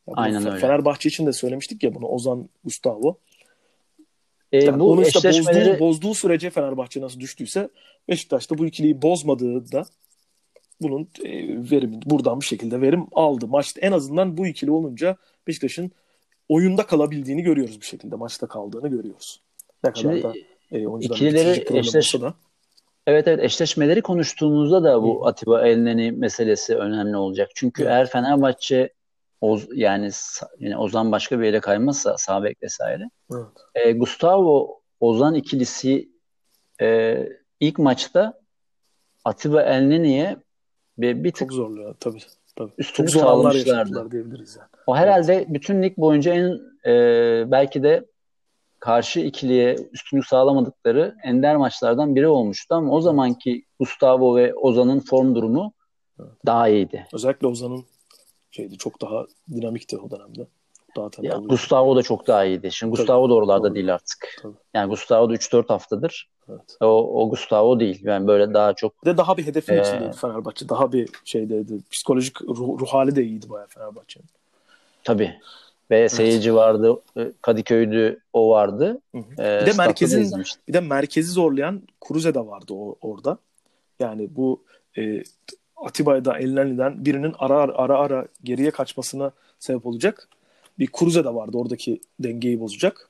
[0.07, 0.59] Yani Aynen öyle.
[0.59, 3.17] Fenerbahçe için de söylemiştik ya bunu Ozan Gustavo.
[4.51, 5.69] E, yani bu onu işte eşleşmeleri...
[5.69, 7.69] bozduğu, bozduğu sürece Fenerbahçe nasıl düştüyse
[8.09, 9.85] Beşiktaş da bu ikiliyi bozmadığı da
[10.81, 11.31] bunun e,
[11.71, 13.47] verim buradan bir şekilde verim aldı.
[13.47, 15.17] Maçta en azından bu ikili olunca
[15.47, 15.91] Beşiktaş'ın
[16.49, 18.15] oyunda kalabildiğini görüyoruz bir şekilde.
[18.15, 19.41] Maçta kaldığını görüyoruz.
[19.83, 20.33] Ne kadar Şimdi, da
[20.71, 22.13] e, ikilileri eşleş...
[22.13, 22.33] da.
[23.07, 25.29] Evet evet eşleşmeleri konuştuğumuzda da bu Hı.
[25.29, 27.49] Atiba Elneni meselesi önemli olacak.
[27.55, 27.87] Çünkü Hı.
[27.87, 28.89] eğer Fenerbahçe
[29.41, 30.09] Oz, yani
[30.59, 33.09] yani Ozan başka bir yere kaymazsa sağ bek vesaire.
[33.31, 33.47] Evet.
[33.75, 36.09] E, Gustavo Ozan ikilisi
[36.81, 37.17] e,
[37.59, 38.39] ilk maçta
[39.25, 40.37] Atiba Elneni'ye
[40.97, 42.19] bir, bir tık çok zorluyor tabii.
[42.55, 42.71] tabii.
[42.77, 44.11] Üstünlük çok sağlamışlardı.
[44.11, 44.69] diyebiliriz yani.
[44.87, 45.47] O herhalde evet.
[45.49, 48.05] bütün lig boyunca en e, belki de
[48.79, 55.35] karşı ikiliye üstünlük sağlamadıkları ender maçlardan biri olmuştu ama o zamanki Gustavo ve Ozan'ın form
[55.35, 55.73] durumu
[56.19, 56.31] evet.
[56.45, 57.07] daha iyiydi.
[57.13, 57.85] Özellikle Ozan'ın
[58.57, 60.47] şeydi çok daha dinamikti o dönemde.
[60.95, 62.71] Daha ya, Gustavo da çok daha iyiydi.
[62.71, 63.01] Şimdi Tabii.
[63.01, 63.75] Gustavo da oralarda Tabii.
[63.75, 64.39] değil artık.
[64.41, 64.53] Tabii.
[64.73, 66.29] Yani Gustavo da 3-4 haftadır.
[66.49, 66.77] Evet.
[66.81, 67.99] O, o Gustavo değil.
[68.03, 70.69] Yani böyle daha çok de daha bir hedefin ee, içindeydi Fenerbahçe.
[70.69, 71.79] Daha bir şeydeydi.
[71.91, 74.27] Psikolojik ruh, ruh hali de iyiydi bayağı Fenerbahçe'nin.
[75.03, 75.35] Tabii.
[75.91, 76.11] Ve evet.
[76.11, 77.01] seyirci vardı.
[77.41, 79.01] Kadıköy'dü o vardı.
[79.11, 79.43] Hı hı.
[79.43, 83.37] Ee, bir de merkezin bir de merkezi zorlayan Kuruze de vardı o, orada.
[83.99, 84.63] Yani bu
[84.97, 85.23] e,
[85.77, 90.29] Atiba'da Elneni'den birinin ara ara ara geriye kaçmasına sebep olacak.
[90.79, 93.09] Bir Kuruze de vardı oradaki dengeyi bozacak.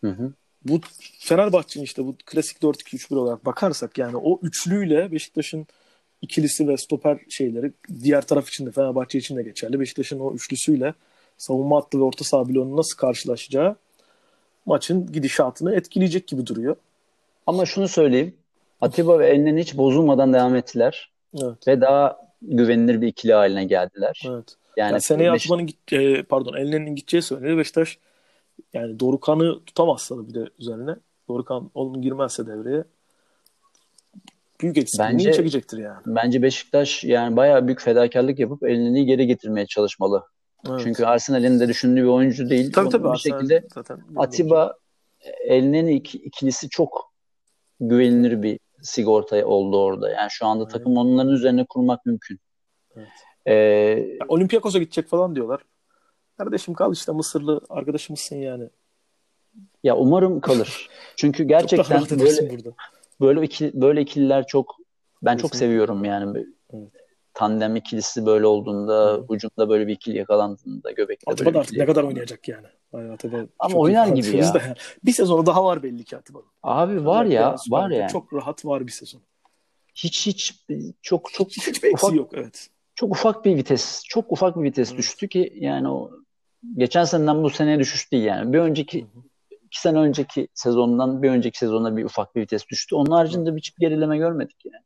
[0.00, 0.32] Hı hı.
[0.64, 0.80] Bu
[1.18, 5.66] Fenerbahçe'nin işte bu klasik 4-2-3-1 olarak bakarsak yani o üçlüyle Beşiktaş'ın
[6.22, 9.80] ikilisi ve stoper şeyleri diğer taraf için de Fenerbahçe için de geçerli.
[9.80, 10.94] Beşiktaş'ın o üçlüsüyle
[11.38, 13.76] savunma hattı ve orta saha bloğunun nasıl karşılaşacağı
[14.66, 16.76] maçın gidişatını etkileyecek gibi duruyor.
[17.46, 18.34] Ama şunu söyleyeyim.
[18.80, 21.10] Atiba ve Elneni hiç bozulmadan devam ettiler.
[21.42, 21.68] Evet.
[21.68, 24.22] Ve daha güvenilir bir ikili haline geldiler.
[24.28, 24.56] Evet.
[24.76, 25.46] Yani, yani seneye Beş...
[25.46, 27.58] Atman'ın e, pardon Elneni'nin gideceği söyleniyor.
[27.58, 27.98] Beşiktaş
[28.72, 30.96] yani Dorukan'ı tutamazsa bir de üzerine
[31.28, 32.84] Dorukan onun girmezse devreye
[34.60, 36.00] büyük eksikliğini çekecektir yani.
[36.06, 40.22] Bence Beşiktaş yani bayağı büyük fedakarlık yapıp elini geri getirmeye çalışmalı.
[40.68, 40.80] Evet.
[40.84, 42.72] Çünkü Arsenal'in de düşündüğü bir oyuncu değil.
[42.72, 43.12] Tabii tabii.
[43.12, 44.74] Bir şekilde zaten Atiba
[45.44, 47.12] elinin ikilisi çok
[47.80, 50.10] güvenilir bir sigorta oldu orada.
[50.10, 52.40] Yani şu anda takım onların üzerine kurmak mümkün.
[52.96, 53.08] Evet.
[53.46, 55.60] Ee, Olympiakos'a gidecek falan diyorlar.
[56.38, 58.68] Kardeşim kal işte Mısırlı arkadaşımızsın yani.
[59.84, 60.88] ya umarım kalır.
[61.16, 62.70] Çünkü Çok gerçekten böyle burada.
[63.20, 64.76] böyle iki böyle ikililer çok
[65.22, 65.58] ben çok Kesinlikle.
[65.66, 66.44] seviyorum yani.
[66.72, 66.88] Evet.
[67.34, 69.26] Tandem ikilisi böyle olduğunda, Hı.
[69.34, 72.66] hücumda böyle bir ikili yakalandığında, göbekte Atiba böyle da artık ne kadar oynayacak yani.
[73.12, 74.54] Atiba Ama oynar gibi ya.
[74.54, 74.74] da yani.
[75.04, 76.46] Bir sezonu daha var belli ki Atiba'nın.
[76.62, 78.10] Abi var ya, var yani.
[78.12, 79.20] Çok rahat var bir sezon.
[79.94, 80.64] Hiç hiç
[81.02, 82.68] çok çok Hiç, eksiği ufak yok evet.
[82.94, 84.98] çok ufak bir vites, çok ufak bir vites Evet.
[84.98, 86.10] düştü ki yani o
[86.76, 88.52] geçen seneden bu seneye düşüş değil yani.
[88.52, 89.22] Bir önceki Hı hı.
[89.62, 92.94] iki sene önceki sezondan bir önceki sezona bir ufak bir vites düştü.
[92.94, 94.84] Onun haricinde hiçbir gerileme görmedik yani.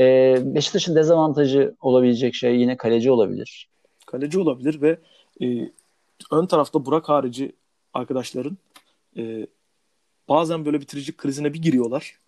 [0.00, 3.68] Ee, Beşiktaş'ın dezavantajı olabilecek şey yine kaleci olabilir.
[4.06, 4.98] Kaleci olabilir ve
[5.42, 5.72] e,
[6.30, 7.52] ön tarafta Burak harici
[7.94, 8.58] arkadaşların
[9.16, 9.46] e,
[10.28, 12.18] bazen böyle bitirici krizine bir giriyorlar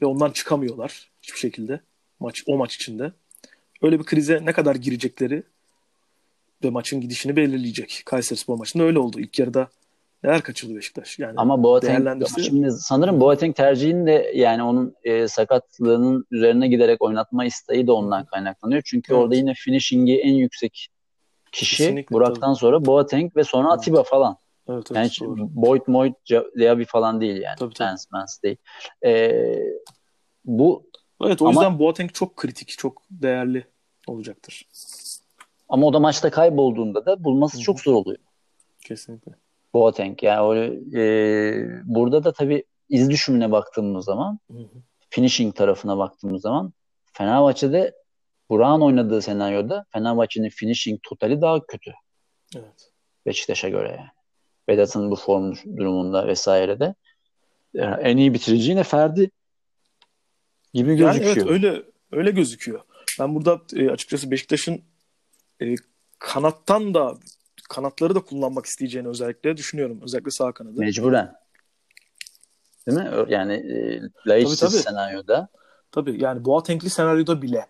[0.00, 1.80] ve ondan çıkamıyorlar hiçbir şekilde
[2.20, 3.12] maç o maç içinde.
[3.82, 5.42] Öyle bir krize ne kadar girecekleri
[6.64, 8.02] ve maçın gidişini belirleyecek.
[8.06, 9.20] Kayserispor maçında öyle oldu.
[9.20, 9.68] İlk yarıda
[10.24, 11.18] neler kaçırdı Beşiktaş.
[11.18, 17.02] Yani Ama Boateng değerlendirse- şimdi sanırım Boateng tercihinin de yani onun e, sakatlığının üzerine giderek
[17.02, 18.82] oynatma isteği de ondan kaynaklanıyor.
[18.84, 19.22] Çünkü Evet.
[19.22, 20.88] orada yine finishing'i en yüksek
[21.52, 23.78] kişi Kesinlikle, Burak'tan sonra Boateng ve sonra Evet.
[23.78, 24.36] Atiba falan.
[24.68, 25.48] evet, evet, Yani doğru.
[25.50, 26.14] Boyd Moyd
[26.58, 27.56] Diaby falan değil yani.
[27.58, 27.88] Tabii, tabii.
[27.88, 28.56] Lance Mance değil.
[29.04, 29.58] Ee,
[30.44, 30.88] bu
[31.24, 33.64] Evet o Ama- yüzden Boateng çok kritik, çok değerli
[34.06, 34.68] olacaktır.
[35.68, 37.64] ama o da maçta kaybolduğunda da bulması Hı hı.
[37.64, 38.18] çok zor oluyor.
[38.80, 39.32] Kesinlikle.
[39.74, 44.68] Boateng yani öyle, e, burada da tabii iz düşümüne baktığımız zaman Hı hı.
[45.10, 46.72] finishing tarafına baktığımız zaman
[47.12, 47.94] Fenerbahçe'de
[48.50, 51.92] Burak'ın oynadığı senaryoda Fenerbahçe'nin finishing totali daha kötü
[52.56, 52.90] Evet.
[53.26, 54.08] Beşiktaş'a göre yani.
[54.68, 56.94] Vedat'ın bu form durumunda vesairede.
[57.74, 59.30] Yani en iyi bitirici yine Ferdi
[60.74, 61.36] gibi Yani gözüküyor.
[61.36, 62.80] evet öyle öyle gözüküyor.
[63.20, 64.82] Ben burada e, açıkçası Beşiktaş'ın
[65.62, 65.74] e,
[66.18, 67.14] kanattan da
[67.68, 70.00] kanatları da kullanmak isteyeceğini özellikle düşünüyorum.
[70.02, 70.80] Özellikle sağ kanadı.
[70.80, 71.34] Mecburen.
[72.86, 73.10] Değil mi?
[73.28, 74.82] Yani e, Laiçsiz Tabii, tabii.
[74.82, 75.48] senaryoda.
[75.92, 77.66] Tabii yani Boateng'li senaryoda bile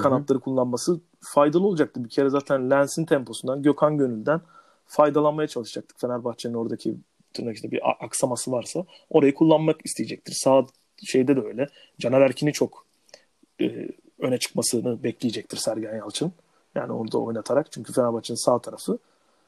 [0.00, 2.04] kanatları kullanması faydalı olacaktı.
[2.04, 4.40] Bir kere zaten Lens'in temposundan, Gökhan Gönül'den
[4.86, 6.00] faydalanmaya çalışacaktık.
[6.00, 6.96] Fenerbahçe'nin oradaki
[7.32, 10.32] tırnak işte bir aksaması varsa orayı kullanmak isteyecektir.
[10.32, 10.66] Sağ
[11.04, 11.68] şeyde de öyle.
[11.98, 12.86] Caner Erkin'i çok
[13.60, 13.88] e,
[14.18, 16.32] öne çıkmasını bekleyecektir Sergen Yalçın.
[16.74, 17.72] Yani orada oynatarak.
[17.72, 18.98] Çünkü Fenerbahçe'nin sağ tarafı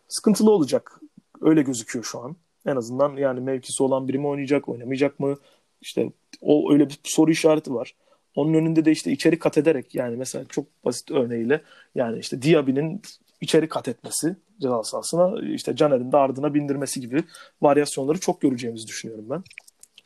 [0.09, 1.01] sıkıntılı olacak.
[1.41, 2.37] Öyle gözüküyor şu an.
[2.67, 5.37] En azından yani mevkisi olan biri mi oynayacak, oynamayacak mı?
[5.81, 7.95] İşte o öyle bir soru işareti var.
[8.35, 11.63] Onun önünde de işte içeri kat ederek yani mesela çok basit örneğiyle
[11.95, 13.03] yani işte Diaby'nin
[13.41, 17.25] içeri kat etmesi ceza sahasına işte Caner'in de ardına bindirmesi gibi
[17.63, 19.43] varyasyonları çok göreceğimizi düşünüyorum ben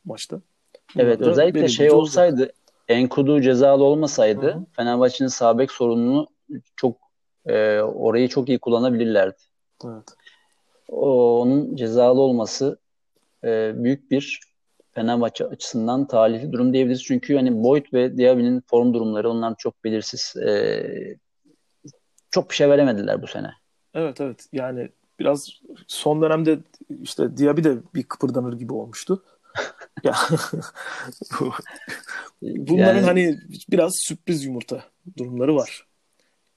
[0.05, 0.41] maçta.
[0.95, 2.01] Bunlar Evet özellikle şey olacak.
[2.01, 2.53] olsaydı
[2.89, 4.66] Enkudu cezalı olmasaydı.
[4.73, 6.27] Fenerbahçe'nin sağ bek sorununu
[6.77, 6.97] çok
[7.47, 9.36] e, orayı çok iyi kullanabilirlerdi.
[9.84, 10.09] Evet.
[10.88, 12.78] O, onun cezalı olması
[13.45, 14.41] e, büyük bir
[14.93, 17.05] Fenerbahçe açısından talihli durum diyebiliriz.
[17.05, 20.36] Çünkü hani Boyd ve Diaby'nin form durumları onlar çok belirsiz.
[20.36, 20.82] E,
[22.30, 23.51] çok bir şey veremediler bu sene.
[23.95, 24.88] Evet evet yani
[25.18, 25.49] biraz
[25.86, 26.59] son dönemde
[27.03, 29.24] işte Diaby de bir kıpırdanır gibi olmuştu.
[30.05, 30.14] ya,
[32.43, 33.38] bunların Yani- hani
[33.70, 34.84] biraz sürpriz yumurta
[35.18, 35.89] durumları var.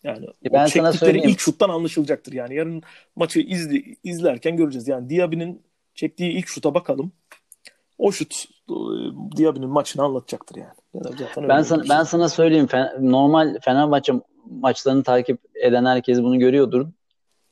[0.03, 1.29] Yani E o ben sana çektikleri söyleyeyim.
[1.29, 2.33] ilk şuttan anlaşılacaktır.
[2.33, 2.81] Yani yarın
[3.15, 4.87] maçı izli, izlerken göreceğiz.
[4.87, 5.61] Yani Diaby'nin
[5.95, 7.11] çektiği ilk şuta bakalım.
[7.97, 8.73] O şut e,
[9.37, 10.73] Diaby'nin maçını anlatacaktır yani.
[10.93, 12.65] Ya da zaten Ben sana ben sana söyleyeyim.
[12.65, 14.13] Fen- normal Fenerbahçe
[14.45, 16.87] maçlarını takip eden herkes bunu görüyordur.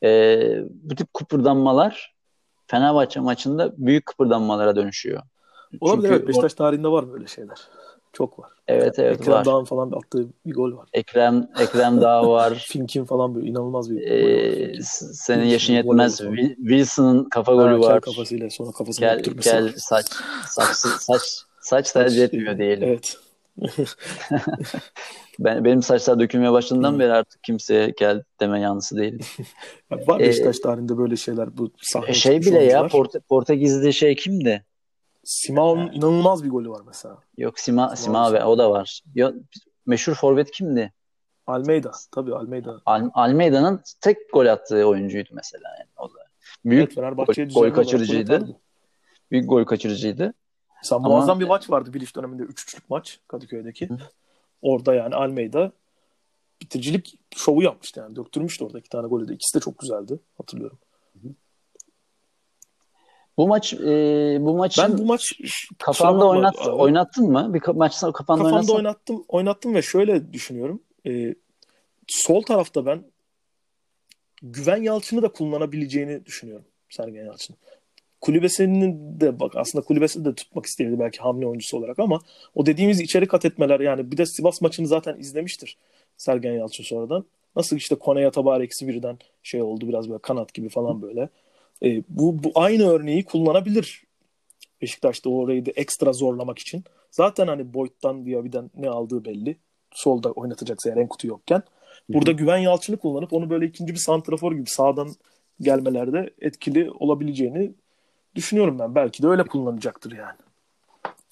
[0.03, 2.15] Ee, bu tip kıpırdanmalar
[2.67, 5.21] Fenerbahçe maçında büyük kıpırdanmalara dönüşüyor.
[5.81, 6.27] Olabilir Çünkü evet.
[6.27, 7.57] Beşiktaş tarihinde var böyle şeyler.
[8.13, 8.49] Çok var.
[8.67, 9.45] Evet evet Ekrem var.
[9.45, 10.89] Dağ'ın falan attığı bir gol var.
[10.93, 12.65] Ekrem Ekrem Dağ var.
[12.67, 14.01] Finkin falan böyle inanılmaz bir.
[14.01, 14.81] Ee,
[15.13, 16.21] senin yaşın yetmez.
[16.57, 18.01] Wilson'ın kafa golü kel var.
[18.01, 19.73] kafasıyla sonra kafasını Kel, kel var.
[19.77, 20.05] saç
[20.47, 21.21] saç saç
[21.61, 22.87] saç tercih etmiyor diyelim.
[22.89, 23.17] Evet.
[25.39, 26.99] Ben benim saçlar dökülmeye başladığından Hı.
[26.99, 29.19] beri artık kimseye kel deme yanlısı değilim.
[29.91, 31.57] Yani var Ee, Beşiktaş tarihinde böyle şeyler.
[31.57, 31.71] Bu
[32.07, 32.87] E, şey çıkmış bile ya.
[32.87, 34.65] Porte, Portekizli şey kimdi?
[35.23, 37.17] Simao'nun inanılmaz bir golü var mesela.
[37.37, 39.01] Yok Sima, Sima- abi o da var.
[39.15, 39.33] Ya,
[39.85, 40.93] meşhur forvet kimdi?
[41.47, 41.91] Almeida.
[42.11, 42.81] Tabii Almeida.
[42.85, 45.69] Al, Almeida'nın tek gol attığı oyuncuydu mesela.
[45.79, 46.19] Yani o da.
[46.65, 47.15] Büyük Evet,
[47.53, 48.59] gol, gol kaçırıcıydı.
[49.31, 50.33] Büyük gol kaçırıcıydı.
[50.83, 53.89] Mesela Ama- muazzam bir maç vardı Bilic döneminde 3-3'lük maç Kadıköy'deki.
[53.89, 53.97] Hı.
[54.61, 55.71] Orada yani Almeida
[56.61, 58.15] bitiricilik şovu yapmıştı yani.
[58.15, 59.33] Döktürmüştü orada iki tane golü de.
[59.33, 60.19] İkisi de çok güzeldi.
[60.37, 60.79] Hatırlıyorum.
[63.41, 65.33] Bu maç e, bu maçın Ben bu maç
[65.77, 66.69] kafanda oynat, abi.
[66.69, 67.53] oynattın mı?
[67.53, 70.81] Bir ka- maç kafanda, kafamda oynatsan- oynattım oynattım ve şöyle düşünüyorum.
[71.07, 71.35] Ee,
[72.07, 73.03] sol tarafta ben
[74.41, 77.55] Güven Yalçın'ı da kullanabileceğini düşünüyorum Sergen Yalçın.
[78.21, 82.19] Kulübesinin de bak aslında kulübesi de tutmak istedi belki hamle oyuncusu olarak ama
[82.55, 85.77] o dediğimiz içeri kat etmeler yani bir de Sivas maçını zaten izlemiştir
[86.17, 87.25] Sergen Yalçın sonradan.
[87.55, 91.29] Nasıl işte Kone Yatabar eksi birden şey oldu biraz böyle kanat gibi falan böyle.
[91.83, 94.03] Ee, bu, bu aynı örneği kullanabilir
[94.81, 96.83] Beşiktaş'ta orayı da ekstra zorlamak için.
[97.11, 99.57] Zaten hani Boyd'dan Diaby'den ne aldığı belli.
[99.91, 101.63] Solda oynatacaksa eğer Enkutu yokken.
[102.09, 105.09] Burada Güven Yalçın'ı kullanıp onu böyle ikinci bir santrafor gibi sağdan
[105.61, 107.73] gelmelerde etkili olabileceğini
[108.35, 108.95] düşünüyorum ben.
[108.95, 110.37] Belki de öyle kullanacaktır yani.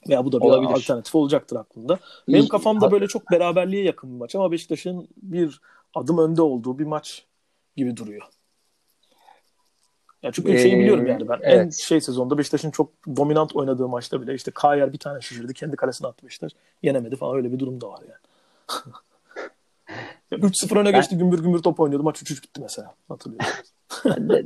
[0.10, 0.72] Veya bu da bir Olabilir.
[0.72, 2.00] alternatif olacaktır aklımda.
[2.28, 5.62] Benim kafamda böyle çok beraberliğe yakın bir maç ama Beşiktaş'ın bir
[5.96, 7.26] adım önde olduğu bir maç
[7.78, 8.24] gibi duruyor.
[10.24, 11.74] Ya çünkü şeyi Ee, biliyorum yani ben en evet.
[11.76, 16.08] şey sezonda Beşiktaş'ın çok dominant oynadığı maçta bile işte Kayer bir tane şişirdi kendi kalesine
[16.08, 16.52] attı Beşiktaş.
[16.84, 18.94] Yenemedi falan öyle bir durum da var yani.
[20.32, 23.50] Ya 3-0 öne geçti gümbür gümbür top oynuyordu maç 3-3 bitti mesela hatırlıyorum.
[24.30, 24.46] de-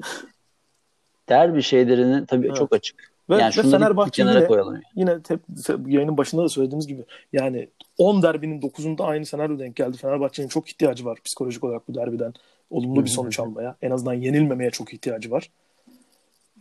[1.29, 2.55] derbi şeylerini tabii Evet.
[2.55, 3.13] çok açık.
[3.29, 4.73] Ve, yani ve Fenerbahçe yine, koyalım.
[4.73, 4.83] yani.
[4.95, 9.75] yine tep, te- yayının başında da söylediğimiz gibi yani 10 derbinin 9'unda aynı senaryo denk
[9.75, 9.97] geldi.
[9.97, 12.33] Fenerbahçe'nin çok ihtiyacı var psikolojik olarak bu derbiden
[12.69, 13.75] olumlu bir sonuç almaya.
[13.81, 15.49] En azından yenilmemeye çok ihtiyacı var.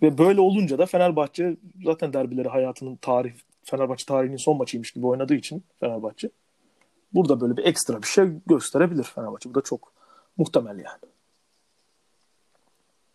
[0.03, 3.33] Ve böyle olunca da Fenerbahçe zaten derbileri hayatının tarih
[3.65, 6.31] Fenerbahçe tarihinin son maçıymış gibi oynadığı için Fenerbahçe
[7.15, 9.51] burada böyle bir ekstra bir şey gösterebilir Fenerbahçe.
[9.51, 9.93] Bu da çok
[10.37, 11.13] muhtemel yani.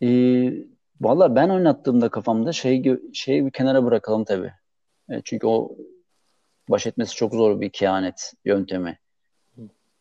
[0.02, 0.66] Ee,
[1.00, 4.52] Valla ben oynattığımda kafamda şey şeyi bir kenara bırakalım tabii.
[5.10, 5.76] E, çünkü o
[6.68, 8.98] baş etmesi çok zor bir kehanet yöntemi.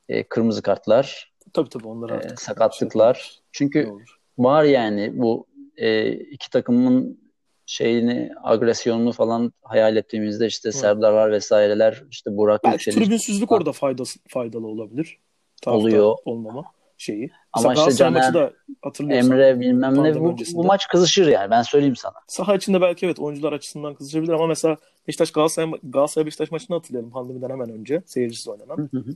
[0.10, 3.40] E, kırmızı kartlar, Tabii tabii onlar e, artık sakatlıklar.
[3.52, 4.20] Çünkü Ne olur.
[4.38, 5.47] var yani bu
[5.78, 7.20] e, iki takımın
[7.66, 14.20] şeyini, agresyonunu falan hayal ettiğimizde işte Serdarlar vesaireler, işte Burak Belki Yükseliş tribünsüzlük orada faydası,
[14.28, 15.20] faydalı olabilir.
[15.62, 16.16] Taraftar Oluyor.
[16.26, 16.64] olmama
[16.98, 17.32] şeyi.
[17.54, 20.58] Ama Mesela işte Caner, maçı da hatırlıyorsan Emre bilmem ne bu, öncesinde.
[20.58, 22.14] bu maç kızışır yani ben söyleyeyim sana.
[22.28, 27.12] saha içinde belki evet oyuncular açısından kızışabilir ama mesela Beşiktaş Galatasaray, Galatasaray Beşiktaş maçını hatırlayalım
[27.12, 28.78] pandemiden hemen önce seyircisiz oynanan.
[28.78, 29.16] Hı hı.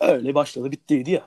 [0.00, 1.22] Öyle başladı bittiydi ya.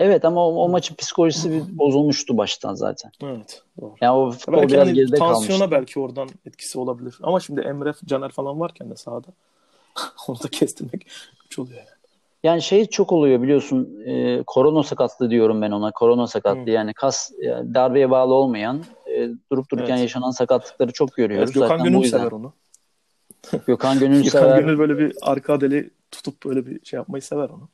[0.00, 3.10] Evet ama o, o maçın psikolojisi bir bozulmuştu baştan zaten.
[3.22, 3.62] Evet.
[3.80, 3.94] Doğru.
[4.00, 5.70] Yani o futbol Belki biraz hani geride tansiyona kalmıştı.
[5.70, 7.18] belki oradan etkisi olabilir.
[7.22, 9.26] Ama şimdi Emre, Caner falan varken de sahada
[10.28, 11.06] onu da kestirmek
[11.42, 11.88] güç oluyor yani.
[12.42, 15.90] Yani şey çok oluyor biliyorsun e, korona sakatlığı diyorum ben ona.
[15.90, 16.70] Korona sakatlığı Hı.
[16.70, 20.02] yani kas yani darbeye bağlı olmayan e, durup dururken Evet.
[20.02, 21.44] yaşanan sakatlıkları çok görüyoruz.
[21.44, 22.52] Evet, Gökhan Zaten Gönül sever onu.
[23.66, 24.58] Gökhan Gönül Gökhan sever.
[24.58, 27.68] Gönül böyle bir arka deli tutup böyle bir şey yapmayı sever onu.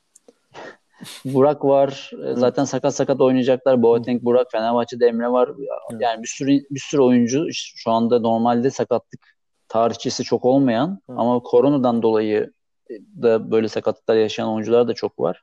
[1.25, 2.11] Burak var.
[2.27, 3.83] E, Zaten sakat sakat oynayacaklar.
[3.83, 5.51] Boateng, Burak, Fenerbahçe'de Emre var.
[5.99, 9.37] Yani bir sürü bir sürü oyuncu şu anda normalde sakatlık
[9.69, 12.53] tarihçesi çok olmayan ama koronadan dolayı
[13.23, 15.43] da böyle sakatlıklar yaşayan oyuncular da çok var.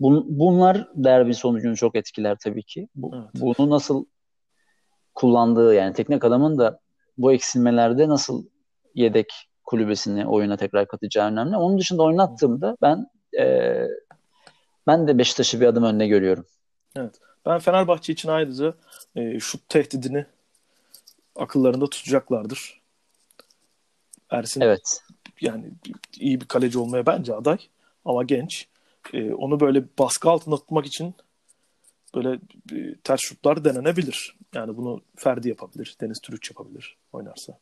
[0.00, 2.88] Bun- bunlar derbi sonucunu çok etkiler tabii ki.
[2.94, 3.28] Bu, Evet.
[3.58, 4.04] bunu nasıl
[5.14, 6.80] kullandığı yani teknik adamın da
[7.18, 8.44] bu eksilmelerde nasıl
[8.94, 9.32] yedek
[9.64, 11.56] kulübesini oyuna tekrar katacağı önemli.
[11.56, 13.06] Onun dışında oynattığımda ben
[13.38, 13.74] e,
[14.86, 16.46] ben de Beşiktaş'ı bir adım önde görüyorum.
[17.46, 18.74] Ben Fenerbahçe için ayrıca
[19.16, 20.26] e, şut tehdidini
[21.36, 22.80] akıllarında tutacaklardır.
[24.30, 25.02] Ersin Evet.
[25.40, 25.64] yani
[26.18, 27.58] iyi bir kaleci olmaya bence aday
[28.04, 28.66] ama genç.
[29.12, 31.14] E, onu böyle baskı altında tutmak için
[32.14, 32.38] böyle
[32.72, 34.36] e, ters şutlar denenebilir.
[34.54, 37.58] Yani bunu Ferdi yapabilir, Deniz Türüç yapabilir oynarsa.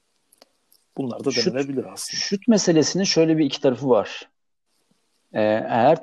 [0.96, 2.20] Bunlar da Şut- denenebilir aslında.
[2.20, 4.28] Şut meselesinin şöyle bir iki tarafı var.
[5.32, 5.98] Ee, eğer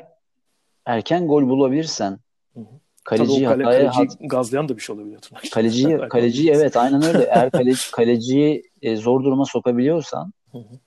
[0.85, 2.19] erken gol bulabilirsen
[3.05, 5.19] o kale, hataya kaleciyi gazlayan da bir şey olabilir.
[5.19, 6.61] tırnak kaleciyi olabilir.
[6.61, 7.23] evet aynen öyle.
[7.23, 10.79] Eğer kaleci, kaleciyi e, zor duruma sokabiliyorsan Hı hı.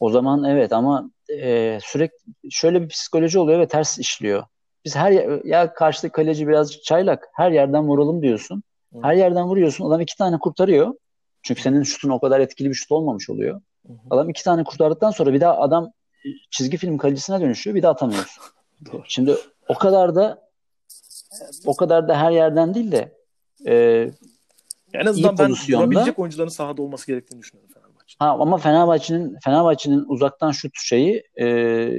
[0.00, 1.10] o zaman evet ama
[1.42, 4.44] e, sürekli şöyle bir psikoloji oluyor ve ters işliyor.
[4.84, 8.62] Biz her yer- ya karşıdaki kaleci biraz çaylak her yerden vuralım diyorsun.
[8.92, 8.98] Hı.
[9.02, 9.84] Her yerden vuruyorsun.
[9.86, 10.94] Adam iki tane kurtarıyor.
[11.42, 13.60] Çünkü senin şutun o kadar etkili bir şut olmamış oluyor.
[14.10, 15.84] Adam iki tane kurtardıktan sonra bir daha adam
[16.24, 17.76] e, çizgi film kalecisine dönüşüyor.
[17.76, 18.44] Bir daha atamıyorsun.
[18.86, 19.02] Doğru.
[19.08, 19.36] Şimdi
[19.68, 20.48] o kadar da
[21.66, 23.18] o kadar da her yerden değil de
[23.66, 24.10] e,
[24.92, 28.16] En azından ben durabilecek oyuncuların sahada olması gerektiğini düşünüyorum Fenerbahçe.
[28.18, 31.46] ha, ama Fenerbahçe'nin Fenerbahçe'nin uzaktan şut şeyi e,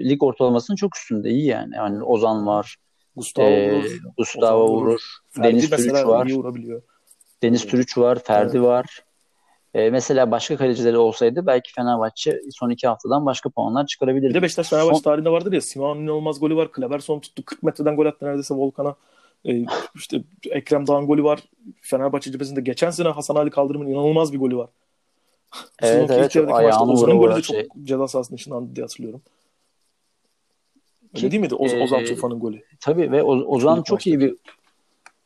[0.10, 1.76] lig ortalamasının çok üstünde iyi yani.
[1.76, 2.76] Yani Ozan var,
[3.16, 4.00] Gustavo e, vurur.
[4.18, 4.88] Gustavo Ozan vurur.
[4.88, 6.28] vurur, Ferdi Deniz Türüç var.
[7.44, 7.72] Deniz Evet.
[7.72, 9.04] Türüç var, Ferdi var.
[9.74, 14.30] E, mesela başka kalecileri olsaydı belki Fenerbahçe son iki haftadan başka puanlar çıkarabilirdi.
[14.30, 16.72] Bir de Beşiktaş Fenerbahçe Son- tarihinde vardır ya Simao'nun inanılmaz golü var.
[16.72, 18.96] Kleberson tuttu 40 metreden gol attı neredeyse Volkan'a.
[19.46, 19.66] E,
[19.96, 21.40] işte Ekrem Dağ'ın golü var.
[21.82, 24.70] Fenerbahçe cephesinde geçen sene Hasan Ali Kaldırım'ın inanılmaz bir golü var.
[25.82, 27.68] Evet evet çok ayağını Ozan'ın golü de çok şey.
[27.84, 29.22] ceza sahasının içinden diye hatırlıyorum.
[31.16, 31.56] Öyle Ki, değil miydi?
[31.56, 32.64] Oz, e, Ozan Tufan'ın golü.
[32.80, 34.36] Tabii ve Ozan çok iyi bir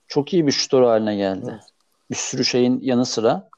[0.07, 1.49] çok iyi bir şutör haline geldi.
[1.51, 1.61] Evet.
[2.11, 3.49] Bir sürü şeyin yanı sıra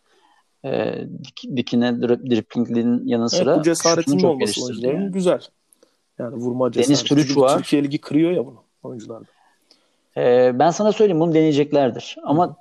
[0.66, 5.12] e, dik, dikine driplinglinin yanı sıra evet, bu cesaretin olması oyuncuların yani.
[5.12, 5.42] güzel.
[6.20, 6.90] Yani vurma cesareti.
[6.90, 7.58] Deniz Türüç var.
[7.58, 9.26] Türkiye Ligi kırıyor ya bunu oyuncularda.
[10.18, 12.18] Ee, ben sana söyleyeyim bunu deneyeceklerdir.
[12.24, 12.58] Ama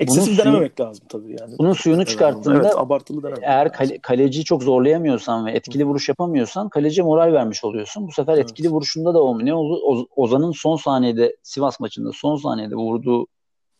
[0.00, 1.54] Eksesif suyu, denememek lazım tabii yani.
[1.58, 5.88] Bunun suyunu evet, çıkarttığında evet, abartılı denemek eğer kale, kaleciyi çok zorlayamıyorsan ve etkili Hı.
[5.88, 8.08] vuruş yapamıyorsan kaleciye moral vermiş oluyorsun.
[8.08, 8.44] Bu sefer evet.
[8.44, 9.46] etkili vuruşunda da olmuyor.
[9.46, 10.08] Ne oldu?
[10.16, 13.26] Ozan'ın son saniyede Sivas maçında son saniyede vurduğu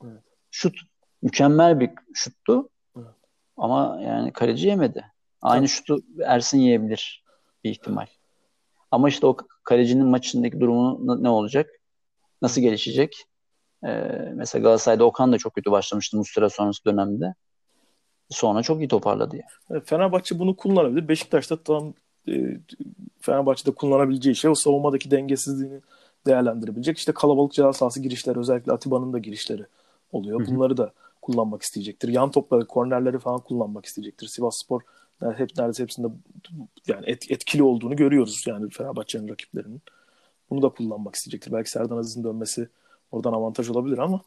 [0.04, 0.20] evet.
[0.50, 0.74] şut
[1.22, 2.68] mükemmel bir şuttu.
[3.56, 5.04] Ama yani kaleci yemedi.
[5.42, 5.70] Aynı evet.
[5.70, 7.24] şutu Ersin yiyebilir
[7.64, 8.06] bir ihtimal.
[8.90, 11.70] Ama işte o kalecinin maçındaki durumu ne olacak?
[12.42, 13.24] Nasıl gelişecek?
[13.84, 13.88] Ee,
[14.34, 17.34] mesela Galatasaray'da Okan da çok kötü başlamıştı Muslera sonrası dönemde.
[18.30, 19.82] Sonra çok iyi toparladı yani.
[19.84, 21.08] Fenerbahçe bunu kullanabilir.
[21.08, 21.94] Beşiktaş'ta tam
[22.28, 22.32] e,
[23.20, 25.80] Fenerbahçe'de kullanabileceği şey o savunmadaki dengesizliğini
[26.26, 26.98] değerlendirebilecek.
[26.98, 29.66] İşte kalabalık ceza sahası girişleri özellikle Atiba'nın da girişleri
[30.12, 30.46] oluyor.
[30.46, 30.92] Bunları da
[31.26, 32.08] kullanmak isteyecektir.
[32.08, 34.26] Yan topları, kornerleri falan kullanmak isteyecektir.
[34.26, 34.80] Sivas Spor
[35.20, 36.08] hep neredeyse hepsinde
[36.88, 39.82] yani et, etkili olduğunu görüyoruz yani Fenerbahçe'nin rakiplerinin.
[40.50, 41.52] Bunu da kullanmak isteyecektir.
[41.52, 42.68] Belki Serdan Aziz'in dönmesi
[43.10, 44.20] Oradan avantaj olabilir ama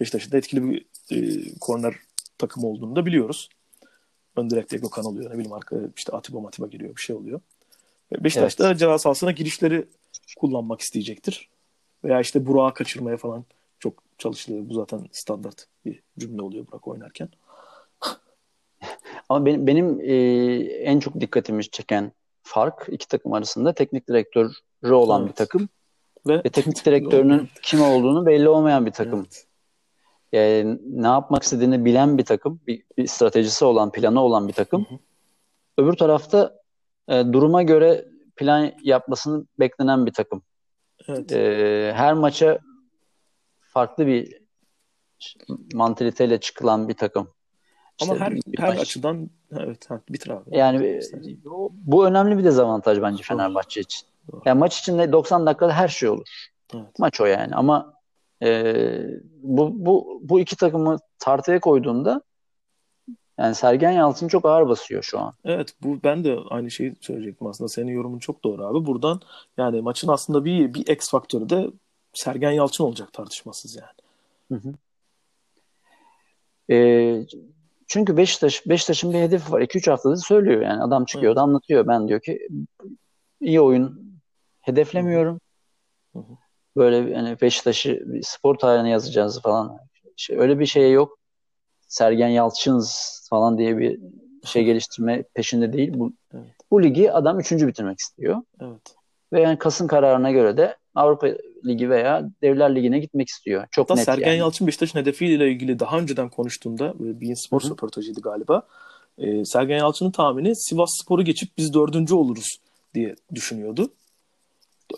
[0.00, 1.94] Beşiktaş'ın da etkili bir e, korner
[2.38, 3.48] takım olduğunu da biliyoruz.
[4.36, 5.30] Ön direkte Gökhan oluyor.
[5.30, 7.40] Ne bileyim arka işte Atiba Matiba giriyor bir şey oluyor.
[8.12, 8.78] Beşiktaş da evet.
[8.78, 9.86] ceza sahasına girişleri
[10.36, 11.48] kullanmak isteyecektir.
[12.04, 13.44] Veya işte Burak'ı kaçırmaya falan
[14.18, 14.68] çalışılıyor.
[14.68, 17.28] Bu zaten standart bir cümle oluyor Burak oynarken.
[19.28, 20.14] Ama benim, benim e,
[20.64, 22.12] en çok dikkatimi çeken
[22.42, 25.30] fark iki takım arasında teknik direktörü olan evet.
[25.30, 25.68] bir takım
[26.26, 29.20] ve, ve teknik direktörünün kim olduğunu belli olmayan bir takım.
[29.20, 29.44] Evet.
[30.32, 34.86] Yani ne yapmak istediğini bilen bir takım, bir, bir stratejisi olan, planı olan bir takım.
[34.88, 34.98] Hı hı.
[35.78, 36.60] Öbür tarafta
[37.08, 38.04] e, duruma göre
[38.36, 40.42] plan yapmasını beklenen bir takım.
[41.08, 41.32] Evet.
[41.32, 42.58] E, her maça
[43.68, 44.40] farklı bir
[45.74, 47.28] mantaliteyle çıkılan bir takım.
[48.02, 50.56] Ama işte her her açıdan evet bitir abi.
[50.56, 51.00] Yani
[51.72, 54.08] bu önemli bir dezavantaj bence Fenerbahçe için.
[54.44, 56.48] Yani maç içinde 90 dakikada her şey olur.
[56.74, 56.98] Evet.
[56.98, 57.92] Maç o yani ama
[58.42, 58.74] e,
[59.42, 62.22] bu, bu, bu iki takımı tartıya koyduğunda
[63.38, 65.34] yani Sergen Yalçın çok ağır basıyor şu an.
[65.44, 67.68] Evet bu ben de aynı şeyi söyleyecektim aslında.
[67.68, 68.86] Senin yorumun çok doğru abi.
[68.86, 69.20] Buradan
[69.56, 71.70] yani maçın aslında bir bir X faktörü de
[72.18, 73.90] Sergen Yalçın olacak tartışmasız yani.
[74.52, 74.74] Hı hı.
[76.74, 77.26] E,
[77.86, 79.60] çünkü Beşiktaş Beşiktaş'ın bir hedefi var.
[79.60, 80.82] 2-3 haftadır söylüyor yani.
[80.82, 81.86] Adam çıkıyor da anlatıyor.
[81.86, 82.48] Ben diyor ki
[83.40, 84.12] iyi oyun
[84.60, 85.40] hedeflemiyorum.
[86.12, 86.36] Hı hı.
[86.76, 89.78] Böyle hani Beşiktaş'ı spor tarihine yazacağız falan.
[90.16, 91.18] İşte öyle bir şey yok.
[91.88, 92.84] Sergen Yalçın
[93.30, 94.00] falan diye bir
[94.44, 95.92] şey geliştirme peşinde değil.
[95.94, 96.54] Bu, evet.
[96.70, 98.42] bu ligi adam üçüncü bitirmek istiyor.
[98.60, 98.94] Evet.
[99.32, 101.28] Ve yani Kasım kararına göre de Avrupa
[101.66, 103.66] Ligi veya Devler Ligi'ne gitmek istiyor.
[103.70, 104.38] Çok Hatta net Sergen yani.
[104.38, 108.62] Yalçın Beşiktaş'ın hedefiyle ilgili daha önceden konuştuğunda bir spor röportajıydı galiba.
[109.18, 112.58] Ee, Sergen Yalçın'ın tahmini Sivas Spor'u geçip biz dördüncü oluruz
[112.94, 113.92] diye düşünüyordu.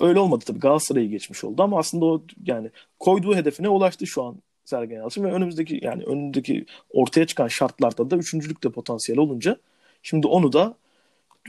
[0.00, 0.58] Öyle olmadı tabii.
[0.58, 5.32] Galatasaray'ı geçmiş oldu ama aslında o yani koyduğu hedefine ulaştı şu an Sergen Yalçın ve
[5.32, 9.56] önümüzdeki yani önündeki ortaya çıkan şartlarda da üçüncülükte potansiyel olunca
[10.02, 10.74] şimdi onu da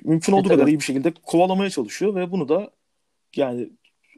[0.04, 2.72] mümkün olduğu e, kadar iyi bir şekilde kovalamaya çalışıyor ve bunu da
[3.36, 3.70] yani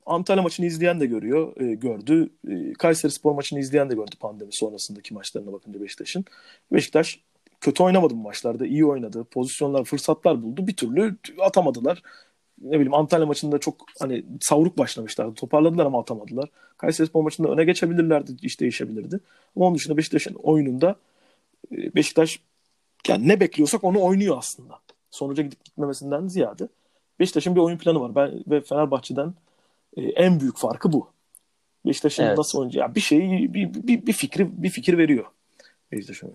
[0.06, 2.30] Antalya maçını izleyen de görüyor, e, gördü.
[2.50, 6.26] E, Kayseri Spor maçını izleyen de gördü pandemi sonrasındaki maçlarına bakınca Beşiktaş'ın.
[6.74, 7.20] Beşiktaş
[7.62, 8.66] kötü oynamadı bu maçlarda.
[8.66, 9.24] iyi oynadı.
[9.24, 10.68] Pozisyonlar, fırsatlar buldu.
[10.68, 12.02] Bir türlü atamadılar
[12.64, 15.34] ne bileyim Antalya maçında çok hani savruk başlamışlardı.
[15.34, 16.50] Toparladılar ama atamadılar.
[16.78, 18.32] Kayserispor maçında öne geçebilirlerdi.
[18.42, 19.20] iş değişebilirdi.
[19.56, 20.96] Ama onun dışında Beşiktaş'ın oyununda
[21.72, 22.40] e, Beşiktaş
[23.08, 24.80] yani ne bekliyorsak onu oynuyor aslında.
[25.12, 26.68] Sonuca gidip gitmemesinden ziyade
[27.20, 28.16] Beşiktaş'ın bir oyun planı var.
[28.16, 29.34] Ben ve Fenerbahçe'den
[29.98, 31.14] e, en büyük farkı bu.
[31.86, 32.38] Beşiktaş'ın evet.
[32.38, 35.26] nasıl oynayacağı bir şeyi bir, bir, bir fikri bir fikir veriyor
[35.92, 36.34] Beşiktaş'ın.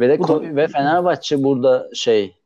[0.00, 2.36] Ve de da, ve Fenerbahçe burada şey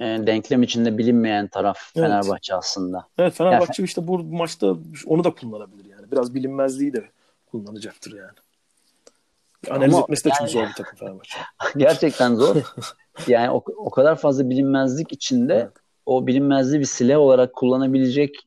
[0.00, 2.08] e, denklem içinde bilinmeyen taraf evet.
[2.08, 3.06] Fenerbahçe aslında.
[3.18, 6.12] Evet Fenerbahçe yani, işte bu maçta onu da kullanabilir yani.
[6.12, 7.04] Biraz bilinmezliği de
[7.50, 8.32] kullanacaktır yani.
[9.70, 11.38] Analiz Ama etmesi de yani, çok zor bir takım Fenerbahçe.
[11.76, 12.56] Gerçekten zor.
[13.26, 15.72] yani o, o kadar fazla bilinmezlik içinde evet.
[16.06, 18.46] o bilinmezliği bir silah olarak kullanabilecek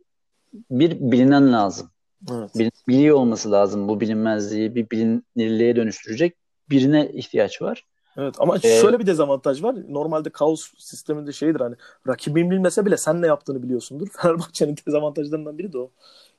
[0.72, 1.90] bir bilinen lazım.
[2.32, 2.56] Evet.
[2.56, 6.36] Bil, biliyor olması lazım bu bilinmezliği bir bilinirliğe dönüştürecek
[6.70, 7.86] birine ihtiyaç var.
[8.18, 9.76] Evet ama ee, şöyle bir dezavantaj var.
[9.90, 11.76] Normalde kaos sisteminde şeydir hani
[12.08, 14.08] rakibin bilmese bile sen ne yaptığını biliyorsundur.
[14.22, 15.92] Fenerbahçe'nin dezavantajlarından biri de o.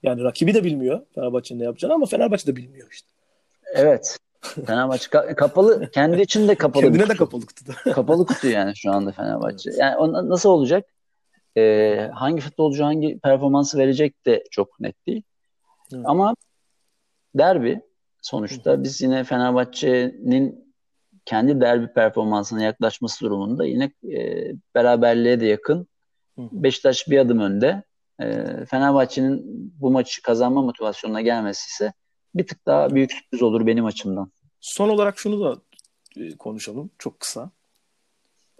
[0.02, 3.08] Yani rakibi de bilmiyor Fenerbahçe'nin ne yapacağını ama Fenerbahçe de bilmiyor işte.
[3.74, 4.18] Evet.
[4.66, 6.82] Fenerbahçe ka- kapalı kendi içinde kapalı.
[6.82, 7.14] Kendine kutu.
[7.14, 7.72] de kapalı kutuda.
[7.92, 9.70] kapalı kutu yani şu anda Fenerbahçe.
[9.78, 10.84] Yani o nasıl olacak?
[11.56, 15.22] Ee, hangi futbolcu hangi performansı verecek de çok net değil.
[15.94, 16.04] Evet.
[16.08, 16.34] Ama
[17.34, 17.80] derbi
[18.22, 20.74] sonuçta biz yine Fenerbahçe'nin
[21.24, 25.88] kendi derbi performansına yaklaşması durumunda yine e, beraberliğe de yakın.
[26.38, 27.82] Beşiktaş bir adım önde.
[28.20, 29.42] E, Fenerbahçe'nin
[29.80, 31.92] bu maçı kazanma motivasyonuna gelmesi ise
[32.34, 34.30] bir tık daha büyük sürpriz olur benim açımdan.
[34.60, 35.60] Son olarak şunu da
[36.16, 37.50] e, konuşalım çok kısa.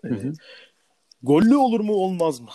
[0.05, 0.32] E, Hı hı.
[1.23, 2.51] gollü olur mu olmaz mı?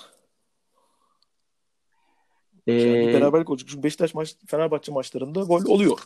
[2.67, 3.69] Ee, beraberlik olacak.
[3.69, 5.99] Çünkü Beşiktaş maç, Fenerbahçe maçlarında gol oluyor.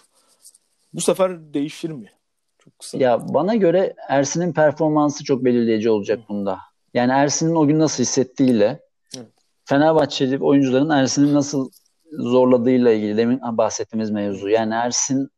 [0.94, 2.11] Bu sefer değişir mi?
[2.60, 2.98] Çok kısa.
[2.98, 6.60] Ya bana göre Ersin'in performansı çok belirleyici olacak bunda.
[6.94, 8.80] Yani Ersin'in o gün nasıl hissettiğiyle
[9.18, 9.27] Evet.
[9.65, 11.72] Fenerbahçeli oyuncuların Ersin'i nasıl
[12.11, 14.49] zorladığıyla ilgili demin bahsettiğimiz mevzu.
[14.49, 15.30] Yani Ersin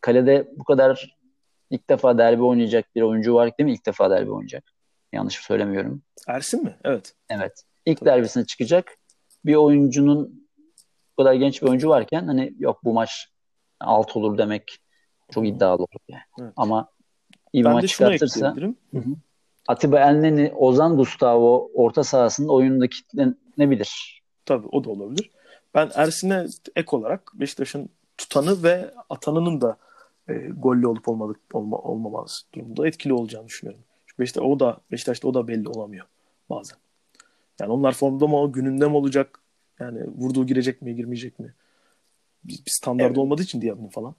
[0.00, 1.16] kalede bu kadar
[1.70, 3.72] ilk defa derbi oynayacak bir oyuncu var değil mi?
[3.72, 4.64] İlk defa derbi oynayacak.
[5.12, 6.02] Yanlış söylemiyorum.
[6.28, 6.76] Ersin mi?
[6.84, 7.14] Evet.
[7.28, 7.64] Evet.
[7.86, 8.96] İlk derbisine çıkacak
[9.44, 10.46] bir oyuncunun
[11.12, 13.28] bu kadar genç bir oyuncu varken hani yok bu maç
[13.80, 14.78] alt olur demek
[15.30, 16.22] çok iddialı olur yani.
[16.40, 16.52] Evet.
[16.56, 16.88] Ama
[17.52, 18.54] iyi bir maç çıkartırsa.
[19.68, 24.22] Atiba Elneny, Ozan Gustavo orta sahasında oyunda kitlenebilir.
[24.44, 25.30] Tabii o da olabilir.
[25.74, 26.46] Ben Ersin'e
[26.76, 27.88] ek olarak Beşiktaş'ın
[28.18, 29.76] tutanı ve atanının da
[30.28, 33.84] e, gollü olup olmadık olma, olmaması durumunda etkili olacağını düşünüyorum.
[34.06, 36.06] Çünkü Beşiktaş, o da Beşiktaş'ta o da belli olamıyor
[36.50, 36.78] bazen.
[37.60, 39.40] Yani onlar formda mı gününde mi olacak?
[39.80, 41.54] Yani vurduğu girecek mi girmeyecek mi?
[42.44, 43.18] Bir, bir standart Evet.
[43.18, 44.14] olmadığı için Diablo falan.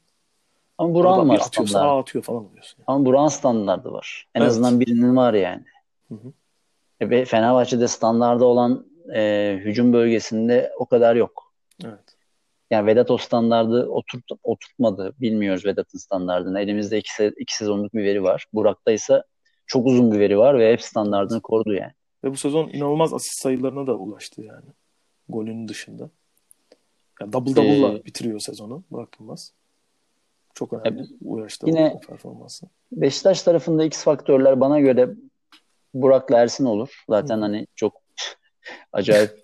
[0.78, 2.02] Ama Buran var atıyorsa standart.
[2.10, 2.78] atıyor falan oluyorsun.
[2.80, 2.86] Yani.
[2.88, 4.28] Ama Buran standardı var.
[4.36, 4.50] En Evet.
[4.50, 5.64] azından birinin var yani.
[6.08, 6.34] Hı hı.
[7.00, 8.86] E, Ve Fenerbahçe'de standardı olan
[9.16, 11.54] e, hücum bölgesinde o kadar yok.
[11.86, 12.18] Evet.
[12.72, 15.14] Yani Vedat o standardı oturt, oturtmadı.
[15.22, 16.60] Bilmiyoruz Vedat'ın standardını.
[16.62, 18.46] Elimizde iki, se- iki sezonluk bir veri var.
[18.54, 19.24] Burak'ta ise
[19.66, 21.92] çok uzun bir veri var ve hep standartını korudu yani.
[22.24, 24.66] Ve bu sezon inanılmaz asist sayılarına da ulaştı yani.
[25.30, 26.10] Golünün dışında.
[27.22, 29.54] Yani double double'la Ee, bitiriyor sezonu Burak Yılmaz.
[30.54, 31.08] Çok önemli.
[31.42, 32.66] Yaşta yine- performansı.
[32.92, 35.10] Beşiktaş tarafında X faktörler bana göre
[35.94, 37.04] Burak'la Ersin olur.
[37.10, 37.42] Zaten Hı.
[37.42, 38.02] hani çok
[38.94, 39.44] acayip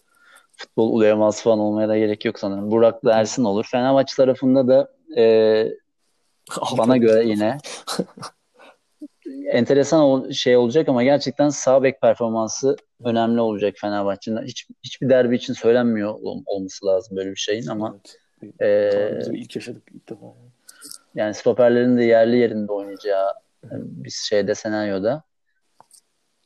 [0.56, 2.72] futbol uleması falan olmaya da gerek yok sanırım.
[2.72, 3.68] Burak'la Ersin olur.
[3.72, 4.92] Fenerbahçe tarafında da
[5.22, 5.24] e,
[6.78, 7.58] bana göre yine
[9.52, 14.46] enteresan ol- şey olacak ama gerçekten sağ bek performansı önemli olacak Fenerbahçe'nin.
[14.46, 17.98] Hiç, hiçbir derbi için söylenmiyor ol- olması lazım böyle bir şeyin ama
[18.44, 18.62] Evet.
[18.62, 20.26] e, ilk yaşadık ilk defa.
[21.16, 21.34] Yani.
[21.34, 23.30] stoperlerin de yerli yerinde oynayacağı
[23.64, 25.24] e, bir şeyde senaryoda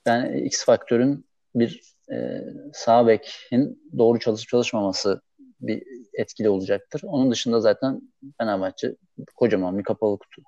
[0.07, 1.25] yani X faktörün
[1.55, 1.81] bir
[2.11, 2.43] e,
[2.73, 5.21] sağ bekin doğru çalışıp çalışmaması
[5.61, 5.83] bir
[6.13, 7.01] etkili olacaktır.
[7.05, 8.01] Onun dışında zaten
[8.37, 8.95] Fenerbahçe
[9.35, 10.41] kocaman bir kapalı kutu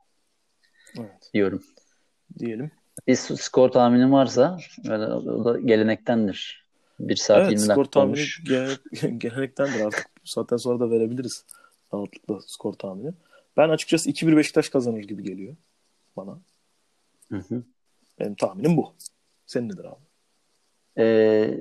[0.99, 1.29] Evet.
[1.33, 1.63] diyorum.
[2.39, 2.71] Diyelim.
[3.07, 4.57] Bir skor tahminin varsa
[4.87, 6.63] böyle, o da gelenektendir.
[6.99, 8.43] 1 saat evet 20 skor dakika tahmini olmuş.
[8.43, 10.07] gene- gelenektendir artık.
[10.23, 11.45] Bu saatten sonra da verebiliriz
[11.93, 13.13] rahatlıkla skor tahmini.
[13.57, 15.55] Ben açıkçası 2-1 Beşiktaş kazanır gibi geliyor
[16.17, 16.39] bana.
[17.31, 17.63] Hı hı.
[18.19, 18.93] Benim tahminim bu.
[19.45, 20.01] Senin nedir abi?
[20.97, 21.03] Ee,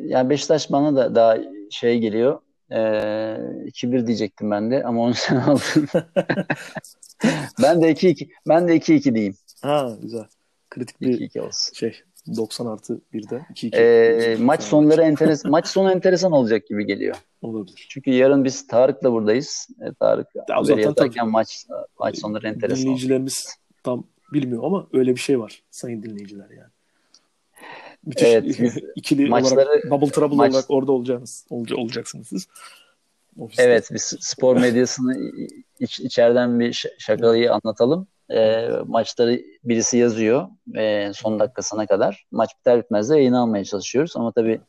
[0.06, 1.38] yani Beşiktaş bana da daha
[1.70, 2.40] şey geliyor.
[2.70, 5.88] Ee, 2-1 diyecektim ben de ama onu sen aldın.
[7.62, 9.36] ben de 2-2 ben de 2-2 diyeyim.
[9.62, 10.24] Ha güzel.
[10.74, 11.74] Kritik bir 2-2 olsun.
[11.74, 12.00] şey
[12.36, 13.76] 90 artı 1'de 2-2.
[13.76, 17.16] Ee, maç sonları enteres maç sonu enteresan olacak gibi geliyor.
[17.42, 17.86] olabilir.
[17.90, 19.68] Çünkü yarın biz Tarık'la buradayız.
[19.80, 21.30] Ee, Tarık haberi zaten yaparken tabii.
[21.30, 21.66] maç
[21.98, 22.68] maç sonları enteresan.
[22.74, 22.84] olacak.
[22.84, 26.70] Dinleyicilerimiz tam bilmiyor ama öyle bir şey var sayın dinleyiciler yani.
[28.06, 31.46] Müthiş Evet, biz ikili maçları- olarak double trouble maç- olarak orada olacaksınız.
[31.50, 32.46] Olca, olacaksınız siz.
[33.38, 33.62] Ofiste.
[33.62, 35.30] Evet, biz spor medyasını
[35.80, 38.06] iç, içeriden bir şakayı anlatalım.
[38.32, 42.24] Ee, maçları birisi yazıyor e, son dakikasına kadar.
[42.30, 44.12] Maç biter bitmez de yayın almaya çalışıyoruz.
[44.16, 44.60] Ama tabii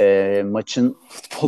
[0.00, 0.96] e, maçın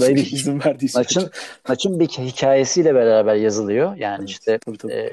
[0.00, 0.98] Böyle- izin verdiyse.
[0.98, 1.30] maçın
[1.68, 3.96] maçın bir hikayesiyle beraber yazılıyor.
[3.96, 4.92] Yani Evet, işte tabii, tabii.
[4.92, 5.10] e,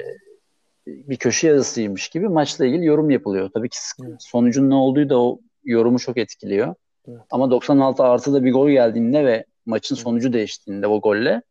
[0.86, 3.50] bir köşe yazısıymış gibi maçla ilgili yorum yapılıyor.
[3.54, 4.14] Tabii ki Evet.
[4.18, 6.74] sonucun ne olduğu da o yorumu çok etkiliyor.
[7.08, 7.20] Evet.
[7.30, 11.42] Ama 96 artıda bir gol geldiğinde ve maçın sonucu değiştiğinde o golle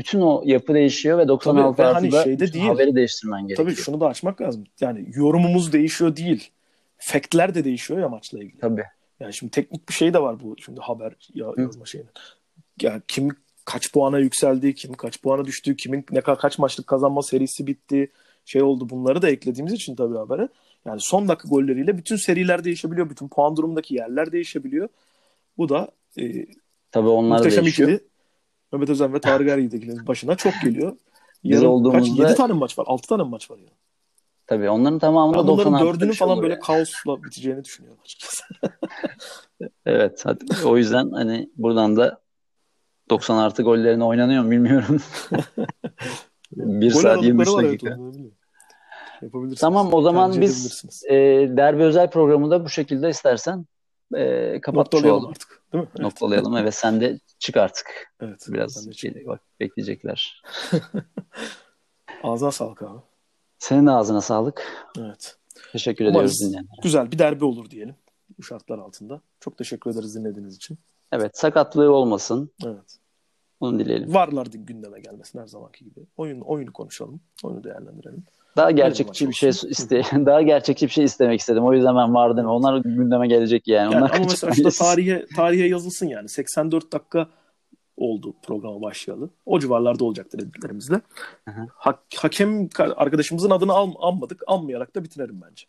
[0.00, 2.64] bütün o yapı değişiyor ve 96 Tabii, ve hani artıda şeyde değil.
[2.64, 3.68] haberi değiştirmen gerekiyor.
[3.68, 4.64] Tabii şunu da açmak lazım.
[4.80, 6.50] Yani yorumumuz değişiyor değil.
[6.98, 8.58] Faktler de değişiyor ya maçla ilgili.
[8.58, 8.84] Tabii.
[9.20, 12.10] Yani şimdi teknik bir şey de var bu şimdi haber ya, yazma şeyinin.
[12.82, 13.28] Yani kim
[13.64, 18.12] kaç puana yükseldi, kim kaç puana düştü, kimin ne kadar kaç maçlık kazanma serisi bitti,
[18.44, 20.48] şey oldu bunları da eklediğimiz için tabii habere.
[20.84, 24.88] Yani son dakika golleriyle bütün seriler değişebiliyor, bütün puan durumundaki yerler değişebiliyor.
[25.58, 26.46] Bu da e,
[26.92, 27.88] Tabii onlar muhteşem değişiyor.
[27.88, 28.09] ikili
[28.72, 30.96] Mehmet Özen ve Tarık Eryiğit'in başına çok geliyor.
[31.44, 32.28] Biz Yarın olduğumuzda- kaç?
[32.28, 32.84] 7 tane mi maç var?
[32.88, 33.68] 6 tane mi maç var ya?
[34.46, 36.62] Tabii onların tamamında Ben 90 bunların şey falan böyle yani.
[36.62, 38.44] kaosla biteceğini düşünüyorum açıkçası.
[39.86, 40.22] Evet.
[40.24, 40.44] hadi.
[40.64, 42.20] O yüzden hani buradan da
[43.10, 45.00] 90 artı gollerine oynanıyor mu bilmiyorum.
[46.52, 47.96] 1 Gol saat aralıkları 23 var evet, dakika.
[49.60, 51.14] Tamam o zaman biz e,
[51.56, 53.66] derbi özel programı da bu şekilde istersen
[54.14, 54.60] e,
[55.16, 55.30] olalım.
[55.30, 55.62] artık.
[55.72, 55.88] Değil mi?
[55.90, 56.00] Evet.
[56.00, 56.56] Noktalayalım.
[56.56, 58.12] Evet sen de çık artık.
[58.20, 58.46] Evet.
[58.48, 60.42] Biraz şey- bak, bekleyecekler.
[62.22, 63.00] Ağzına sağlık abi.
[63.58, 64.66] Senin de ağzına sağlık.
[64.98, 65.36] Evet.
[65.72, 66.80] Teşekkür Umarız ediyoruz dinleyenlere.
[66.82, 67.94] Güzel bir derbi olur diyelim.
[68.38, 69.20] Bu şartlar altında.
[69.40, 70.78] Çok teşekkür ederiz dinlediğiniz için.
[71.12, 72.50] Evet sakatlığı olmasın.
[72.66, 72.98] Evet.
[73.60, 74.14] Onu dileyelim.
[74.14, 76.00] Varlar gündeme gelmesin her zamanki gibi.
[76.16, 77.20] Oyun oyunu konuşalım.
[77.42, 78.24] Oyunu değerlendirelim.
[78.56, 79.68] Daha gerçekçi bir şey olsun.
[79.68, 81.64] iste daha gerçekçi bir şey istemek istedim.
[81.64, 82.46] O yüzden ben vardım.
[82.46, 83.94] Onlar gündeme gelecek yani.
[83.94, 86.28] Yani Onlar ama mesela şurada tarihe tarihe yazılsın yani.
[86.28, 87.26] 84 dakika
[87.96, 89.30] oldu programa başlayalı.
[89.46, 90.40] O civarlarda olacaktır
[91.50, 91.66] hı.
[91.74, 94.42] Ha- hakem ka- arkadaşımızın adını al- anmadık.
[94.46, 95.64] Anmayarak da bitirelim bence.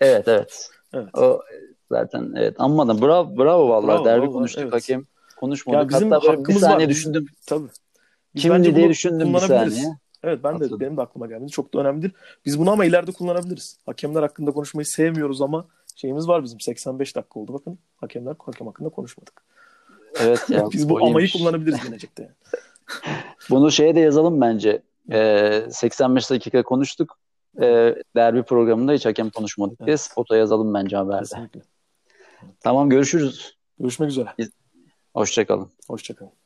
[0.00, 0.70] Evet evet.
[0.92, 1.18] Evet.
[1.18, 1.42] O
[1.90, 3.02] zaten evet anmadım.
[3.02, 3.86] Bravo bravo vallahi.
[3.86, 4.72] Bravo, Derbi vallahi, konuştuk evet.
[4.72, 5.82] hakem konuşmadık.
[5.82, 6.88] Ya bizim Hatta bir saniye var.
[6.88, 7.26] Düşündüm.
[7.46, 7.68] Tabii.
[8.34, 9.84] Biz Kimdi diye bunu düşündüm bir saniye.
[10.22, 10.80] Evet ben de Hatırladım.
[10.80, 11.50] benim de aklıma gelmedi.
[11.50, 12.12] Çok da önemlidir.
[12.46, 13.78] Biz bunu ama ileride kullanabiliriz.
[13.86, 15.66] Hakemler hakkında konuşmayı sevmiyoruz ama
[15.96, 17.78] şeyimiz var bizim 85 dakika oldu bakın.
[17.96, 19.42] Hakemler hakem hakkında konuşmadık.
[20.20, 20.64] Evet ya.
[20.72, 22.32] Biz bu amayı kullanabiliriz gelecekte.
[23.50, 24.82] Bunu şeye de yazalım bence.
[25.12, 27.18] Ee, 85 dakika konuştuk.
[27.60, 30.00] Ee, derbi programında hiç hakem konuşmadık diye Evet.
[30.00, 31.18] spota yazalım bence haberde.
[31.20, 31.60] Kesinlikle.
[32.60, 33.56] Tamam görüşürüz.
[33.78, 34.28] Görüşmek üzere.
[35.14, 35.70] Hoşçakalın.
[35.88, 36.41] Hoşçakalın.